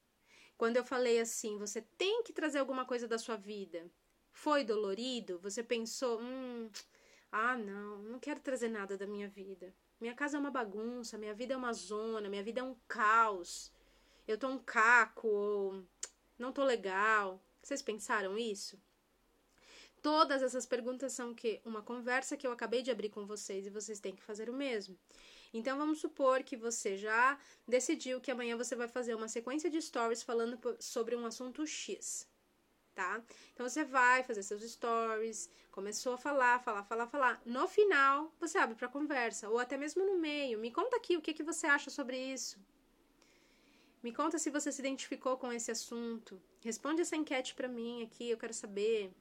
Quando 0.56 0.78
eu 0.78 0.84
falei 0.84 1.20
assim, 1.20 1.58
você 1.58 1.82
tem 1.98 2.22
que 2.22 2.32
trazer 2.32 2.58
alguma 2.58 2.86
coisa 2.86 3.06
da 3.06 3.18
sua 3.18 3.36
vida. 3.36 3.90
Foi 4.32 4.64
dolorido? 4.64 5.38
Você 5.40 5.62
pensou, 5.62 6.18
hum, 6.22 6.70
ah, 7.30 7.56
não, 7.56 7.98
não 7.98 8.18
quero 8.18 8.40
trazer 8.40 8.68
nada 8.68 8.96
da 8.96 9.06
minha 9.06 9.28
vida. 9.28 9.74
Minha 10.00 10.14
casa 10.14 10.38
é 10.38 10.40
uma 10.40 10.50
bagunça, 10.50 11.18
minha 11.18 11.34
vida 11.34 11.52
é 11.52 11.56
uma 11.56 11.72
zona, 11.72 12.28
minha 12.28 12.42
vida 12.42 12.60
é 12.60 12.64
um 12.64 12.74
caos. 12.88 13.70
Eu 14.26 14.38
tô 14.38 14.48
um 14.48 14.58
caco, 14.58 15.28
ou 15.28 15.84
não 16.38 16.52
tô 16.52 16.64
legal. 16.64 17.42
Vocês 17.62 17.82
pensaram 17.82 18.38
isso? 18.38 18.80
Todas 20.00 20.42
essas 20.42 20.64
perguntas 20.64 21.12
são 21.12 21.32
o 21.32 21.34
quê? 21.34 21.60
Uma 21.64 21.82
conversa 21.82 22.34
que 22.34 22.46
eu 22.46 22.52
acabei 22.52 22.80
de 22.80 22.90
abrir 22.90 23.10
com 23.10 23.26
vocês 23.26 23.66
e 23.66 23.70
vocês 23.70 24.00
têm 24.00 24.16
que 24.16 24.22
fazer 24.22 24.48
o 24.48 24.54
mesmo. 24.54 24.98
Então 25.52 25.76
vamos 25.76 26.00
supor 26.00 26.42
que 26.42 26.56
você 26.56 26.96
já 26.96 27.38
decidiu 27.68 28.20
que 28.20 28.30
amanhã 28.30 28.56
você 28.56 28.74
vai 28.74 28.88
fazer 28.88 29.14
uma 29.14 29.28
sequência 29.28 29.68
de 29.68 29.82
stories 29.82 30.22
falando 30.22 30.58
sobre 30.78 31.14
um 31.14 31.26
assunto 31.26 31.66
X, 31.66 32.26
tá? 32.94 33.22
Então 33.52 33.68
você 33.68 33.84
vai 33.84 34.22
fazer 34.22 34.42
seus 34.42 34.62
stories, 34.62 35.50
começou 35.70 36.14
a 36.14 36.18
falar, 36.18 36.58
falar, 36.60 36.84
falar, 36.84 37.06
falar. 37.06 37.42
No 37.44 37.66
final, 37.66 38.32
você 38.38 38.58
abre 38.58 38.74
para 38.74 38.88
conversa 38.88 39.48
ou 39.48 39.58
até 39.58 39.76
mesmo 39.76 40.04
no 40.04 40.18
meio. 40.18 40.58
Me 40.58 40.70
conta 40.70 40.96
aqui 40.96 41.16
o 41.16 41.22
que 41.22 41.34
que 41.34 41.42
você 41.42 41.66
acha 41.66 41.90
sobre 41.90 42.16
isso. 42.18 42.58
Me 44.02 44.12
conta 44.12 44.38
se 44.38 44.50
você 44.50 44.72
se 44.72 44.80
identificou 44.80 45.36
com 45.36 45.52
esse 45.52 45.70
assunto. 45.70 46.40
Responde 46.60 47.02
essa 47.02 47.16
enquete 47.16 47.54
para 47.54 47.68
mim 47.68 48.02
aqui, 48.02 48.30
eu 48.30 48.38
quero 48.38 48.54
saber 48.54 49.12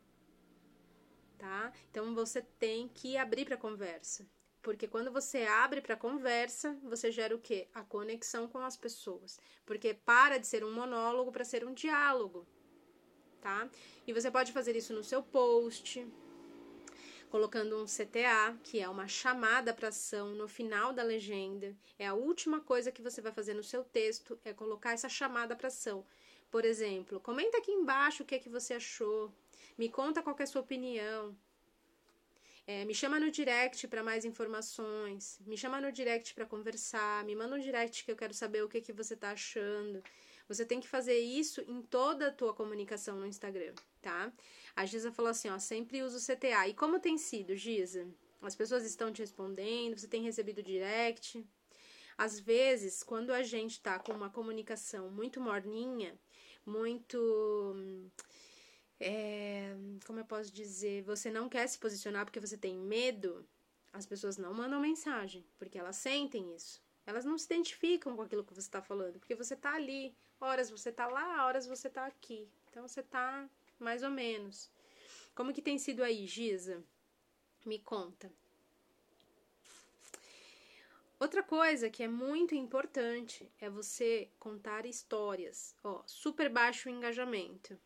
tá? 1.39 1.71
Então 1.89 2.13
você 2.13 2.41
tem 2.59 2.87
que 2.89 3.17
abrir 3.17 3.45
para 3.45 3.57
conversa. 3.57 4.27
Porque 4.61 4.87
quando 4.87 5.09
você 5.09 5.45
abre 5.45 5.81
para 5.81 5.95
conversa, 5.95 6.77
você 6.83 7.11
gera 7.11 7.33
o 7.33 7.39
quê? 7.39 7.69
A 7.73 7.81
conexão 7.81 8.47
com 8.47 8.59
as 8.59 8.75
pessoas. 8.75 9.39
Porque 9.65 9.93
para 9.93 10.37
de 10.37 10.45
ser 10.45 10.65
um 10.65 10.73
monólogo 10.73 11.31
para 11.31 11.45
ser 11.45 11.65
um 11.65 11.73
diálogo, 11.73 12.45
tá? 13.41 13.69
E 14.05 14.13
você 14.13 14.29
pode 14.29 14.51
fazer 14.51 14.75
isso 14.75 14.93
no 14.93 15.03
seu 15.03 15.21
post, 15.23 16.07
colocando 17.29 17.81
um 17.81 17.85
CTA, 17.85 18.57
que 18.63 18.79
é 18.79 18.87
uma 18.89 19.07
chamada 19.07 19.73
para 19.73 19.89
ação 19.89 20.35
no 20.35 20.47
final 20.47 20.93
da 20.93 21.03
legenda. 21.03 21.75
É 21.97 22.07
a 22.07 22.13
última 22.13 22.59
coisa 22.59 22.91
que 22.91 23.01
você 23.01 23.21
vai 23.21 23.31
fazer 23.31 23.53
no 23.53 23.63
seu 23.63 23.83
texto, 23.83 24.39
é 24.43 24.53
colocar 24.53 24.93
essa 24.93 25.09
chamada 25.09 25.55
para 25.55 25.67
ação. 25.67 26.05
Por 26.49 26.65
exemplo, 26.65 27.19
comenta 27.19 27.57
aqui 27.57 27.71
embaixo 27.71 28.23
o 28.23 28.25
que 28.25 28.35
é 28.35 28.39
que 28.39 28.49
você 28.49 28.73
achou 28.73 29.31
me 29.79 29.87
conta 29.87 30.21
qual 30.21 30.35
é 30.37 30.43
a 30.43 30.45
sua 30.45 30.59
opinião. 30.59 31.33
É, 32.67 32.83
me 32.83 32.93
chama 32.93 33.17
no 33.17 33.31
direct 33.31 33.87
para 33.87 34.03
mais 34.03 34.25
informações. 34.25 35.39
Me 35.47 35.55
chama 35.55 35.79
no 35.79 35.89
direct 35.89 36.33
para 36.33 36.45
conversar. 36.45 37.23
Me 37.23 37.33
manda 37.33 37.55
um 37.55 37.59
direct 37.59 38.03
que 38.03 38.11
eu 38.11 38.17
quero 38.17 38.33
saber 38.33 38.61
o 38.61 38.67
que, 38.67 38.81
que 38.81 38.91
você 38.91 39.13
está 39.13 39.31
achando. 39.31 40.03
Você 40.49 40.65
tem 40.65 40.81
que 40.81 40.87
fazer 40.87 41.17
isso 41.17 41.61
em 41.67 41.81
toda 41.81 42.27
a 42.27 42.31
tua 42.31 42.53
comunicação 42.53 43.19
no 43.19 43.27
Instagram, 43.27 43.73
tá? 44.01 44.33
A 44.75 44.85
Giza 44.85 45.11
falou 45.11 45.29
assim, 45.29 45.47
ó, 45.47 45.59
sempre 45.59 46.01
uso 46.01 46.19
CTA. 46.19 46.67
E 46.67 46.73
como 46.73 46.99
tem 46.99 47.17
sido, 47.17 47.55
Giza? 47.55 48.07
As 48.41 48.55
pessoas 48.55 48.83
estão 48.83 49.13
te 49.13 49.21
respondendo, 49.21 49.97
você 49.97 50.07
tem 50.07 50.23
recebido 50.23 50.63
direct. 50.63 51.45
Às 52.17 52.39
vezes, 52.39 53.03
quando 53.03 53.31
a 53.31 53.43
gente 53.43 53.79
tá 53.79 53.99
com 53.99 54.11
uma 54.11 54.29
comunicação 54.29 55.09
muito 55.11 55.39
morninha, 55.39 56.19
muito 56.65 58.11
é, 58.99 59.73
como 60.05 60.19
eu 60.19 60.25
posso 60.25 60.51
dizer, 60.51 61.03
você 61.03 61.31
não 61.31 61.47
quer 61.47 61.67
se 61.67 61.77
posicionar 61.77 62.25
porque 62.25 62.39
você 62.39 62.57
tem 62.57 62.75
medo, 62.75 63.47
as 63.93 64.05
pessoas 64.05 64.37
não 64.37 64.53
mandam 64.53 64.81
mensagem, 64.81 65.45
porque 65.57 65.77
elas 65.77 65.95
sentem 65.95 66.53
isso. 66.55 66.81
Elas 67.05 67.23
não 67.23 67.37
se 67.37 67.45
identificam 67.45 68.15
com 68.15 68.21
aquilo 68.21 68.43
que 68.43 68.53
você 68.53 68.67
está 68.67 68.81
falando, 68.81 69.19
porque 69.19 69.35
você 69.35 69.53
está 69.53 69.73
ali, 69.73 70.15
horas 70.39 70.69
você 70.69 70.89
está 70.89 71.07
lá, 71.07 71.45
horas 71.45 71.67
você 71.67 71.87
está 71.87 72.05
aqui. 72.05 72.47
Então 72.69 72.87
você 72.87 73.01
está 73.01 73.49
mais 73.79 74.03
ou 74.03 74.09
menos. 74.09 74.69
Como 75.35 75.53
que 75.53 75.61
tem 75.61 75.77
sido 75.77 76.03
aí, 76.03 76.25
Giza? 76.25 76.83
Me 77.65 77.79
conta. 77.79 78.31
Outra 81.19 81.43
coisa 81.43 81.89
que 81.89 82.01
é 82.01 82.07
muito 82.07 82.55
importante 82.55 83.51
é 83.59 83.69
você 83.69 84.29
contar 84.39 84.85
histórias. 84.85 85.75
Ó, 85.83 86.01
super 86.05 86.49
baixo 86.49 86.89
engajamento. 86.89 87.77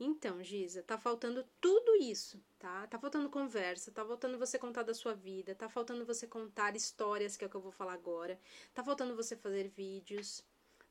Então, 0.00 0.42
Giza, 0.42 0.82
tá 0.82 0.98
faltando 0.98 1.46
tudo 1.60 1.94
isso, 1.96 2.42
tá? 2.58 2.86
Tá 2.86 2.98
faltando 2.98 3.30
conversa, 3.30 3.92
tá 3.92 4.04
faltando 4.04 4.38
você 4.38 4.58
contar 4.58 4.82
da 4.82 4.92
sua 4.92 5.14
vida, 5.14 5.54
tá 5.54 5.68
faltando 5.68 6.04
você 6.04 6.26
contar 6.26 6.74
histórias, 6.74 7.36
que 7.36 7.44
é 7.44 7.46
o 7.46 7.50
que 7.50 7.56
eu 7.56 7.60
vou 7.60 7.70
falar 7.70 7.92
agora, 7.92 8.40
tá 8.72 8.82
faltando 8.82 9.14
você 9.14 9.36
fazer 9.36 9.68
vídeos, 9.68 10.42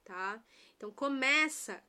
tá? 0.04 0.44
Então 0.78 0.92
começa, 0.92 1.84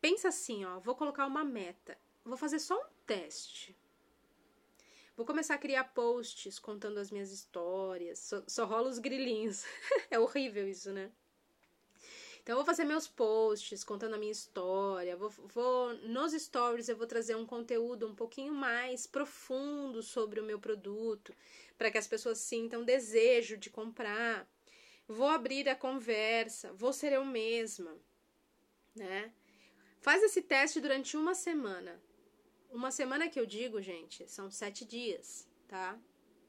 pensa 0.00 0.28
assim, 0.28 0.64
ó, 0.64 0.78
vou 0.80 0.94
colocar 0.94 1.26
uma 1.26 1.44
meta, 1.44 1.98
vou 2.24 2.36
fazer 2.36 2.58
só 2.58 2.76
um 2.78 2.86
teste. 3.06 3.76
Vou 5.16 5.24
começar 5.24 5.54
a 5.54 5.58
criar 5.58 5.84
posts 5.84 6.58
contando 6.58 6.98
as 6.98 7.10
minhas 7.10 7.32
histórias, 7.32 8.18
só, 8.18 8.42
só 8.46 8.66
rola 8.66 8.90
os 8.90 8.98
grilinhos. 8.98 9.64
é 10.10 10.18
horrível 10.18 10.68
isso, 10.68 10.92
né? 10.92 11.10
Então, 12.46 12.52
eu 12.52 12.58
vou 12.58 12.64
fazer 12.64 12.84
meus 12.84 13.08
posts 13.08 13.82
contando 13.82 14.14
a 14.14 14.18
minha 14.18 14.30
história. 14.30 15.16
Vou, 15.16 15.30
vou, 15.30 15.94
nos 15.94 16.32
stories, 16.32 16.88
eu 16.88 16.96
vou 16.96 17.06
trazer 17.06 17.34
um 17.34 17.44
conteúdo 17.44 18.06
um 18.06 18.14
pouquinho 18.14 18.54
mais 18.54 19.04
profundo 19.04 20.00
sobre 20.00 20.38
o 20.38 20.44
meu 20.44 20.60
produto, 20.60 21.34
para 21.76 21.90
que 21.90 21.98
as 21.98 22.06
pessoas 22.06 22.38
sintam 22.38 22.84
desejo 22.84 23.56
de 23.56 23.68
comprar. 23.68 24.46
Vou 25.08 25.28
abrir 25.28 25.68
a 25.68 25.76
conversa, 25.76 26.72
vou 26.72 26.92
ser 26.92 27.12
eu 27.12 27.24
mesma, 27.24 27.96
né? 28.94 29.32
Faz 30.00 30.22
esse 30.22 30.42
teste 30.42 30.80
durante 30.80 31.16
uma 31.16 31.34
semana. 31.34 32.00
Uma 32.70 32.90
semana 32.90 33.28
que 33.28 33.38
eu 33.38 33.46
digo, 33.46 33.80
gente, 33.80 34.28
são 34.28 34.50
sete 34.50 34.84
dias, 34.84 35.48
tá? 35.68 35.98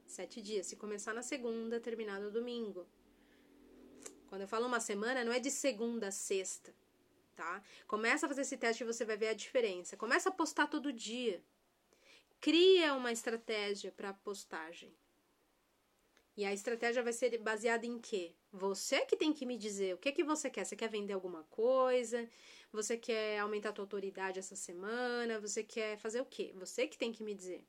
Sete 0.08 0.42
dias. 0.42 0.68
Se 0.68 0.76
começar 0.76 1.14
na 1.14 1.22
segunda, 1.22 1.80
terminar 1.80 2.20
no 2.20 2.32
domingo. 2.32 2.88
Quando 4.28 4.42
eu 4.42 4.48
falo 4.48 4.66
uma 4.66 4.80
semana, 4.80 5.24
não 5.24 5.32
é 5.32 5.40
de 5.40 5.52
segunda 5.52 6.08
a 6.08 6.12
sexta, 6.12 6.74
tá? 7.36 7.62
Começa 7.86 8.26
a 8.26 8.30
fazer 8.30 8.42
esse 8.42 8.58
teste 8.58 8.84
e 8.84 8.88
você 8.88 9.06
vai 9.06 9.18
ver 9.18 9.30
a 9.30 9.34
diferença. 9.34 9.96
Começa 9.96 10.30
a 10.30 10.32
postar 10.32 10.68
todo 10.68 10.92
dia. 10.92 11.44
Cria 12.40 12.94
uma 12.94 13.12
estratégia 13.12 13.92
para 13.92 14.14
postagem. 14.14 14.94
E 16.38 16.46
a 16.46 16.54
estratégia 16.54 17.02
vai 17.02 17.14
ser 17.14 17.36
baseada 17.40 17.88
em 17.88 17.98
quê? 17.98 18.32
Você 18.54 19.04
que 19.06 19.18
tem 19.18 19.34
que 19.34 19.44
me 19.44 19.58
dizer 19.58 19.96
o 19.96 19.98
que 19.98 20.12
que 20.12 20.24
você 20.24 20.52
quer. 20.52 20.66
Você 20.66 20.76
quer 20.76 20.88
vender 20.88 21.14
alguma 21.14 21.44
coisa? 21.46 22.30
Você 22.72 22.96
quer 22.96 23.40
aumentar 23.40 23.70
a 23.70 23.74
tua 23.74 23.84
autoridade 23.84 24.38
essa 24.38 24.56
semana? 24.56 25.40
Você 25.40 25.64
quer 25.64 25.98
fazer 25.98 26.22
o 26.22 26.26
quê? 26.26 26.54
Você 26.56 26.88
que 26.88 26.96
tem 26.96 27.12
que 27.12 27.24
me 27.24 27.34
dizer. 27.34 27.66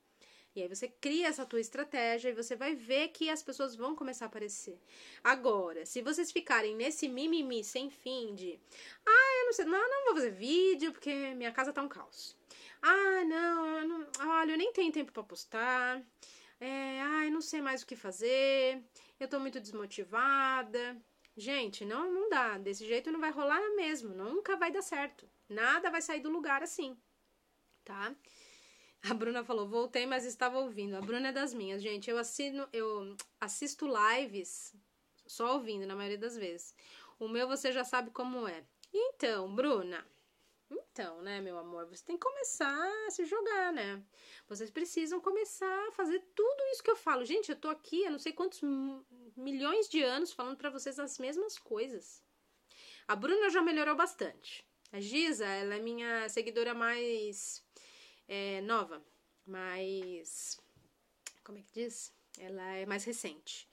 E 0.55 0.61
aí 0.61 0.69
você 0.69 0.89
cria 0.89 1.29
essa 1.29 1.47
tua 1.47 1.61
estratégia 1.61 2.29
e 2.29 2.35
você 2.35 2.57
vai 2.57 2.75
ver 2.75 3.09
que 3.09 3.31
as 3.31 3.43
pessoas 3.43 3.75
vão 3.75 3.97
começar 3.97 4.27
a 4.27 4.29
aparecer. 4.29 4.79
Agora, 5.25 5.87
se 5.87 6.03
vocês 6.03 6.31
ficarem 6.31 6.75
nesse 6.75 7.09
mimimi 7.09 7.64
sem 7.64 7.89
fim 7.89 8.35
de, 8.35 8.61
ah, 9.07 9.41
eu 9.41 9.47
não 9.47 9.53
sei, 9.53 9.64
não, 9.64 9.79
não 9.79 10.05
vou 10.07 10.14
fazer 10.14 10.31
vídeo 10.33 10.93
porque 10.93 11.33
minha 11.35 11.53
casa 11.53 11.73
tá 11.73 11.81
um 11.81 11.89
caos. 11.89 12.37
Ah, 12.83 13.25
não, 13.25 13.89
não 13.89 14.07
olha, 14.21 14.53
eu 14.53 14.59
nem 14.59 14.73
tenho 14.73 14.93
tempo 14.93 15.12
para 15.12 15.23
postar. 15.23 16.03
É, 16.61 17.01
ai, 17.03 17.31
não 17.31 17.41
sei 17.41 17.61
mais 17.61 17.83
o 17.83 17.87
que 17.87 17.97
fazer. 17.97 18.83
Eu 19.19 19.29
tô 19.29 19.39
muito 19.39 19.61
desmotivada. 19.61 21.01
Gente, 21.37 21.85
não, 21.85 22.13
não 22.13 22.29
dá. 22.29 22.59
Desse 22.59 22.87
jeito 22.87 23.13
não 23.13 23.21
vai 23.21 23.31
rolar 23.31 23.61
mesmo. 23.77 24.13
Nunca 24.15 24.57
vai 24.57 24.73
dar 24.73 24.83
certo. 24.83 25.29
Nada 25.49 25.91
vai 25.91 26.03
sair 26.03 26.21
do 26.21 26.31
lugar 26.31 26.63
assim. 26.63 26.97
Tá? 27.85 28.15
A 29.09 29.15
Bruna 29.15 29.45
falou: 29.45 29.69
voltei, 29.69 30.05
mas 30.07 30.25
estava 30.25 30.59
ouvindo. 30.59 30.97
A 30.97 31.01
Bruna 31.01 31.29
é 31.29 31.33
das 31.33 31.55
minhas, 31.55 31.81
gente. 31.81 32.11
Eu 32.11 32.19
assino, 32.19 32.69
eu 32.73 33.17
assisto 33.41 33.87
lives 33.87 34.75
só 35.27 35.55
ouvindo, 35.55 35.87
na 35.87 35.95
maioria 35.95 36.19
das 36.19 36.37
vezes. 36.37 36.75
O 37.19 37.29
meu 37.29 37.47
você 37.47 37.71
já 37.71 37.85
sabe 37.85 38.11
como 38.11 38.49
é. 38.49 38.65
Então, 38.93 39.55
Bruna. 39.55 40.05
Então, 40.71 41.23
né, 41.23 41.41
meu 41.41 41.57
amor, 41.59 41.87
você 41.87 42.05
tem 42.05 42.16
que 42.16 42.27
começar 42.27 43.07
a 43.07 43.11
se 43.11 43.25
jogar, 43.25 43.73
né? 43.73 44.03
Vocês 44.49 44.71
precisam 44.71 45.21
começar 45.21 45.89
a 45.89 45.93
fazer 45.93 46.21
tudo 46.35 46.62
isso 46.73 46.83
que 46.83 46.91
eu 46.91 46.97
falo. 46.97 47.25
Gente, 47.25 47.51
eu 47.51 47.57
tô 47.57 47.69
aqui 47.69 48.05
há 48.05 48.11
não 48.11 48.19
sei 48.19 48.33
quantos 48.33 48.61
milhões 49.37 49.89
de 49.89 50.03
anos 50.03 50.33
falando 50.33 50.57
para 50.57 50.71
vocês 50.71 50.99
as 50.99 51.19
mesmas 51.19 51.59
coisas. 51.59 52.23
A 53.07 53.16
Bruna 53.16 53.49
já 53.49 53.62
melhorou 53.62 53.97
bastante. 53.97 54.66
A 54.93 55.01
Giza, 55.01 55.47
ela 55.47 55.77
é 55.77 55.79
minha 55.79 56.29
seguidora 56.29 56.75
mais 56.75 57.64
é 58.27 58.61
nova, 58.61 59.03
mas. 59.47 60.61
Como 61.43 61.59
é 61.59 61.62
que 61.62 61.73
diz? 61.73 62.12
Ela 62.39 62.77
é 62.77 62.87
mais 62.87 63.05
recente. 63.05 63.68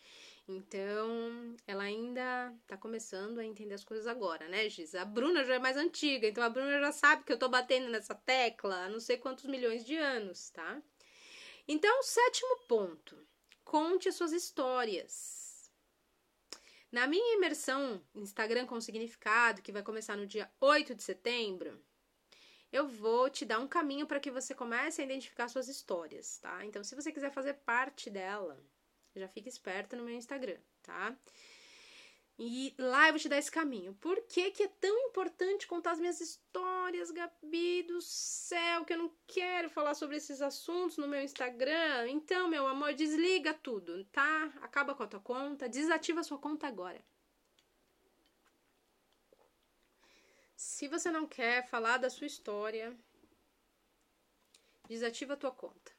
Então, 0.47 1.55
ela 1.65 1.83
ainda 1.83 2.53
tá 2.67 2.77
começando 2.77 3.39
a 3.39 3.45
entender 3.45 3.73
as 3.73 3.83
coisas 3.83 4.05
agora, 4.05 4.47
né, 4.47 4.69
Giz? 4.69 4.93
A 4.93 5.03
Bruna 5.03 5.43
já 5.43 5.55
é 5.55 5.59
mais 5.59 5.75
antiga, 5.75 6.27
então 6.27 6.43
a 6.43 6.49
Bruna 6.49 6.79
já 6.79 6.91
sabe 6.91 7.23
que 7.23 7.33
eu 7.33 7.39
tô 7.39 7.49
batendo 7.49 7.89
nessa 7.89 8.13
tecla 8.13 8.85
há 8.85 8.89
não 8.89 8.99
sei 8.99 9.17
quantos 9.17 9.45
milhões 9.45 9.83
de 9.83 9.97
anos, 9.97 10.51
tá? 10.51 10.81
Então, 11.67 12.03
sétimo 12.03 12.59
ponto: 12.67 13.17
conte 13.63 14.11
suas 14.11 14.31
histórias. 14.31 15.71
Na 16.91 17.07
minha 17.07 17.35
imersão 17.35 18.01
Instagram 18.13 18.67
com 18.67 18.79
significado, 18.79 19.63
que 19.63 19.71
vai 19.71 19.81
começar 19.81 20.15
no 20.15 20.27
dia 20.27 20.49
8 20.61 20.93
de 20.93 21.01
setembro, 21.01 21.83
eu 22.71 22.87
vou 22.87 23.29
te 23.31 23.45
dar 23.45 23.59
um 23.59 23.67
caminho 23.67 24.05
para 24.05 24.19
que 24.19 24.29
você 24.29 24.53
comece 24.53 25.01
a 25.01 25.05
identificar 25.05 25.47
suas 25.47 25.67
histórias, 25.67 26.37
tá? 26.37 26.63
Então, 26.63 26.83
se 26.83 26.93
você 26.93 27.11
quiser 27.11 27.31
fazer 27.31 27.55
parte 27.55 28.11
dela, 28.11 28.63
já 29.21 29.27
fique 29.27 29.49
esperta 29.49 29.95
no 29.95 30.03
meu 30.03 30.15
Instagram, 30.15 30.57
tá? 30.83 31.15
E 32.37 32.75
lá 32.77 33.07
eu 33.07 33.13
vou 33.13 33.19
te 33.19 33.29
dar 33.29 33.37
esse 33.37 33.49
caminho. 33.49 33.93
Por 34.01 34.21
que, 34.23 34.51
que 34.51 34.63
é 34.63 34.67
tão 34.67 35.07
importante 35.07 35.67
contar 35.67 35.91
as 35.91 35.99
minhas 35.99 36.19
histórias, 36.19 37.09
Gabi 37.09 37.83
do 37.83 38.01
céu, 38.01 38.83
que 38.83 38.91
eu 38.91 38.97
não 38.97 39.11
quero 39.25 39.69
falar 39.69 39.93
sobre 39.93 40.17
esses 40.17 40.41
assuntos 40.41 40.97
no 40.97 41.07
meu 41.07 41.21
Instagram? 41.21 42.09
Então, 42.09 42.49
meu 42.49 42.67
amor, 42.67 42.93
desliga 42.93 43.53
tudo, 43.53 44.03
tá? 44.05 44.51
Acaba 44.61 44.93
com 44.93 45.03
a 45.03 45.07
tua 45.07 45.21
conta, 45.21 45.69
desativa 45.69 46.19
a 46.19 46.23
sua 46.23 46.37
conta 46.37 46.67
agora. 46.67 47.01
Se 50.57 50.89
você 50.89 51.09
não 51.09 51.25
quer 51.25 51.65
falar 51.69 51.97
da 51.97 52.09
sua 52.09 52.27
história, 52.27 52.93
desativa 54.89 55.35
a 55.35 55.37
tua 55.37 55.51
conta. 55.51 55.94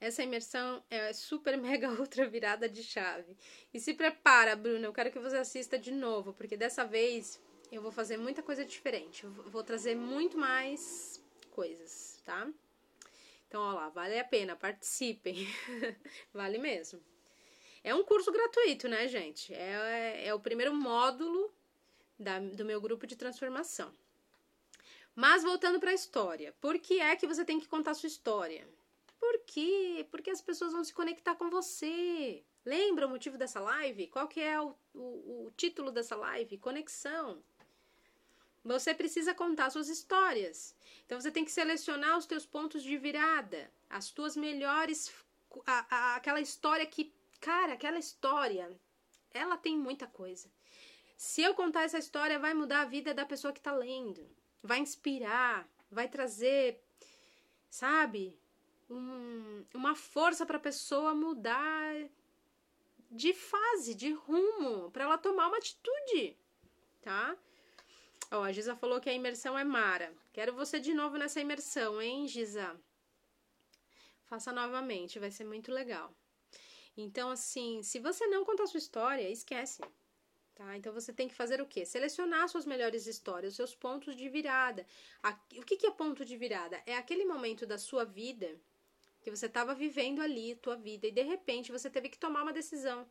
Essa 0.00 0.22
imersão 0.22 0.82
é 0.90 1.12
super 1.12 1.56
mega 1.58 1.90
ultra 1.90 2.28
virada 2.28 2.68
de 2.68 2.82
chave. 2.82 3.36
E 3.72 3.80
se 3.80 3.94
prepara, 3.94 4.56
Bruna, 4.56 4.86
eu 4.86 4.92
quero 4.92 5.10
que 5.10 5.18
você 5.18 5.36
assista 5.36 5.78
de 5.78 5.92
novo, 5.92 6.32
porque 6.32 6.56
dessa 6.56 6.84
vez 6.84 7.40
eu 7.70 7.82
vou 7.82 7.90
fazer 7.90 8.16
muita 8.16 8.42
coisa 8.42 8.64
diferente. 8.64 9.24
Eu 9.24 9.30
vou 9.30 9.62
trazer 9.62 9.94
muito 9.94 10.38
mais 10.38 11.22
coisas, 11.50 12.20
tá? 12.24 12.48
Então, 13.48 13.62
ó 13.62 13.72
lá, 13.72 13.88
vale 13.88 14.18
a 14.18 14.24
pena, 14.24 14.56
participem. 14.56 15.46
vale 16.32 16.58
mesmo. 16.58 17.00
É 17.82 17.94
um 17.94 18.02
curso 18.02 18.32
gratuito, 18.32 18.88
né, 18.88 19.06
gente? 19.08 19.54
É, 19.54 20.26
é 20.26 20.34
o 20.34 20.40
primeiro 20.40 20.74
módulo 20.74 21.52
da, 22.18 22.38
do 22.38 22.64
meu 22.64 22.80
grupo 22.80 23.06
de 23.06 23.14
transformação. 23.14 23.92
Mas 25.14 25.44
voltando 25.44 25.78
para 25.78 25.90
a 25.90 25.94
história, 25.94 26.52
por 26.60 26.78
que 26.78 27.00
é 27.00 27.14
que 27.14 27.26
você 27.26 27.44
tem 27.44 27.60
que 27.60 27.68
contar 27.68 27.94
sua 27.94 28.08
história? 28.08 28.66
Quê? 29.46 30.06
Porque 30.10 30.30
as 30.30 30.40
pessoas 30.40 30.72
vão 30.72 30.84
se 30.84 30.92
conectar 30.92 31.34
com 31.34 31.50
você. 31.50 32.44
Lembra 32.64 33.06
o 33.06 33.10
motivo 33.10 33.36
dessa 33.36 33.60
live? 33.60 34.06
Qual 34.08 34.26
que 34.26 34.40
é 34.40 34.60
o, 34.60 34.74
o, 34.94 35.46
o 35.46 35.52
título 35.56 35.90
dessa 35.90 36.16
live? 36.16 36.58
Conexão. 36.58 37.42
Você 38.64 38.94
precisa 38.94 39.34
contar 39.34 39.68
suas 39.70 39.88
histórias. 39.88 40.74
Então 41.04 41.20
você 41.20 41.30
tem 41.30 41.44
que 41.44 41.52
selecionar 41.52 42.16
os 42.16 42.24
teus 42.24 42.46
pontos 42.46 42.82
de 42.82 42.96
virada, 42.96 43.70
as 43.90 44.10
tuas 44.10 44.36
melhores, 44.36 45.12
a, 45.66 45.86
a, 45.94 46.16
aquela 46.16 46.40
história 46.40 46.86
que, 46.86 47.12
cara, 47.40 47.74
aquela 47.74 47.98
história, 47.98 48.70
ela 49.30 49.58
tem 49.58 49.76
muita 49.76 50.06
coisa. 50.06 50.50
Se 51.16 51.42
eu 51.42 51.54
contar 51.54 51.82
essa 51.82 51.98
história, 51.98 52.38
vai 52.38 52.54
mudar 52.54 52.80
a 52.80 52.86
vida 52.86 53.12
da 53.12 53.26
pessoa 53.26 53.52
que 53.52 53.60
está 53.60 53.72
lendo, 53.72 54.26
vai 54.62 54.78
inspirar, 54.78 55.68
vai 55.90 56.08
trazer, 56.08 56.82
sabe, 57.68 58.38
um, 58.90 59.64
uma 59.74 59.94
força 59.94 60.44
para 60.44 60.56
a 60.56 60.60
pessoa 60.60 61.14
mudar 61.14 61.94
de 63.10 63.32
fase, 63.32 63.94
de 63.94 64.12
rumo, 64.12 64.90
para 64.90 65.04
ela 65.04 65.18
tomar 65.18 65.48
uma 65.48 65.58
atitude, 65.58 66.36
tá? 67.02 67.36
Ó, 68.30 68.42
a 68.42 68.52
Giza 68.52 68.74
falou 68.74 69.00
que 69.00 69.08
a 69.08 69.14
imersão 69.14 69.56
é 69.58 69.64
Mara. 69.64 70.12
Quero 70.32 70.52
você 70.54 70.80
de 70.80 70.92
novo 70.92 71.16
nessa 71.16 71.40
imersão, 71.40 72.02
hein, 72.02 72.26
Giza? 72.26 72.78
Faça 74.24 74.52
novamente, 74.52 75.18
vai 75.18 75.30
ser 75.30 75.44
muito 75.44 75.70
legal. 75.70 76.12
Então, 76.96 77.30
assim, 77.30 77.82
se 77.82 77.98
você 77.98 78.26
não 78.26 78.44
contar 78.44 78.66
sua 78.66 78.78
história, 78.78 79.30
esquece. 79.30 79.82
Tá? 80.54 80.76
Então 80.76 80.92
você 80.92 81.12
tem 81.12 81.26
que 81.26 81.34
fazer 81.34 81.60
o 81.60 81.66
quê? 81.66 81.84
Selecionar 81.84 82.48
suas 82.48 82.64
melhores 82.64 83.08
histórias, 83.08 83.54
seus 83.54 83.74
pontos 83.74 84.14
de 84.14 84.28
virada. 84.28 84.86
O 85.56 85.64
que 85.64 85.84
é 85.84 85.90
ponto 85.90 86.24
de 86.24 86.36
virada? 86.36 86.80
É 86.86 86.96
aquele 86.96 87.24
momento 87.24 87.66
da 87.66 87.76
sua 87.76 88.04
vida 88.04 88.56
que 89.24 89.30
você 89.30 89.46
estava 89.46 89.74
vivendo 89.74 90.20
ali 90.20 90.54
tua 90.56 90.76
vida 90.76 91.06
e 91.06 91.10
de 91.10 91.22
repente 91.22 91.72
você 91.72 91.88
teve 91.88 92.10
que 92.10 92.18
tomar 92.18 92.42
uma 92.42 92.52
decisão, 92.52 93.08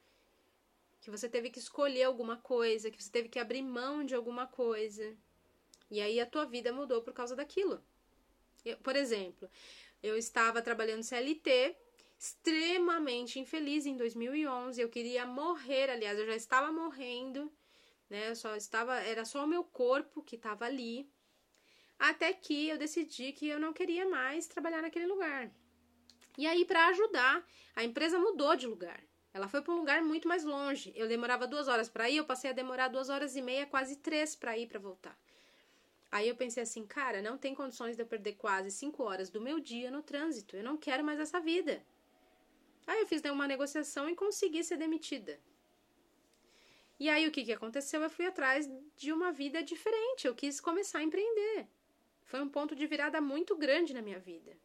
que 1.01 1.09
você 1.09 1.27
teve 1.27 1.49
que 1.49 1.57
escolher 1.57 2.03
alguma 2.03 2.37
coisa, 2.37 2.91
que 2.91 3.01
você 3.01 3.09
teve 3.09 3.29
que 3.29 3.39
abrir 3.39 3.63
mão 3.63 4.05
de 4.05 4.13
alguma 4.13 4.45
coisa. 4.45 5.17
E 5.89 5.99
aí 5.99 6.19
a 6.19 6.25
tua 6.27 6.45
vida 6.45 6.71
mudou 6.71 7.01
por 7.01 7.13
causa 7.13 7.35
daquilo. 7.35 7.83
Eu, 8.63 8.77
por 8.77 8.95
exemplo, 8.95 9.49
eu 10.03 10.15
estava 10.15 10.61
trabalhando 10.61 11.01
CLT, 11.01 11.75
extremamente 12.17 13.39
infeliz 13.39 13.87
em 13.87 13.97
2011, 13.97 14.79
eu 14.79 14.89
queria 14.89 15.25
morrer, 15.25 15.89
aliás, 15.89 16.17
eu 16.19 16.27
já 16.27 16.35
estava 16.35 16.71
morrendo, 16.71 17.51
né? 18.07 18.29
Eu 18.29 18.35
só 18.35 18.55
estava, 18.55 18.99
era 18.99 19.25
só 19.25 19.43
o 19.43 19.47
meu 19.47 19.63
corpo 19.63 20.21
que 20.21 20.35
estava 20.35 20.65
ali. 20.65 21.11
Até 21.97 22.31
que 22.33 22.69
eu 22.69 22.77
decidi 22.77 23.33
que 23.33 23.47
eu 23.47 23.59
não 23.59 23.73
queria 23.73 24.07
mais 24.07 24.45
trabalhar 24.45 24.83
naquele 24.83 25.07
lugar. 25.07 25.51
E 26.37 26.47
aí, 26.47 26.65
para 26.65 26.87
ajudar, 26.87 27.45
a 27.75 27.83
empresa 27.83 28.17
mudou 28.17 28.55
de 28.55 28.67
lugar. 28.67 29.01
Ela 29.33 29.47
foi 29.47 29.61
para 29.61 29.73
um 29.73 29.77
lugar 29.77 30.01
muito 30.01 30.27
mais 30.27 30.43
longe. 30.43 30.93
Eu 30.95 31.07
demorava 31.07 31.47
duas 31.47 31.67
horas 31.67 31.89
para 31.89 32.09
ir, 32.09 32.17
eu 32.17 32.25
passei 32.25 32.49
a 32.49 32.53
demorar 32.53 32.87
duas 32.87 33.09
horas 33.09 33.35
e 33.35 33.41
meia, 33.41 33.65
quase 33.65 33.95
três 33.97 34.35
para 34.35 34.57
ir 34.57 34.67
para 34.67 34.79
voltar. 34.79 35.17
Aí 36.11 36.27
eu 36.27 36.35
pensei 36.35 36.61
assim, 36.61 36.85
cara, 36.85 37.23
não 37.23 37.39
tem 37.39 37.55
condições 37.55 37.95
de 37.95 38.03
eu 38.03 38.05
perder 38.05 38.33
quase 38.33 38.69
cinco 38.69 39.01
horas 39.01 39.31
do 39.31 39.41
meu 39.41 39.59
dia 39.59 39.89
no 39.89 40.03
trânsito. 40.03 40.55
Eu 40.55 40.63
não 40.63 40.77
quero 40.77 41.03
mais 41.03 41.19
essa 41.19 41.39
vida. 41.39 41.83
Aí 42.85 42.99
eu 42.99 43.07
fiz 43.07 43.23
né, 43.23 43.31
uma 43.31 43.47
negociação 43.47 44.07
e 44.07 44.15
consegui 44.15 44.63
ser 44.63 44.77
demitida. 44.77 45.39
E 46.99 47.09
aí 47.09 47.27
o 47.27 47.31
que, 47.31 47.43
que 47.43 47.51
aconteceu? 47.51 48.01
Eu 48.03 48.09
fui 48.09 48.27
atrás 48.27 48.69
de 48.95 49.11
uma 49.11 49.31
vida 49.31 49.63
diferente. 49.63 50.27
Eu 50.27 50.35
quis 50.35 50.61
começar 50.61 50.99
a 50.99 51.03
empreender. 51.03 51.67
Foi 52.25 52.39
um 52.41 52.49
ponto 52.49 52.75
de 52.75 52.85
virada 52.85 53.19
muito 53.19 53.57
grande 53.57 53.93
na 53.93 54.01
minha 54.01 54.19
vida. 54.19 54.55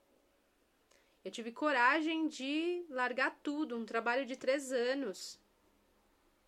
Eu 1.24 1.30
tive 1.30 1.52
coragem 1.52 2.28
de 2.28 2.84
largar 2.88 3.38
tudo, 3.42 3.76
um 3.76 3.84
trabalho 3.84 4.24
de 4.24 4.36
três 4.36 4.72
anos. 4.72 5.38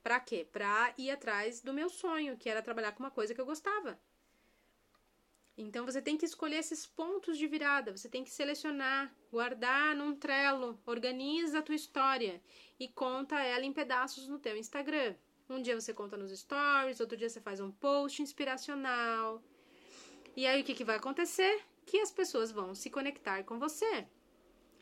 Pra 0.03 0.19
quê? 0.19 0.47
Pra 0.51 0.95
ir 0.97 1.11
atrás 1.11 1.61
do 1.61 1.75
meu 1.75 1.89
sonho, 1.91 2.37
que 2.37 2.49
era 2.49 2.63
trabalhar 2.63 2.93
com 2.93 3.03
uma 3.03 3.11
coisa 3.11 3.35
que 3.35 3.41
eu 3.41 3.47
gostava. 3.47 3.99
Então 5.59 5.85
você 5.85 6.01
tem 6.01 6.17
que 6.17 6.25
escolher 6.25 6.57
esses 6.57 6.87
pontos 6.87 7.37
de 7.37 7.47
virada, 7.47 7.95
você 7.95 8.09
tem 8.09 8.25
que 8.25 8.31
selecionar, 8.31 9.15
guardar 9.31 9.95
num 9.95 10.15
trelo, 10.15 10.81
organiza 10.87 11.59
a 11.59 11.63
tua 11.63 11.75
história 11.75 12.41
e 12.79 12.89
conta 12.89 13.39
ela 13.43 13.65
em 13.65 13.73
pedaços 13.73 14.27
no 14.27 14.39
teu 14.39 14.57
Instagram. 14.57 15.15
Um 15.51 15.61
dia 15.61 15.79
você 15.79 15.93
conta 15.93 16.17
nos 16.17 16.31
stories, 16.31 17.01
outro 17.01 17.17
dia 17.17 17.29
você 17.29 17.41
faz 17.41 17.61
um 17.61 17.71
post 17.71 18.23
inspiracional. 18.23 19.43
E 20.35 20.47
aí 20.47 20.63
o 20.63 20.65
que, 20.65 20.75
que 20.75 20.85
vai 20.85 20.97
acontecer? 20.97 21.63
Que 21.85 21.99
as 21.99 22.11
pessoas 22.11 22.51
vão 22.51 22.75
se 22.75 22.89
conectar 22.89 23.43
com 23.43 23.59
você. 23.59 24.07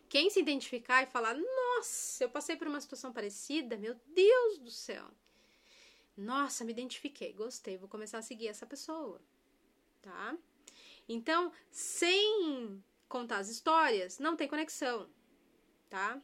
Quem 0.08 0.30
se 0.30 0.40
identificar 0.40 1.02
e 1.02 1.06
falar, 1.06 1.34
nossa, 1.34 2.24
eu 2.24 2.30
passei 2.30 2.56
por 2.56 2.66
uma 2.66 2.80
situação 2.80 3.12
parecida, 3.12 3.76
meu 3.76 3.94
Deus 4.14 4.58
do 4.58 4.70
céu. 4.70 5.06
Nossa, 6.16 6.64
me 6.64 6.72
identifiquei, 6.72 7.32
gostei, 7.32 7.76
vou 7.76 7.88
começar 7.88 8.18
a 8.18 8.22
seguir 8.22 8.48
essa 8.48 8.66
pessoa, 8.66 9.20
tá? 10.02 10.36
Então, 11.08 11.52
sem 11.70 12.82
contar 13.08 13.38
as 13.38 13.48
histórias, 13.48 14.18
não 14.18 14.36
tem 14.36 14.48
conexão, 14.48 15.08
tá? 15.88 16.20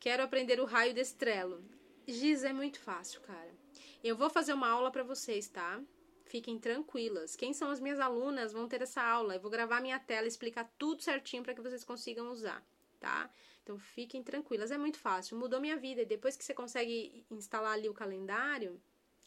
Quero 0.00 0.22
aprender 0.22 0.60
o 0.60 0.64
raio 0.64 0.94
de 0.94 1.00
estrelo. 1.00 1.62
Giz, 2.06 2.44
é 2.44 2.52
muito 2.52 2.78
fácil, 2.80 3.20
cara. 3.22 3.54
Eu 4.02 4.16
vou 4.16 4.28
fazer 4.28 4.52
uma 4.52 4.68
aula 4.68 4.90
para 4.90 5.02
vocês, 5.02 5.48
tá? 5.48 5.82
Fiquem 6.24 6.58
tranquilas. 6.58 7.36
Quem 7.36 7.52
são 7.52 7.70
as 7.70 7.80
minhas 7.80 8.00
alunas 8.00 8.52
vão 8.52 8.68
ter 8.68 8.82
essa 8.82 9.02
aula. 9.02 9.34
Eu 9.34 9.40
vou 9.40 9.50
gravar 9.50 9.80
minha 9.80 9.98
tela 9.98 10.26
e 10.26 10.28
explicar 10.28 10.70
tudo 10.76 11.02
certinho 11.02 11.42
para 11.42 11.54
que 11.54 11.62
vocês 11.62 11.84
consigam 11.84 12.30
usar, 12.30 12.62
tá? 13.04 13.30
Então 13.62 13.78
fiquem 13.78 14.22
tranquilas. 14.22 14.70
É 14.70 14.78
muito 14.78 14.98
fácil. 14.98 15.36
Mudou 15.36 15.60
minha 15.60 15.76
vida. 15.76 16.00
E 16.00 16.06
depois 16.06 16.36
que 16.36 16.44
você 16.44 16.54
consegue 16.54 17.22
instalar 17.30 17.74
ali 17.74 17.86
o 17.86 17.94
calendário, 17.94 18.80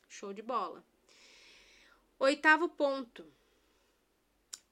show 0.10 0.34
de 0.34 0.42
bola. 0.42 0.84
Oitavo 2.18 2.68
ponto. 2.70 3.24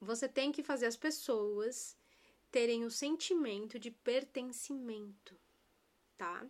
Você 0.00 0.28
tem 0.28 0.50
que 0.50 0.62
fazer 0.62 0.86
as 0.86 0.96
pessoas 0.96 1.96
terem 2.50 2.84
o 2.84 2.90
sentimento 2.90 3.78
de 3.78 3.92
pertencimento, 3.92 5.38
tá? 6.18 6.44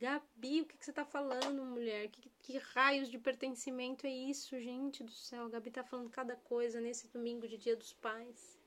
Gabi, 0.00 0.62
o 0.62 0.66
que, 0.66 0.78
que 0.78 0.84
você 0.84 0.92
tá 0.92 1.04
falando, 1.04 1.64
mulher? 1.64 2.08
Que, 2.08 2.30
que, 2.40 2.58
raios 2.58 3.10
de 3.10 3.18
pertencimento 3.18 4.06
é 4.06 4.10
isso, 4.10 4.58
gente 4.60 5.04
do 5.04 5.10
céu? 5.10 5.44
A 5.44 5.48
Gabi 5.48 5.70
tá 5.70 5.84
falando 5.84 6.08
cada 6.08 6.36
coisa 6.36 6.80
nesse 6.80 7.08
domingo 7.08 7.46
de 7.48 7.58
Dia 7.58 7.76
dos 7.76 7.92
Pais. 7.92 8.57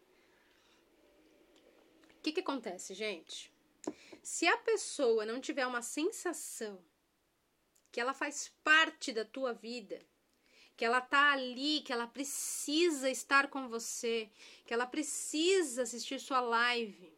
O 2.21 2.23
que, 2.23 2.33
que 2.33 2.41
acontece, 2.41 2.93
gente? 2.93 3.51
Se 4.21 4.45
a 4.45 4.55
pessoa 4.55 5.25
não 5.25 5.41
tiver 5.41 5.65
uma 5.65 5.81
sensação 5.81 6.79
que 7.91 7.99
ela 7.99 8.13
faz 8.13 8.53
parte 8.63 9.11
da 9.11 9.25
tua 9.25 9.53
vida, 9.53 9.99
que 10.77 10.85
ela 10.85 11.01
tá 11.01 11.31
ali, 11.31 11.81
que 11.81 11.91
ela 11.91 12.05
precisa 12.05 13.09
estar 13.09 13.49
com 13.49 13.67
você, 13.67 14.29
que 14.67 14.71
ela 14.71 14.85
precisa 14.85 15.81
assistir 15.81 16.19
sua 16.19 16.39
live, 16.41 17.11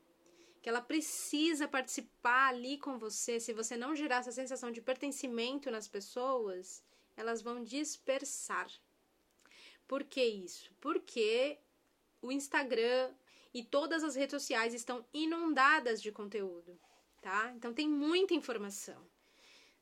que 0.61 0.69
ela 0.69 0.81
precisa 0.81 1.67
participar 1.67 2.47
ali 2.47 2.77
com 2.77 2.97
você, 2.97 3.41
se 3.41 3.51
você 3.51 3.75
não 3.75 3.93
gerar 3.93 4.19
essa 4.19 4.31
sensação 4.31 4.71
de 4.71 4.81
pertencimento 4.81 5.69
nas 5.69 5.85
pessoas, 5.85 6.81
elas 7.17 7.41
vão 7.41 7.61
dispersar. 7.61 8.71
Por 9.85 10.05
que 10.05 10.23
isso? 10.23 10.71
Porque 10.79 11.59
o 12.21 12.31
Instagram 12.31 13.13
e 13.53 13.63
todas 13.63 14.03
as 14.03 14.15
redes 14.15 14.31
sociais 14.31 14.73
estão 14.73 15.05
inundadas 15.13 16.01
de 16.01 16.11
conteúdo, 16.11 16.79
tá? 17.21 17.53
Então 17.55 17.73
tem 17.73 17.87
muita 17.87 18.33
informação, 18.33 19.07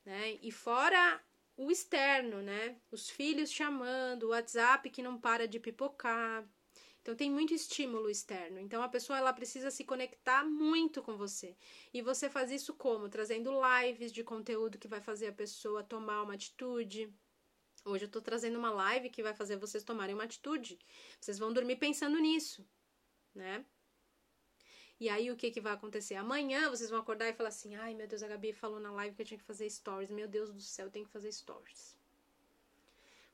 né? 0.04 0.38
E 0.42 0.50
fora 0.50 1.22
o 1.56 1.70
externo, 1.70 2.42
né? 2.42 2.80
Os 2.90 3.08
filhos 3.08 3.50
chamando, 3.50 4.24
o 4.24 4.28
WhatsApp 4.30 4.90
que 4.90 5.02
não 5.02 5.18
para 5.18 5.46
de 5.48 5.58
pipocar, 5.58 6.46
então 7.02 7.16
tem 7.16 7.28
muito 7.30 7.52
estímulo 7.52 8.08
externo. 8.08 8.60
Então 8.60 8.80
a 8.80 8.88
pessoa 8.88 9.18
ela 9.18 9.32
precisa 9.32 9.70
se 9.70 9.84
conectar 9.84 10.44
muito 10.44 11.02
com 11.02 11.16
você. 11.16 11.56
E 11.92 12.00
você 12.00 12.30
faz 12.30 12.50
isso 12.50 12.74
como? 12.74 13.08
Trazendo 13.08 13.52
lives 13.52 14.12
de 14.12 14.22
conteúdo 14.22 14.78
que 14.78 14.86
vai 14.86 15.00
fazer 15.00 15.26
a 15.26 15.32
pessoa 15.32 15.82
tomar 15.82 16.22
uma 16.22 16.34
atitude. 16.34 17.12
Hoje 17.84 18.04
eu 18.04 18.10
tô 18.10 18.20
trazendo 18.20 18.56
uma 18.56 18.70
live 18.70 19.10
que 19.10 19.22
vai 19.22 19.34
fazer 19.34 19.56
vocês 19.56 19.82
tomarem 19.82 20.14
uma 20.14 20.24
atitude. 20.24 20.78
Vocês 21.20 21.40
vão 21.40 21.52
dormir 21.52 21.76
pensando 21.76 22.16
nisso, 22.20 22.64
né? 23.34 23.64
E 25.00 25.08
aí 25.08 25.30
o 25.30 25.36
que 25.36 25.50
que 25.50 25.60
vai 25.60 25.72
acontecer? 25.72 26.14
Amanhã 26.14 26.70
vocês 26.70 26.88
vão 26.88 27.00
acordar 27.00 27.28
e 27.28 27.32
falar 27.32 27.48
assim: 27.48 27.74
"Ai, 27.74 27.94
meu 27.94 28.06
Deus, 28.06 28.22
a 28.22 28.28
Gabi 28.28 28.52
falou 28.52 28.78
na 28.78 28.92
live 28.92 29.16
que 29.16 29.22
eu 29.22 29.26
tinha 29.26 29.38
que 29.38 29.44
fazer 29.44 29.68
stories. 29.68 30.10
Meu 30.10 30.28
Deus 30.28 30.50
do 30.52 30.60
céu, 30.60 30.86
eu 30.86 30.92
tenho 30.92 31.06
que 31.06 31.12
fazer 31.12 31.32
stories." 31.32 31.96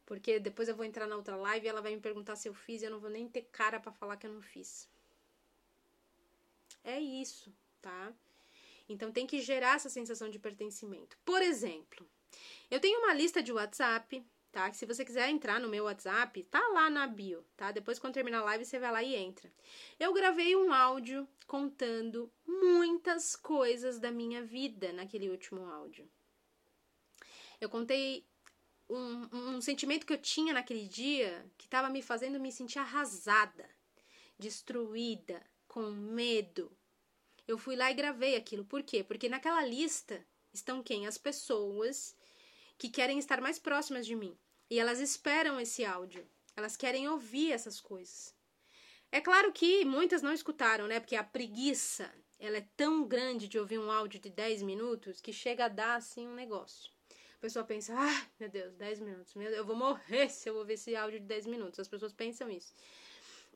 Porque 0.07 0.41
depois 0.41 0.67
eu 0.69 0.75
vou 0.75 0.87
entrar 0.87 1.07
na 1.07 1.17
outra 1.17 1.37
live 1.37 1.67
e 1.67 1.69
ela 1.69 1.83
vai 1.83 1.95
me 1.95 2.01
perguntar 2.01 2.37
se 2.37 2.49
eu 2.49 2.55
fiz 2.55 2.81
e 2.81 2.87
eu 2.87 2.91
não 2.91 2.99
vou 2.99 3.11
nem 3.11 3.29
ter 3.29 3.43
cara 3.53 3.79
para 3.79 3.93
falar 3.93 4.17
que 4.17 4.27
eu 4.27 4.33
não 4.33 4.41
fiz. 4.41 4.89
É 6.83 6.99
isso, 6.99 7.55
tá? 7.83 8.15
Então 8.89 9.13
tem 9.13 9.27
que 9.27 9.39
gerar 9.41 9.77
essa 9.77 9.91
sensação 9.91 10.31
de 10.31 10.39
pertencimento. 10.39 11.19
Por 11.23 11.43
exemplo, 11.43 12.09
eu 12.71 12.81
tenho 12.81 13.01
uma 13.01 13.13
lista 13.13 13.43
de 13.43 13.53
WhatsApp, 13.53 14.25
tá? 14.59 14.69
Que 14.69 14.77
se 14.77 14.87
você 14.87 15.05
quiser 15.05 15.31
entrar 15.31 15.61
no 15.61 15.69
meu 15.69 15.85
WhatsApp, 15.85 16.43
tá 16.45 16.61
lá 16.69 16.91
na 16.91 17.07
bio, 17.07 17.45
tá? 17.57 17.71
Depois 17.71 17.97
quando 17.99 18.15
terminar 18.15 18.41
a 18.41 18.45
live 18.45 18.65
você 18.65 18.77
vai 18.77 18.91
lá 18.91 19.03
e 19.05 19.15
entra. 19.15 19.49
Eu 20.01 20.13
gravei 20.13 20.57
um 20.57 20.73
áudio 20.73 21.29
contando 21.47 22.29
muitas 22.45 23.37
coisas 23.37 24.01
da 24.01 24.11
minha 24.11 24.43
vida 24.43 24.93
naquele 24.93 25.31
último 25.31 25.65
áudio. 25.65 26.11
Eu 27.61 27.69
contei 27.69 28.27
um, 28.91 29.29
um 29.33 29.61
sentimento 29.61 30.05
que 30.05 30.13
eu 30.13 30.21
tinha 30.21 30.53
naquele 30.53 30.89
dia 30.89 31.47
que 31.57 31.67
estava 31.67 31.89
me 31.89 32.03
fazendo 32.03 32.41
me 32.41 32.51
sentir 32.51 32.81
arrasada, 32.81 33.69
destruída, 34.37 35.41
com 35.69 35.83
medo. 35.83 36.77
Eu 37.47 37.57
fui 37.57 37.77
lá 37.77 37.93
e 37.93 37.95
gravei 37.95 38.35
aquilo. 38.35 38.65
Por 38.65 38.83
quê? 38.83 39.05
Porque 39.05 39.29
naquela 39.29 39.65
lista 39.65 40.21
estão 40.53 40.83
quem? 40.83 41.07
As 41.07 41.17
pessoas 41.17 42.17
que 42.77 42.89
querem 42.89 43.21
estar 43.21 43.41
mais 43.41 43.59
próximas 43.59 44.05
de 44.05 44.17
mim. 44.17 44.37
E 44.71 44.79
elas 44.79 45.01
esperam 45.01 45.59
esse 45.59 45.85
áudio. 45.85 46.27
Elas 46.57 46.77
querem 46.77 47.09
ouvir 47.09 47.53
essas 47.53 47.81
coisas. 47.81 48.35
É 49.11 49.21
claro 49.21 49.53
que 49.53 49.85
muitas 49.85 50.21
não 50.21 50.33
escutaram, 50.33 50.87
né? 50.87 51.01
Porque 51.01 51.17
a 51.17 51.25
preguiça, 51.25 52.13
ela 52.39 52.59
é 52.59 52.69
tão 52.77 53.07
grande 53.07 53.49
de 53.49 53.59
ouvir 53.59 53.79
um 53.79 53.91
áudio 53.91 54.21
de 54.21 54.29
10 54.29 54.63
minutos 54.63 55.21
que 55.21 55.33
chega 55.33 55.65
a 55.65 55.69
dar 55.69 55.97
assim 55.97 56.29
um 56.29 56.35
negócio. 56.35 56.91
A 57.39 57.41
pessoa 57.41 57.65
pensa, 57.65 57.95
ah, 57.97 58.27
meu 58.39 58.49
Deus, 58.49 58.75
10 58.75 58.99
minutos. 58.99 59.35
Meu 59.35 59.47
Deus, 59.47 59.59
eu 59.59 59.65
vou 59.65 59.77
morrer 59.77 60.29
se 60.31 60.49
eu 60.51 60.57
ouvir 60.57 60.75
esse 60.75 60.95
áudio 60.95 61.21
de 61.21 61.27
10 61.27 61.47
minutos. 61.47 61.79
As 61.79 61.89
pessoas 61.89 62.13
pensam 62.13 62.51
isso. 62.51 62.75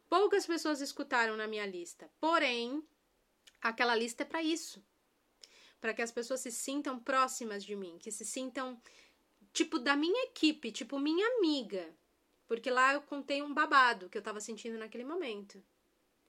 Poucas 0.08 0.46
pessoas 0.46 0.80
escutaram 0.80 1.36
na 1.36 1.46
minha 1.46 1.66
lista. 1.66 2.08
Porém, 2.20 2.82
aquela 3.60 3.96
lista 3.96 4.22
é 4.22 4.26
para 4.26 4.42
isso. 4.42 4.82
Para 5.80 5.92
que 5.92 6.00
as 6.00 6.12
pessoas 6.12 6.40
se 6.40 6.52
sintam 6.52 6.98
próximas 6.98 7.64
de 7.64 7.74
mim, 7.74 7.98
que 7.98 8.12
se 8.12 8.24
sintam 8.24 8.80
tipo 9.52 9.78
da 9.78 9.96
minha 9.96 10.24
equipe, 10.24 10.72
tipo 10.72 10.98
minha 10.98 11.26
amiga. 11.36 11.94
Porque 12.46 12.70
lá 12.70 12.94
eu 12.94 13.02
contei 13.02 13.42
um 13.42 13.54
babado 13.54 14.08
que 14.08 14.18
eu 14.18 14.22
tava 14.22 14.40
sentindo 14.40 14.78
naquele 14.78 15.04
momento. 15.04 15.62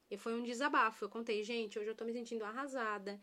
E 0.10 0.18
foi 0.18 0.34
um 0.34 0.44
desabafo. 0.44 1.06
Eu 1.06 1.10
contei, 1.10 1.44
gente, 1.44 1.80
hoje 1.80 1.90
eu 1.90 1.96
tô 1.96 2.06
me 2.06 2.14
sentindo 2.14 2.46
arrasada. 2.46 3.20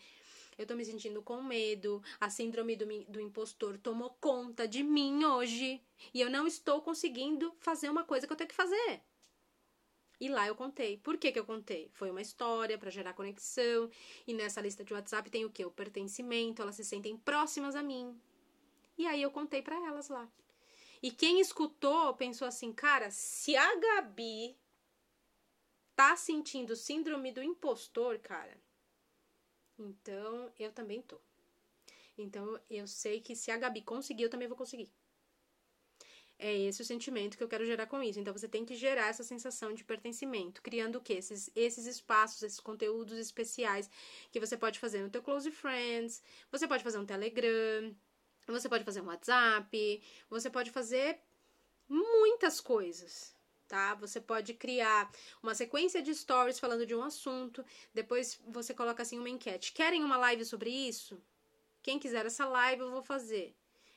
Eu 0.58 0.66
tô 0.66 0.74
me 0.74 0.84
sentindo 0.84 1.22
com 1.22 1.42
medo. 1.42 2.02
A 2.20 2.28
síndrome 2.28 2.76
do, 2.76 2.84
do 3.04 3.20
impostor 3.20 3.78
tomou 3.78 4.10
conta 4.20 4.66
de 4.66 4.82
mim 4.82 5.24
hoje. 5.24 5.80
E 6.12 6.20
eu 6.20 6.28
não 6.28 6.46
estou 6.46 6.82
conseguindo 6.82 7.54
fazer 7.60 7.88
uma 7.88 8.04
coisa 8.04 8.26
que 8.26 8.32
eu 8.32 8.36
tenho 8.36 8.48
que 8.48 8.54
fazer. 8.54 9.00
E 10.20 10.28
lá 10.28 10.46
eu 10.46 10.54
contei. 10.54 10.98
Por 10.98 11.16
que, 11.16 11.32
que 11.32 11.38
eu 11.38 11.46
contei? 11.46 11.88
Foi 11.94 12.10
uma 12.10 12.20
história 12.20 12.76
para 12.76 12.90
gerar 12.90 13.14
conexão. 13.14 13.88
E 14.26 14.34
nessa 14.34 14.60
lista 14.60 14.84
de 14.84 14.92
WhatsApp 14.92 15.30
tem 15.30 15.44
o 15.46 15.50
que? 15.50 15.64
O 15.64 15.70
pertencimento. 15.70 16.60
Elas 16.60 16.74
se 16.74 16.84
sentem 16.84 17.16
próximas 17.16 17.74
a 17.74 17.82
mim. 17.82 18.20
E 19.00 19.06
aí 19.06 19.22
eu 19.22 19.30
contei 19.30 19.62
para 19.62 19.82
elas 19.86 20.10
lá. 20.10 20.30
E 21.02 21.10
quem 21.10 21.40
escutou 21.40 22.12
pensou 22.12 22.46
assim, 22.46 22.70
cara, 22.70 23.10
se 23.10 23.56
a 23.56 23.74
Gabi 23.76 24.54
tá 25.96 26.14
sentindo 26.16 26.76
síndrome 26.76 27.32
do 27.32 27.42
impostor, 27.42 28.18
cara, 28.18 28.54
então 29.78 30.52
eu 30.58 30.70
também 30.70 31.00
tô. 31.00 31.18
Então 32.18 32.60
eu 32.68 32.86
sei 32.86 33.22
que 33.22 33.34
se 33.34 33.50
a 33.50 33.56
Gabi 33.56 33.80
conseguir, 33.80 34.24
eu 34.24 34.28
também 34.28 34.48
vou 34.48 34.56
conseguir. 34.58 34.92
É 36.38 36.54
esse 36.54 36.82
o 36.82 36.84
sentimento 36.84 37.38
que 37.38 37.42
eu 37.42 37.48
quero 37.48 37.64
gerar 37.64 37.86
com 37.86 38.02
isso. 38.02 38.20
Então 38.20 38.34
você 38.34 38.48
tem 38.48 38.66
que 38.66 38.74
gerar 38.74 39.08
essa 39.08 39.24
sensação 39.24 39.72
de 39.72 39.82
pertencimento, 39.82 40.60
criando 40.60 40.96
o 40.96 41.00
quê? 41.00 41.14
Esses, 41.14 41.50
esses 41.56 41.86
espaços, 41.86 42.42
esses 42.42 42.60
conteúdos 42.60 43.16
especiais 43.16 43.88
que 44.30 44.38
você 44.38 44.58
pode 44.58 44.78
fazer 44.78 45.00
no 45.00 45.08
teu 45.08 45.22
Close 45.22 45.50
Friends, 45.50 46.22
você 46.52 46.68
pode 46.68 46.84
fazer 46.84 46.98
um 46.98 47.06
Telegram, 47.06 47.96
você 48.46 48.68
pode 48.68 48.84
fazer 48.84 49.00
um 49.00 49.06
WhatsApp, 49.06 50.02
você 50.28 50.50
pode 50.50 50.70
fazer 50.70 51.18
muitas 51.88 52.60
coisas 52.60 53.34
tá? 53.70 53.94
Você 53.94 54.20
pode 54.20 54.52
criar 54.54 55.08
uma 55.40 55.54
sequência 55.54 56.02
de 56.02 56.12
stories 56.12 56.58
falando 56.58 56.84
de 56.84 56.92
um 56.92 57.04
assunto, 57.04 57.64
depois 57.94 58.40
você 58.48 58.74
coloca 58.74 59.00
assim 59.00 59.16
uma 59.16 59.28
enquete. 59.28 59.72
Querem 59.72 60.02
uma 60.02 60.16
live 60.16 60.44
sobre 60.44 60.68
isso? 60.68 61.22
Quem 61.80 61.96
quiser 61.96 62.26
essa 62.26 62.46
live, 62.46 62.82
eu 62.82 62.90
vou 62.90 63.00
fazer. 63.00 63.54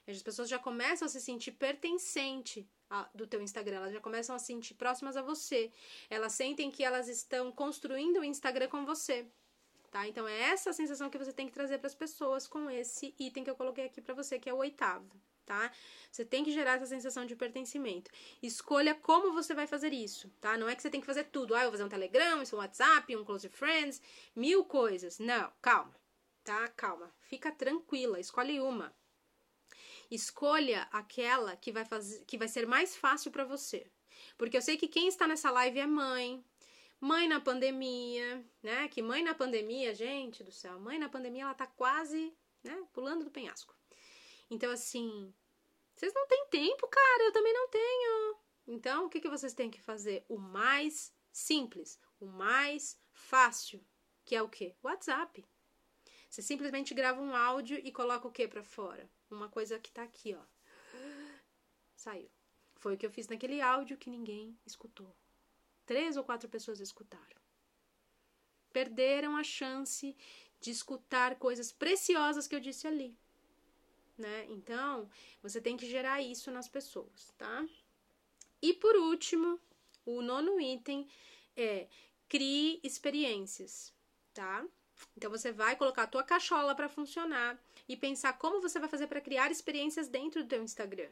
As 0.08 0.22
pessoas 0.22 0.48
já 0.48 0.60
começam 0.60 1.08
a 1.08 1.10
se 1.10 1.20
sentir 1.20 1.54
pertencente 1.54 2.70
do 3.16 3.26
teu 3.26 3.42
Instagram, 3.42 3.78
elas 3.78 3.94
já 3.94 4.00
começam 4.00 4.36
a 4.36 4.40
se 4.40 4.46
sentir 4.46 4.76
próximas 4.76 5.18
a 5.18 5.24
você. 5.24 5.72
Elas 6.08 6.34
sentem 6.34 6.70
que 6.70 6.84
elas 6.84 7.08
estão 7.08 7.52
construindo 7.52 8.20
o 8.20 8.24
Instagram 8.24 8.68
com 8.68 8.86
você. 8.86 9.26
Tá? 9.94 10.08
Então 10.08 10.28
é 10.28 10.42
essa 10.50 10.74
sensação 10.74 11.08
que 11.08 11.20
você 11.20 11.32
tem 11.32 11.46
que 11.46 11.54
trazer 11.54 11.78
para 11.78 11.86
as 11.86 11.94
pessoas 11.94 12.48
com 12.48 12.68
esse 12.68 13.14
item 13.20 13.44
que 13.44 13.50
eu 13.52 13.56
coloquei 13.56 13.86
aqui 13.86 14.02
para 14.02 14.16
você, 14.16 14.40
que 14.40 14.50
é 14.50 14.54
o 14.54 14.58
oitavo 14.58 15.08
tá? 15.46 15.72
Você 16.10 16.24
tem 16.24 16.44
que 16.44 16.52
gerar 16.52 16.76
essa 16.76 16.86
sensação 16.86 17.26
de 17.26 17.36
pertencimento. 17.36 18.10
Escolha 18.42 18.96
como 18.96 19.34
você 19.34 19.54
vai 19.54 19.68
fazer 19.68 19.94
isso, 19.94 20.30
tá? 20.40 20.58
Não 20.58 20.70
é 20.70 20.76
que 20.76 20.82
você 20.82 20.90
tem 20.90 21.02
que 21.02 21.06
fazer 21.06 21.26
tudo. 21.26 21.54
Ah, 21.54 21.60
eu 21.60 21.64
vou 21.66 21.72
fazer 21.74 21.84
um 21.84 21.90
Telegram, 21.90 22.42
um 22.42 22.56
WhatsApp, 22.56 23.16
um 23.16 23.26
Close 23.26 23.50
Friends, 23.50 24.02
mil 24.34 24.64
coisas. 24.64 25.20
Não, 25.20 25.52
calma, 25.62 25.94
tá? 26.46 26.66
Calma. 26.70 27.14
Fica 27.20 27.52
tranquila, 27.52 28.22
escolhe 28.22 28.62
uma. 28.62 28.96
Escolha 30.10 30.88
aquela 30.94 31.58
que 31.58 31.74
vai 31.74 31.84
fazer, 31.84 32.24
que 32.26 32.38
vai 32.38 32.48
ser 32.48 32.66
mais 32.66 32.96
fácil 32.96 33.30
para 33.32 33.44
você. 33.44 33.86
Porque 34.38 34.56
eu 34.58 34.62
sei 34.62 34.78
que 34.78 34.88
quem 34.88 35.08
está 35.08 35.28
nessa 35.28 35.52
live 35.52 35.80
é 35.80 35.86
mãe, 35.86 36.44
mãe 37.04 37.28
na 37.28 37.42
pandemia, 37.42 38.46
né? 38.62 38.88
Que 38.88 39.02
mãe 39.02 39.22
na 39.22 39.36
pandemia, 39.36 39.94
gente 39.94 40.42
do 40.42 40.54
céu, 40.54 40.80
mãe 40.80 40.98
na 40.98 41.10
pandemia 41.10 41.44
ela 41.44 41.54
tá 41.54 41.68
quase, 41.68 42.34
né, 42.64 42.82
pulando 42.94 43.26
do 43.26 43.32
penhasco. 43.32 43.76
Então, 44.50 44.72
assim, 44.72 45.34
vocês 45.94 46.14
não 46.14 46.26
têm 46.28 46.48
tempo, 46.50 46.88
cara, 46.88 47.24
eu 47.26 47.34
também 47.34 47.54
não 47.54 47.68
tenho. 47.68 48.38
Então, 48.66 49.06
o 49.06 49.10
que, 49.10 49.20
que 49.20 49.28
vocês 49.28 49.54
têm 49.54 49.70
que 49.70 49.82
fazer? 49.82 50.24
O 50.30 50.38
mais 50.38 51.14
simples, 51.30 52.00
o 52.22 52.26
mais 52.26 52.98
fácil, 53.12 53.86
que 54.24 54.34
é 54.34 54.42
o 54.42 54.48
quê? 54.48 54.74
WhatsApp. 54.82 55.46
Você 56.30 56.42
simplesmente 56.42 56.94
grava 56.94 57.22
um 57.22 57.36
áudio 57.36 57.78
e 57.84 57.92
coloca 57.92 58.30
o 58.30 58.32
que 58.32 58.48
para 58.48 58.64
fora? 58.64 59.10
Uma 59.30 59.50
coisa 59.50 59.78
que 59.78 59.92
tá 59.92 60.04
aqui, 60.04 60.34
ó. 60.34 60.42
Saiu. 61.98 62.32
Foi 62.78 62.96
o 62.96 62.98
que 62.98 63.06
eu 63.06 63.12
fiz 63.12 63.28
naquele 63.28 63.60
áudio 63.60 63.98
que 63.98 64.10
ninguém 64.10 64.58
escutou. 64.66 65.14
Três 65.86 66.18
ou 66.18 66.24
quatro 66.24 66.50
pessoas 66.50 66.80
escutaram. 66.80 67.42
Perderam 68.72 69.36
a 69.36 69.44
chance 69.44 70.16
de 70.60 70.72
escutar 70.72 71.36
coisas 71.36 71.72
preciosas 71.72 72.48
que 72.48 72.56
eu 72.56 72.60
disse 72.60 72.88
ali 72.88 73.18
né? 74.18 74.46
Então, 74.50 75.10
você 75.42 75.60
tem 75.60 75.76
que 75.78 75.86
gerar 75.86 76.22
isso 76.22 76.52
nas 76.52 76.68
pessoas, 76.68 77.34
tá? 77.38 77.66
E 78.62 78.74
por 78.74 78.96
último, 78.96 79.60
o 80.06 80.22
nono 80.22 80.60
item 80.60 81.08
é 81.56 81.88
crie 82.30 82.80
experiências, 82.84 83.94
tá? 84.34 84.66
Então 85.18 85.30
você 85.30 85.52
vai 85.52 85.76
colocar 85.76 86.04
a 86.04 86.08
tua 86.08 86.24
cachola 86.24 86.74
para 86.76 86.88
funcionar 86.88 87.60
e 87.90 87.98
pensar 87.98 88.34
como 88.34 88.62
você 88.62 88.80
vai 88.80 88.88
fazer 88.88 89.08
para 89.08 89.22
criar 89.22 89.52
experiências 89.52 90.08
dentro 90.08 90.44
do 90.44 90.48
teu 90.48 90.64
Instagram. 90.64 91.10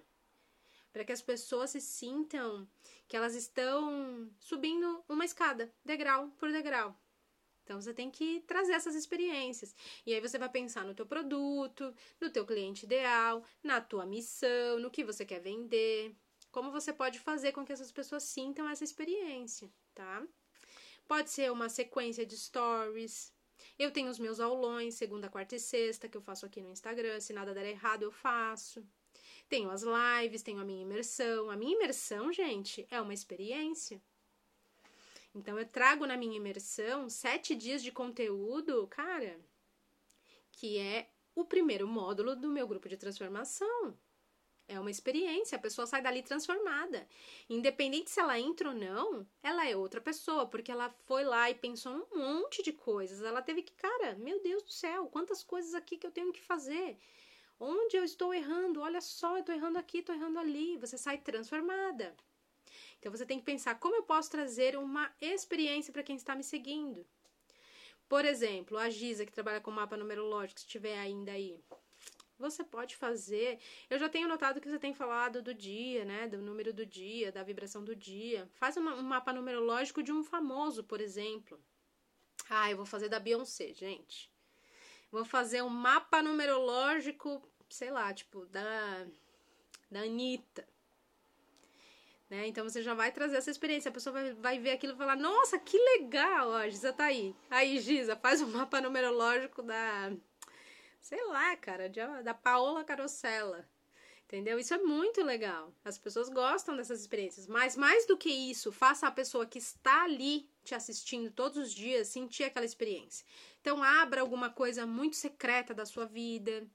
Para 0.91 1.05
que 1.05 1.11
as 1.11 1.21
pessoas 1.21 1.71
se 1.71 1.81
sintam 1.81 2.67
que 3.07 3.15
elas 3.15 3.35
estão 3.35 4.29
subindo 4.39 5.03
uma 5.07 5.25
escada, 5.25 5.73
degrau 5.85 6.29
por 6.37 6.51
degrau, 6.51 6.97
então 7.63 7.79
você 7.79 7.93
tem 7.93 8.09
que 8.09 8.41
trazer 8.41 8.73
essas 8.73 8.95
experiências. 8.95 9.73
E 10.05 10.13
aí 10.13 10.19
você 10.19 10.37
vai 10.37 10.49
pensar 10.49 10.83
no 10.83 10.93
teu 10.93 11.05
produto, 11.05 11.93
no 12.19 12.29
teu 12.29 12.45
cliente 12.45 12.85
ideal, 12.85 13.43
na 13.63 13.79
tua 13.79 14.05
missão, 14.05 14.79
no 14.79 14.91
que 14.91 15.03
você 15.03 15.25
quer 15.25 15.39
vender, 15.39 16.15
como 16.51 16.71
você 16.71 16.91
pode 16.91 17.19
fazer 17.19 17.53
com 17.53 17.65
que 17.65 17.71
essas 17.71 17.91
pessoas 17.91 18.23
sintam 18.23 18.67
essa 18.67 18.83
experiência, 18.83 19.71
tá? 19.93 20.25
Pode 21.07 21.29
ser 21.29 21.51
uma 21.51 21.69
sequência 21.69 22.25
de 22.25 22.37
stories. 22.37 23.33
Eu 23.77 23.91
tenho 23.91 24.09
os 24.09 24.19
meus 24.19 24.39
aulões, 24.39 24.95
segunda, 24.95 25.29
quarta 25.29 25.55
e 25.55 25.59
sexta, 25.59 26.09
que 26.09 26.17
eu 26.17 26.21
faço 26.21 26.45
aqui 26.45 26.61
no 26.61 26.69
Instagram. 26.69 27.19
Se 27.21 27.31
nada 27.31 27.53
der 27.53 27.67
errado, 27.67 28.03
eu 28.03 28.11
faço. 28.11 28.85
Tenho 29.51 29.69
as 29.69 29.83
lives, 29.83 30.41
tenho 30.41 30.61
a 30.61 30.63
minha 30.63 30.81
imersão. 30.81 31.51
A 31.51 31.57
minha 31.57 31.75
imersão, 31.75 32.31
gente, 32.31 32.87
é 32.89 33.01
uma 33.01 33.13
experiência. 33.13 34.01
Então 35.35 35.59
eu 35.59 35.67
trago 35.67 36.05
na 36.05 36.15
minha 36.15 36.37
imersão 36.37 37.09
sete 37.09 37.53
dias 37.53 37.83
de 37.83 37.91
conteúdo, 37.91 38.87
cara, 38.87 39.37
que 40.53 40.77
é 40.77 41.09
o 41.35 41.43
primeiro 41.43 41.85
módulo 41.85 42.33
do 42.33 42.47
meu 42.47 42.65
grupo 42.65 42.87
de 42.87 42.95
transformação. 42.95 43.93
É 44.69 44.79
uma 44.79 44.89
experiência, 44.89 45.57
a 45.57 45.61
pessoa 45.61 45.85
sai 45.85 46.01
dali 46.01 46.23
transformada. 46.23 47.05
Independente 47.49 48.09
se 48.09 48.21
ela 48.21 48.39
entra 48.39 48.69
ou 48.69 48.75
não, 48.75 49.27
ela 49.43 49.67
é 49.67 49.75
outra 49.75 49.99
pessoa, 49.99 50.45
porque 50.47 50.71
ela 50.71 50.89
foi 51.05 51.25
lá 51.25 51.49
e 51.49 51.55
pensou 51.55 52.07
um 52.13 52.19
monte 52.19 52.63
de 52.63 52.71
coisas. 52.71 53.21
Ela 53.21 53.41
teve 53.41 53.63
que, 53.63 53.73
cara, 53.73 54.15
meu 54.15 54.41
Deus 54.41 54.63
do 54.63 54.71
céu, 54.71 55.07
quantas 55.07 55.43
coisas 55.43 55.75
aqui 55.75 55.97
que 55.97 56.07
eu 56.07 56.11
tenho 56.11 56.31
que 56.31 56.39
fazer. 56.39 56.97
Onde 57.63 57.95
eu 57.95 58.03
estou 58.03 58.33
errando? 58.33 58.81
Olha 58.81 58.99
só, 58.99 59.35
eu 59.35 59.41
estou 59.41 59.53
errando 59.53 59.77
aqui, 59.77 59.99
estou 59.99 60.15
errando 60.15 60.39
ali. 60.39 60.77
Você 60.77 60.97
sai 60.97 61.19
transformada. 61.19 62.15
Então 62.97 63.11
você 63.11 63.23
tem 63.23 63.37
que 63.37 63.45
pensar 63.45 63.75
como 63.75 63.95
eu 63.95 64.01
posso 64.01 64.31
trazer 64.31 64.75
uma 64.75 65.13
experiência 65.21 65.93
para 65.93 66.01
quem 66.01 66.15
está 66.15 66.35
me 66.35 66.43
seguindo. 66.43 67.05
Por 68.09 68.25
exemplo, 68.25 68.79
a 68.79 68.89
Giza, 68.89 69.27
que 69.27 69.31
trabalha 69.31 69.61
com 69.61 69.69
mapa 69.69 69.95
numerológico, 69.95 70.59
se 70.59 70.65
estiver 70.65 70.97
ainda 70.97 71.33
aí. 71.33 71.63
Você 72.39 72.63
pode 72.63 72.95
fazer. 72.95 73.59
Eu 73.91 73.99
já 73.99 74.09
tenho 74.09 74.27
notado 74.27 74.59
que 74.59 74.67
você 74.67 74.79
tem 74.79 74.95
falado 74.95 75.39
do 75.39 75.53
dia, 75.53 76.03
né? 76.03 76.27
Do 76.27 76.41
número 76.41 76.73
do 76.73 76.83
dia, 76.83 77.31
da 77.31 77.43
vibração 77.43 77.85
do 77.85 77.95
dia. 77.95 78.49
Faz 78.55 78.75
um 78.75 79.03
mapa 79.03 79.31
numerológico 79.31 80.01
de 80.01 80.11
um 80.11 80.23
famoso, 80.23 80.83
por 80.83 80.99
exemplo. 80.99 81.63
Ah, 82.49 82.71
eu 82.71 82.77
vou 82.77 82.87
fazer 82.87 83.07
da 83.07 83.19
Beyoncé, 83.19 83.71
gente. 83.71 84.31
Vou 85.11 85.25
fazer 85.25 85.61
um 85.61 85.69
mapa 85.69 86.23
numerológico, 86.23 87.50
sei 87.73 87.91
lá, 87.91 88.13
tipo, 88.13 88.45
da, 88.47 89.05
da 89.89 90.01
Anitta. 90.01 90.67
Né? 92.31 92.47
Então 92.47 92.63
você 92.63 92.81
já 92.81 92.93
vai 92.93 93.11
trazer 93.11 93.35
essa 93.35 93.51
experiência. 93.51 93.89
A 93.89 93.93
pessoa 93.93 94.13
vai, 94.13 94.33
vai 94.33 94.59
ver 94.59 94.71
aquilo 94.71 94.93
e 94.93 94.97
falar: 94.97 95.17
Nossa, 95.17 95.59
que 95.59 95.77
legal! 95.77 96.51
Ó, 96.51 96.55
a 96.55 96.69
Giza 96.69 96.93
tá 96.93 97.05
aí. 97.05 97.35
Aí, 97.49 97.77
Giza, 97.79 98.15
faz 98.15 98.41
o 98.41 98.45
um 98.45 98.51
mapa 98.51 98.79
numerológico 98.79 99.61
da. 99.61 100.13
Sei 101.01 101.21
lá, 101.25 101.57
cara, 101.57 101.89
de, 101.89 101.99
da 102.23 102.33
Paola 102.33 102.85
Carosella. 102.85 103.67
Entendeu? 104.27 104.57
Isso 104.57 104.73
é 104.73 104.77
muito 104.77 105.21
legal. 105.21 105.73
As 105.83 105.97
pessoas 105.97 106.29
gostam 106.29 106.77
dessas 106.77 107.01
experiências. 107.01 107.47
Mas 107.47 107.75
mais 107.75 108.07
do 108.07 108.15
que 108.15 108.29
isso, 108.29 108.71
faça 108.71 109.05
a 109.05 109.11
pessoa 109.11 109.45
que 109.45 109.57
está 109.57 110.05
ali 110.05 110.49
te 110.63 110.73
assistindo 110.73 111.29
todos 111.31 111.57
os 111.57 111.73
dias 111.73 112.07
sentir 112.07 112.45
aquela 112.45 112.65
experiência. 112.65 113.25
Então, 113.59 113.83
abra 113.83 114.21
alguma 114.21 114.49
coisa 114.49 114.85
muito 114.85 115.17
secreta 115.17 115.73
da 115.73 115.85
sua 115.85 116.05
vida 116.05 116.65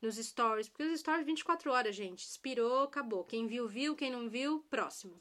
nos 0.00 0.16
stories, 0.16 0.68
porque 0.68 0.84
os 0.84 1.00
stories 1.00 1.26
24 1.26 1.70
horas, 1.70 1.94
gente, 1.94 2.24
expirou, 2.24 2.84
acabou. 2.84 3.24
Quem 3.24 3.46
viu, 3.46 3.68
viu, 3.68 3.94
quem 3.94 4.10
não 4.10 4.28
viu, 4.28 4.60
próximo. 4.70 5.18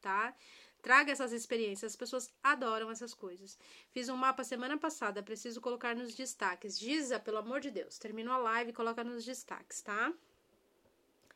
Tá? 0.00 0.34
Traga 0.82 1.12
essas 1.12 1.32
experiências, 1.32 1.92
as 1.92 1.96
pessoas 1.96 2.30
adoram 2.42 2.90
essas 2.90 3.14
coisas. 3.14 3.58
Fiz 3.90 4.10
um 4.10 4.16
mapa 4.16 4.44
semana 4.44 4.76
passada, 4.76 5.22
preciso 5.22 5.60
colocar 5.60 5.96
nos 5.96 6.14
destaques. 6.14 6.78
Giza, 6.78 7.18
pelo 7.18 7.38
amor 7.38 7.60
de 7.60 7.70
Deus, 7.70 7.98
terminou 7.98 8.34
a 8.34 8.38
live, 8.38 8.72
coloca 8.74 9.02
nos 9.02 9.24
destaques, 9.24 9.80
tá? 9.80 10.12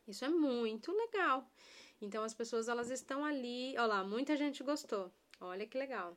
Isso 0.07 0.23
é 0.23 0.29
muito 0.29 0.91
legal. 0.91 1.49
Então 1.99 2.23
as 2.23 2.33
pessoas 2.33 2.67
elas 2.67 2.91
estão 2.91 3.25
ali, 3.25 3.71
olha 3.71 3.85
lá, 3.87 4.03
muita 4.03 4.37
gente 4.37 4.63
gostou. 4.63 5.11
Olha 5.41 5.65
que 5.65 5.77
legal. 5.77 6.15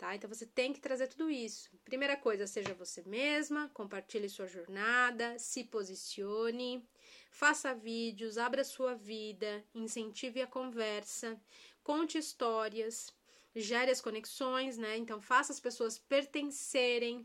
Tá? 0.00 0.16
Então 0.16 0.30
você 0.30 0.46
tem 0.46 0.72
que 0.72 0.80
trazer 0.80 1.08
tudo 1.08 1.30
isso. 1.30 1.70
Primeira 1.84 2.16
coisa, 2.16 2.46
seja 2.46 2.72
você 2.72 3.02
mesma, 3.02 3.68
compartilhe 3.74 4.30
sua 4.30 4.46
jornada, 4.46 5.38
se 5.38 5.62
posicione, 5.62 6.82
faça 7.30 7.74
vídeos, 7.74 8.38
abra 8.38 8.64
sua 8.64 8.94
vida, 8.94 9.62
incentive 9.74 10.40
a 10.40 10.46
conversa, 10.46 11.38
conte 11.84 12.16
histórias, 12.16 13.12
gere 13.54 13.90
as 13.90 14.00
conexões, 14.00 14.78
né? 14.78 14.96
Então 14.96 15.20
faça 15.20 15.52
as 15.52 15.58
pessoas 15.58 15.98
pertencerem, 15.98 17.24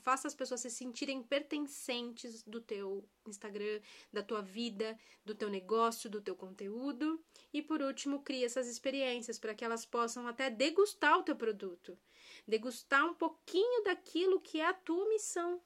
faça 0.00 0.28
as 0.28 0.34
pessoas 0.34 0.60
se 0.60 0.70
sentirem 0.70 1.22
pertencentes 1.22 2.42
do 2.44 2.60
teu 2.60 3.08
Instagram, 3.26 3.80
da 4.12 4.22
tua 4.22 4.40
vida, 4.40 4.98
do 5.24 5.34
teu 5.34 5.50
negócio, 5.50 6.08
do 6.08 6.20
teu 6.20 6.36
conteúdo. 6.36 7.22
E 7.52 7.60
por 7.60 7.82
último, 7.82 8.22
crie 8.22 8.44
essas 8.44 8.68
experiências 8.68 9.38
para 9.38 9.54
que 9.54 9.64
elas 9.64 9.84
possam 9.84 10.26
até 10.26 10.48
degustar 10.50 11.18
o 11.18 11.22
teu 11.22 11.34
produto, 11.34 11.98
degustar 12.46 13.04
um 13.04 13.14
pouquinho 13.14 13.82
daquilo 13.82 14.40
que 14.40 14.60
é 14.60 14.66
a 14.66 14.74
tua 14.74 15.08
missão. 15.08 15.60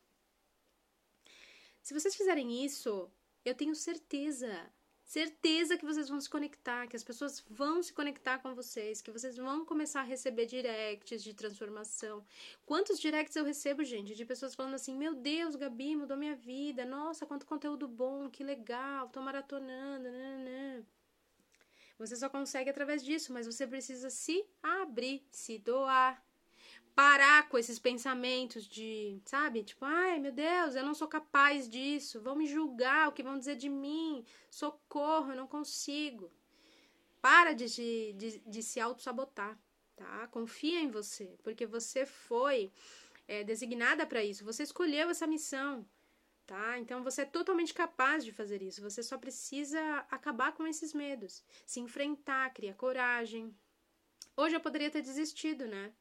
Se 1.83 1.95
vocês 1.95 2.15
fizerem 2.15 2.65
isso, 2.65 3.11
eu 3.45 3.55
tenho 3.55 3.75
certeza 3.75 4.71
certeza 5.09 5.79
que 5.79 5.87
vocês 5.87 6.07
vão 6.07 6.21
se 6.21 6.29
conectar, 6.29 6.87
que 6.87 6.95
as 6.95 7.03
pessoas 7.03 7.43
vão 7.49 7.83
se 7.83 7.95
conectar 7.95 8.39
com 8.41 8.55
vocês, 8.55 9.01
que 9.01 9.11
vocês 9.11 9.39
vão 9.39 9.65
começar 9.65 10.03
a 10.03 10.05
receber 10.05 10.45
directs 10.45 11.23
de 11.25 11.33
transformação. 11.33 12.23
Quantos 12.67 13.01
directs 13.01 13.35
eu 13.35 13.43
recebo, 13.43 13.83
gente, 13.83 14.15
de 14.15 14.27
pessoas 14.27 14.55
falando 14.55 14.75
assim: 14.75 14.95
Meu 14.95 15.15
Deus, 15.15 15.57
Gabi, 15.57 15.97
mudou 15.97 16.15
minha 16.15 16.37
vida. 16.37 16.85
Nossa, 16.85 17.25
quanto 17.25 17.47
conteúdo 17.47 17.89
bom, 17.89 18.29
que 18.29 18.45
legal, 18.45 19.09
tô 19.09 19.23
maratonando. 19.23 20.05
Nanana. 20.11 20.87
Você 21.99 22.15
só 22.15 22.29
consegue 22.29 22.69
através 22.69 23.03
disso, 23.03 23.33
mas 23.33 23.47
você 23.47 23.67
precisa 23.67 24.11
se 24.11 24.47
abrir, 24.63 25.27
se 25.33 25.59
doar, 25.59 26.23
parar 26.99 27.49
com 27.49 27.57
esses 27.57 27.79
pensamentos 27.79 28.67
de, 28.67 29.23
sabe? 29.25 29.63
Tipo, 29.63 29.85
ai 29.85 30.19
meu 30.19 30.33
Deus, 30.33 30.75
eu 30.75 30.85
não 30.85 30.95
sou 30.95 31.07
capaz 31.07 31.69
disso, 31.69 32.21
vão 32.21 32.35
me 32.35 32.45
julgar, 32.45 33.07
o 33.07 33.13
que 33.13 33.23
vão 33.23 33.39
dizer 33.39 33.55
de 33.55 33.69
mim, 33.69 34.25
socorro, 34.51 35.31
eu 35.31 35.37
não 35.37 35.47
consigo. 35.47 36.29
Para 37.23 37.53
de, 37.53 37.67
de, 38.15 38.41
de 38.41 38.63
se 38.65 38.81
auto-sabotar, 38.81 39.57
tá? 39.95 40.27
Confia 40.33 40.81
em 40.81 40.91
você, 40.91 41.39
porque 41.45 41.67
você 41.67 42.05
foi 42.05 42.73
é, 43.29 43.45
designada 43.45 44.05
para 44.05 44.25
isso, 44.25 44.45
você 44.45 44.65
escolheu 44.65 45.09
essa 45.09 45.25
missão, 45.25 45.87
tá? 46.49 46.81
Então 46.81 47.05
você 47.05 47.23
é 47.23 47.27
totalmente 47.27 47.73
capaz 47.73 48.25
de 48.25 48.33
fazer 48.33 48.61
isso, 48.61 48.83
você 48.83 49.05
só 49.05 49.17
precisa 49.17 49.81
acabar 50.11 50.51
com 50.51 50.67
esses 50.67 50.93
medos, 50.93 51.45
se 51.65 51.79
enfrentar, 51.79 52.53
criar 52.53 52.75
coragem. 52.75 53.57
Hoje 54.37 54.57
eu 54.57 54.61
poderia 54.61 54.91
ter 54.91 55.01
desistido, 55.01 55.69
né? 55.69 55.93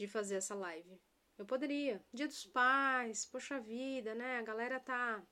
De 0.00 0.06
fazer 0.06 0.36
essa 0.36 0.54
live. 0.54 0.98
Eu 1.36 1.44
poderia. 1.44 2.02
Dia 2.12 2.26
dos 2.26 2.46
pais, 2.46 3.26
poxa 3.26 3.60
vida, 3.60 4.14
né? 4.14 4.38
A 4.38 4.42
galera 4.42 4.80
tá 4.80 5.22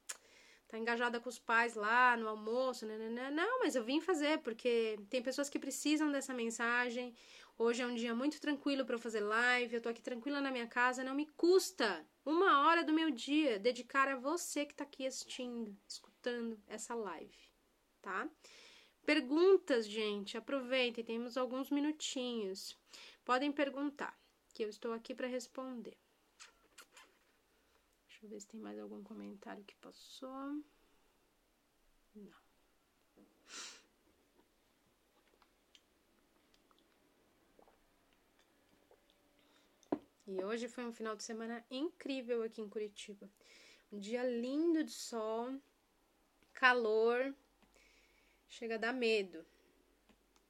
tá 0.69 0.77
engajada 0.77 1.19
com 1.19 1.31
os 1.31 1.39
pais 1.39 1.75
lá 1.75 2.15
no 2.15 2.29
almoço, 2.29 2.85
né, 2.85 2.99
né, 2.99 3.09
né? 3.09 3.31
Não, 3.31 3.61
mas 3.61 3.75
eu 3.75 3.83
vim 3.83 4.03
fazer 4.03 4.41
porque 4.41 4.99
tem 5.09 5.23
pessoas 5.23 5.49
que 5.49 5.59
precisam 5.59 6.13
dessa 6.13 6.35
mensagem. 6.35 7.15
Hoje 7.57 7.81
é 7.81 7.87
um 7.87 7.95
dia 7.95 8.15
muito 8.15 8.39
tranquilo 8.39 8.85
para 8.85 8.97
eu 8.97 8.99
fazer 8.99 9.21
live. 9.21 9.75
Eu 9.75 9.81
tô 9.81 9.89
aqui 9.89 10.03
tranquila 10.03 10.43
na 10.43 10.51
minha 10.51 10.67
casa, 10.67 11.03
não 11.03 11.15
me 11.15 11.27
custa 11.27 12.07
uma 12.23 12.67
hora 12.67 12.85
do 12.85 12.93
meu 12.93 13.11
dia 13.11 13.59
dedicar 13.59 14.09
a 14.09 14.17
você 14.17 14.67
que 14.67 14.75
tá 14.75 14.85
aqui 14.85 15.07
assistindo, 15.07 15.75
escutando 15.89 16.61
essa 16.67 16.95
live, 16.95 17.41
tá? 18.03 18.29
Perguntas, 19.07 19.87
gente, 19.87 20.37
aproveitem, 20.37 21.03
temos 21.03 21.39
alguns 21.39 21.71
minutinhos. 21.71 22.77
Podem 23.25 23.51
perguntar 23.51 24.15
que 24.59 24.65
eu 24.65 24.69
estou 24.69 24.93
aqui 24.93 25.15
para 25.15 25.29
responder. 25.29 25.97
Deixa 28.09 28.27
eu 28.27 28.29
ver 28.29 28.41
se 28.41 28.49
tem 28.49 28.59
mais 28.59 28.77
algum 28.77 29.05
comentário 29.05 29.65
que 29.65 29.77
passou. 29.77 30.65
Não. 32.13 32.41
E 40.27 40.43
hoje 40.43 40.67
foi 40.67 40.85
um 40.85 40.93
final 40.93 41.15
de 41.15 41.23
semana 41.23 41.65
incrível 41.71 42.43
aqui 42.43 42.61
em 42.61 42.69
Curitiba. 42.69 43.31
Um 43.93 44.01
dia 44.01 44.25
lindo 44.25 44.83
de 44.83 44.91
sol, 44.91 45.63
calor, 46.53 47.33
chega 48.49 48.75
a 48.75 48.79
dar 48.79 48.93
medo 48.93 49.47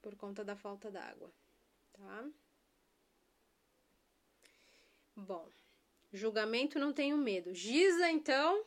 por 0.01 0.15
conta 0.15 0.43
da 0.43 0.55
falta 0.55 0.89
d'água, 0.89 1.31
tá? 1.93 2.27
Bom, 5.19 5.47
julgamento 6.11 6.79
não 6.79 6.93
tenho 6.93 7.17
medo. 7.17 7.53
Giza, 7.53 8.09
então. 8.09 8.63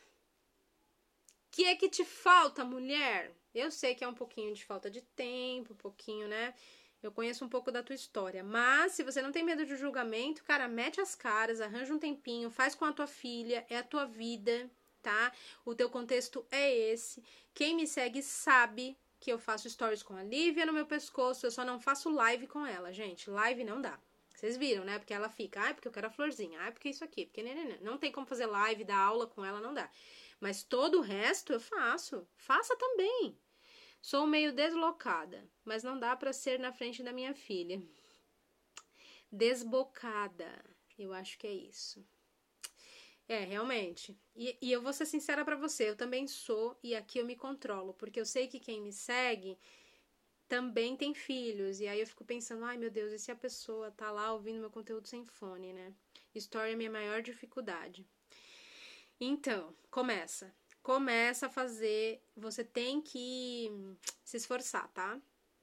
que 1.50 1.64
é 1.64 1.76
que 1.76 1.88
te 1.88 2.04
falta, 2.04 2.64
mulher? 2.64 3.32
Eu 3.54 3.70
sei 3.70 3.94
que 3.94 4.04
é 4.04 4.08
um 4.08 4.14
pouquinho 4.14 4.54
de 4.54 4.64
falta 4.64 4.90
de 4.90 5.02
tempo, 5.02 5.74
um 5.74 5.76
pouquinho, 5.76 6.28
né? 6.28 6.54
Eu 7.02 7.10
conheço 7.10 7.44
um 7.44 7.48
pouco 7.48 7.70
da 7.72 7.82
tua 7.82 7.94
história. 7.94 8.44
Mas 8.44 8.92
se 8.92 9.02
você 9.02 9.20
não 9.20 9.32
tem 9.32 9.42
medo 9.42 9.66
de 9.66 9.76
julgamento, 9.76 10.44
cara, 10.44 10.68
mete 10.68 11.00
as 11.00 11.14
caras, 11.14 11.60
arranja 11.60 11.92
um 11.92 11.98
tempinho, 11.98 12.50
faz 12.50 12.74
com 12.74 12.84
a 12.84 12.92
tua 12.92 13.06
filha, 13.06 13.66
é 13.68 13.78
a 13.78 13.82
tua 13.82 14.06
vida, 14.06 14.70
tá? 15.02 15.32
O 15.64 15.74
teu 15.74 15.90
contexto 15.90 16.46
é 16.50 16.74
esse. 16.74 17.22
Quem 17.52 17.74
me 17.74 17.86
segue 17.86 18.22
sabe 18.22 18.96
que 19.18 19.32
eu 19.32 19.38
faço 19.38 19.68
stories 19.68 20.02
com 20.02 20.14
a 20.14 20.22
Lívia 20.22 20.64
no 20.64 20.72
meu 20.72 20.86
pescoço, 20.86 21.46
eu 21.46 21.50
só 21.50 21.64
não 21.64 21.80
faço 21.80 22.08
live 22.10 22.46
com 22.46 22.64
ela, 22.64 22.92
gente. 22.92 23.28
Live 23.28 23.64
não 23.64 23.80
dá. 23.80 23.98
Vocês 24.42 24.56
viram, 24.56 24.84
né? 24.84 24.98
Porque 24.98 25.14
ela 25.14 25.28
fica, 25.28 25.60
ai, 25.60 25.72
porque 25.72 25.86
eu 25.86 25.92
quero 25.92 26.08
a 26.08 26.10
florzinha, 26.10 26.60
ai, 26.62 26.72
porque 26.72 26.88
isso 26.88 27.04
aqui, 27.04 27.26
porque 27.26 27.44
não 27.80 27.96
tem 27.96 28.10
como 28.10 28.26
fazer 28.26 28.46
live, 28.46 28.82
dar 28.82 28.98
aula 28.98 29.24
com 29.24 29.44
ela, 29.44 29.60
não 29.60 29.72
dá. 29.72 29.88
Mas 30.40 30.64
todo 30.64 30.98
o 30.98 31.00
resto 31.00 31.52
eu 31.52 31.60
faço. 31.60 32.26
Faça 32.34 32.74
também. 32.76 33.38
Sou 34.00 34.26
meio 34.26 34.52
deslocada, 34.52 35.48
mas 35.64 35.84
não 35.84 35.96
dá 35.96 36.16
para 36.16 36.32
ser 36.32 36.58
na 36.58 36.72
frente 36.72 37.04
da 37.04 37.12
minha 37.12 37.32
filha. 37.32 37.80
Desbocada. 39.30 40.52
Eu 40.98 41.12
acho 41.12 41.38
que 41.38 41.46
é 41.46 41.54
isso. 41.54 42.04
É, 43.28 43.44
realmente. 43.44 44.18
E, 44.34 44.58
e 44.60 44.72
eu 44.72 44.82
vou 44.82 44.92
ser 44.92 45.06
sincera 45.06 45.44
para 45.44 45.54
você, 45.54 45.90
eu 45.90 45.96
também 45.96 46.26
sou 46.26 46.76
e 46.82 46.96
aqui 46.96 47.20
eu 47.20 47.24
me 47.24 47.36
controlo, 47.36 47.94
porque 47.94 48.18
eu 48.18 48.26
sei 48.26 48.48
que 48.48 48.58
quem 48.58 48.80
me 48.80 48.92
segue 48.92 49.56
também 50.52 50.94
tem 50.94 51.14
filhos. 51.14 51.80
E 51.80 51.88
aí 51.88 51.98
eu 51.98 52.06
fico 52.06 52.26
pensando, 52.26 52.62
ai 52.66 52.76
meu 52.76 52.90
Deus, 52.90 53.10
e 53.10 53.18
se 53.18 53.32
a 53.32 53.34
pessoa 53.34 53.90
tá 53.90 54.10
lá 54.10 54.34
ouvindo 54.34 54.60
meu 54.60 54.68
conteúdo 54.70 55.08
sem 55.08 55.24
fone, 55.24 55.72
né? 55.72 55.94
História 56.34 56.72
é 56.72 56.76
minha 56.76 56.90
maior 56.90 57.22
dificuldade. 57.22 58.06
Então, 59.18 59.74
começa. 59.90 60.54
Começa 60.82 61.46
a 61.46 61.48
fazer. 61.48 62.22
Você 62.36 62.62
tem 62.62 63.00
que 63.00 63.70
se 64.22 64.36
esforçar, 64.36 64.88
tá? 64.88 65.18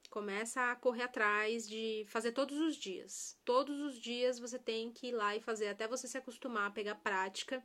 Começa 0.09 0.71
a 0.71 0.75
correr 0.75 1.03
atrás 1.03 1.69
de 1.69 2.03
fazer 2.07 2.31
todos 2.31 2.57
os 2.57 2.75
dias. 2.75 3.37
Todos 3.45 3.79
os 3.79 4.01
dias 4.01 4.39
você 4.39 4.57
tem 4.57 4.91
que 4.91 5.09
ir 5.09 5.11
lá 5.11 5.35
e 5.35 5.39
fazer 5.39 5.67
até 5.67 5.87
você 5.87 6.07
se 6.07 6.17
acostumar, 6.17 6.73
pegar 6.73 6.95
prática 6.95 7.63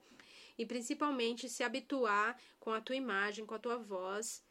e 0.58 0.66
principalmente 0.66 1.48
se 1.48 1.62
habituar 1.62 2.38
com 2.60 2.70
a 2.70 2.82
tua 2.82 2.96
imagem, 2.96 3.46
com 3.46 3.54
a 3.54 3.58
tua 3.58 3.78
voz 3.78 4.44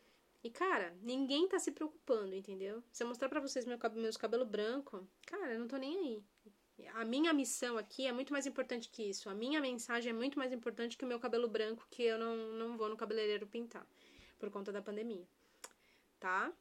e, 0.43 0.49
cara, 0.49 0.93
ninguém 1.01 1.47
tá 1.47 1.57
se 1.57 1.71
preocupando, 1.71 2.35
entendeu? 2.35 2.83
Se 2.91 3.01
eu 3.01 3.07
mostrar 3.07 3.29
pra 3.29 3.39
vocês 3.39 3.65
meu, 3.65 3.79
meus 3.95 4.17
cabelos 4.17 4.47
brancos, 4.47 5.01
cara, 5.25 5.53
eu 5.53 5.59
não 5.59 5.67
tô 5.69 5.77
nem 5.77 5.97
aí. 5.97 6.23
A 6.95 7.05
minha 7.05 7.31
missão 7.31 7.77
aqui 7.77 8.05
é 8.05 8.11
muito 8.11 8.33
mais 8.33 8.45
importante 8.45 8.89
que 8.89 9.03
isso. 9.03 9.29
A 9.29 9.33
minha 9.33 9.61
mensagem 9.61 10.09
é 10.09 10.13
muito 10.13 10.37
mais 10.37 10.51
importante 10.51 10.97
que 10.97 11.05
o 11.05 11.07
meu 11.07 11.17
cabelo 11.17 11.47
branco, 11.47 11.87
que 11.89 12.03
eu 12.03 12.17
não, 12.17 12.35
não 12.35 12.77
vou 12.77 12.89
no 12.89 12.97
cabeleireiro 12.97 13.47
pintar. 13.47 13.87
Por 14.37 14.49
conta 14.49 14.69
da 14.69 14.81
pandemia. 14.81 15.25
Tá? 16.19 16.51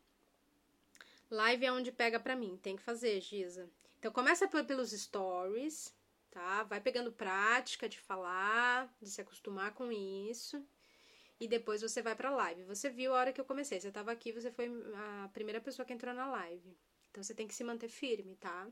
Live 1.28 1.64
é 1.64 1.72
onde 1.72 1.90
pega 1.90 2.20
pra 2.20 2.36
mim. 2.36 2.56
Tem 2.62 2.76
que 2.76 2.82
fazer, 2.82 3.20
Giza. 3.20 3.68
Então, 3.98 4.12
começa 4.12 4.46
pelos 4.46 4.92
stories, 4.92 5.92
tá? 6.30 6.62
Vai 6.64 6.80
pegando 6.80 7.10
prática 7.10 7.88
de 7.88 7.98
falar, 7.98 8.94
de 9.00 9.10
se 9.10 9.20
acostumar 9.20 9.74
com 9.74 9.90
isso 9.90 10.64
e 11.42 11.48
depois 11.48 11.82
você 11.82 12.00
vai 12.00 12.14
pra 12.14 12.30
live. 12.30 12.62
Você 12.62 12.88
viu 12.88 13.12
a 13.12 13.18
hora 13.18 13.32
que 13.32 13.40
eu 13.40 13.44
comecei, 13.44 13.80
você 13.80 13.90
tava 13.90 14.12
aqui, 14.12 14.30
você 14.30 14.48
foi 14.52 14.70
a 14.94 15.28
primeira 15.32 15.60
pessoa 15.60 15.84
que 15.84 15.92
entrou 15.92 16.14
na 16.14 16.30
live. 16.30 16.78
Então 17.10 17.20
você 17.20 17.34
tem 17.34 17.48
que 17.48 17.54
se 17.54 17.64
manter 17.64 17.88
firme, 17.88 18.36
tá? 18.36 18.70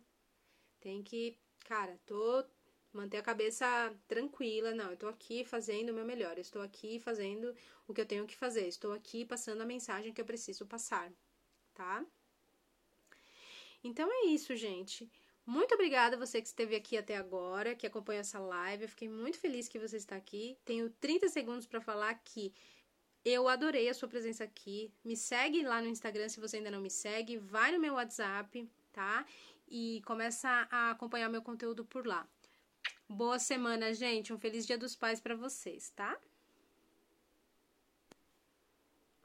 Tem 0.78 1.02
que, 1.02 1.36
cara, 1.64 1.98
tô 2.06 2.44
manter 2.92 3.16
a 3.16 3.22
cabeça 3.22 3.66
tranquila. 4.06 4.72
Não, 4.72 4.92
eu 4.92 4.96
tô 4.96 5.08
aqui 5.08 5.44
fazendo 5.44 5.90
o 5.90 5.92
meu 5.92 6.04
melhor. 6.04 6.36
Eu 6.36 6.42
estou 6.42 6.62
aqui 6.62 7.00
fazendo 7.00 7.52
o 7.88 7.92
que 7.92 8.00
eu 8.00 8.06
tenho 8.06 8.24
que 8.24 8.36
fazer. 8.36 8.68
Estou 8.68 8.92
aqui 8.92 9.24
passando 9.24 9.62
a 9.62 9.66
mensagem 9.66 10.12
que 10.12 10.20
eu 10.20 10.24
preciso 10.24 10.64
passar, 10.64 11.12
tá? 11.74 12.06
Então 13.82 14.08
é 14.12 14.26
isso, 14.26 14.54
gente. 14.54 15.10
Muito 15.46 15.74
obrigada 15.74 16.16
você 16.16 16.40
que 16.40 16.46
esteve 16.46 16.76
aqui 16.76 16.96
até 16.96 17.16
agora, 17.16 17.74
que 17.74 17.86
acompanha 17.86 18.20
essa 18.20 18.38
live. 18.38 18.84
Eu 18.84 18.88
fiquei 18.88 19.08
muito 19.08 19.38
feliz 19.38 19.68
que 19.68 19.78
você 19.78 19.96
está 19.96 20.16
aqui. 20.16 20.56
Tenho 20.64 20.90
30 20.90 21.28
segundos 21.28 21.66
para 21.66 21.80
falar 21.80 22.14
que 22.14 22.52
eu 23.24 23.48
adorei 23.48 23.88
a 23.88 23.94
sua 23.94 24.08
presença 24.08 24.44
aqui. 24.44 24.92
Me 25.04 25.16
segue 25.16 25.62
lá 25.62 25.82
no 25.82 25.88
Instagram 25.88 26.28
se 26.28 26.40
você 26.40 26.58
ainda 26.58 26.70
não 26.70 26.80
me 26.80 26.90
segue. 26.90 27.36
Vai 27.36 27.72
no 27.72 27.80
meu 27.80 27.94
WhatsApp, 27.94 28.68
tá? 28.92 29.26
E 29.68 30.02
começa 30.06 30.48
a 30.70 30.90
acompanhar 30.90 31.28
meu 31.28 31.42
conteúdo 31.42 31.84
por 31.84 32.06
lá. 32.06 32.26
Boa 33.08 33.38
semana, 33.38 33.92
gente. 33.92 34.32
Um 34.32 34.38
feliz 34.38 34.66
Dia 34.66 34.78
dos 34.78 34.94
Pais 34.94 35.20
para 35.20 35.34
vocês, 35.34 35.90
tá? 35.90 36.18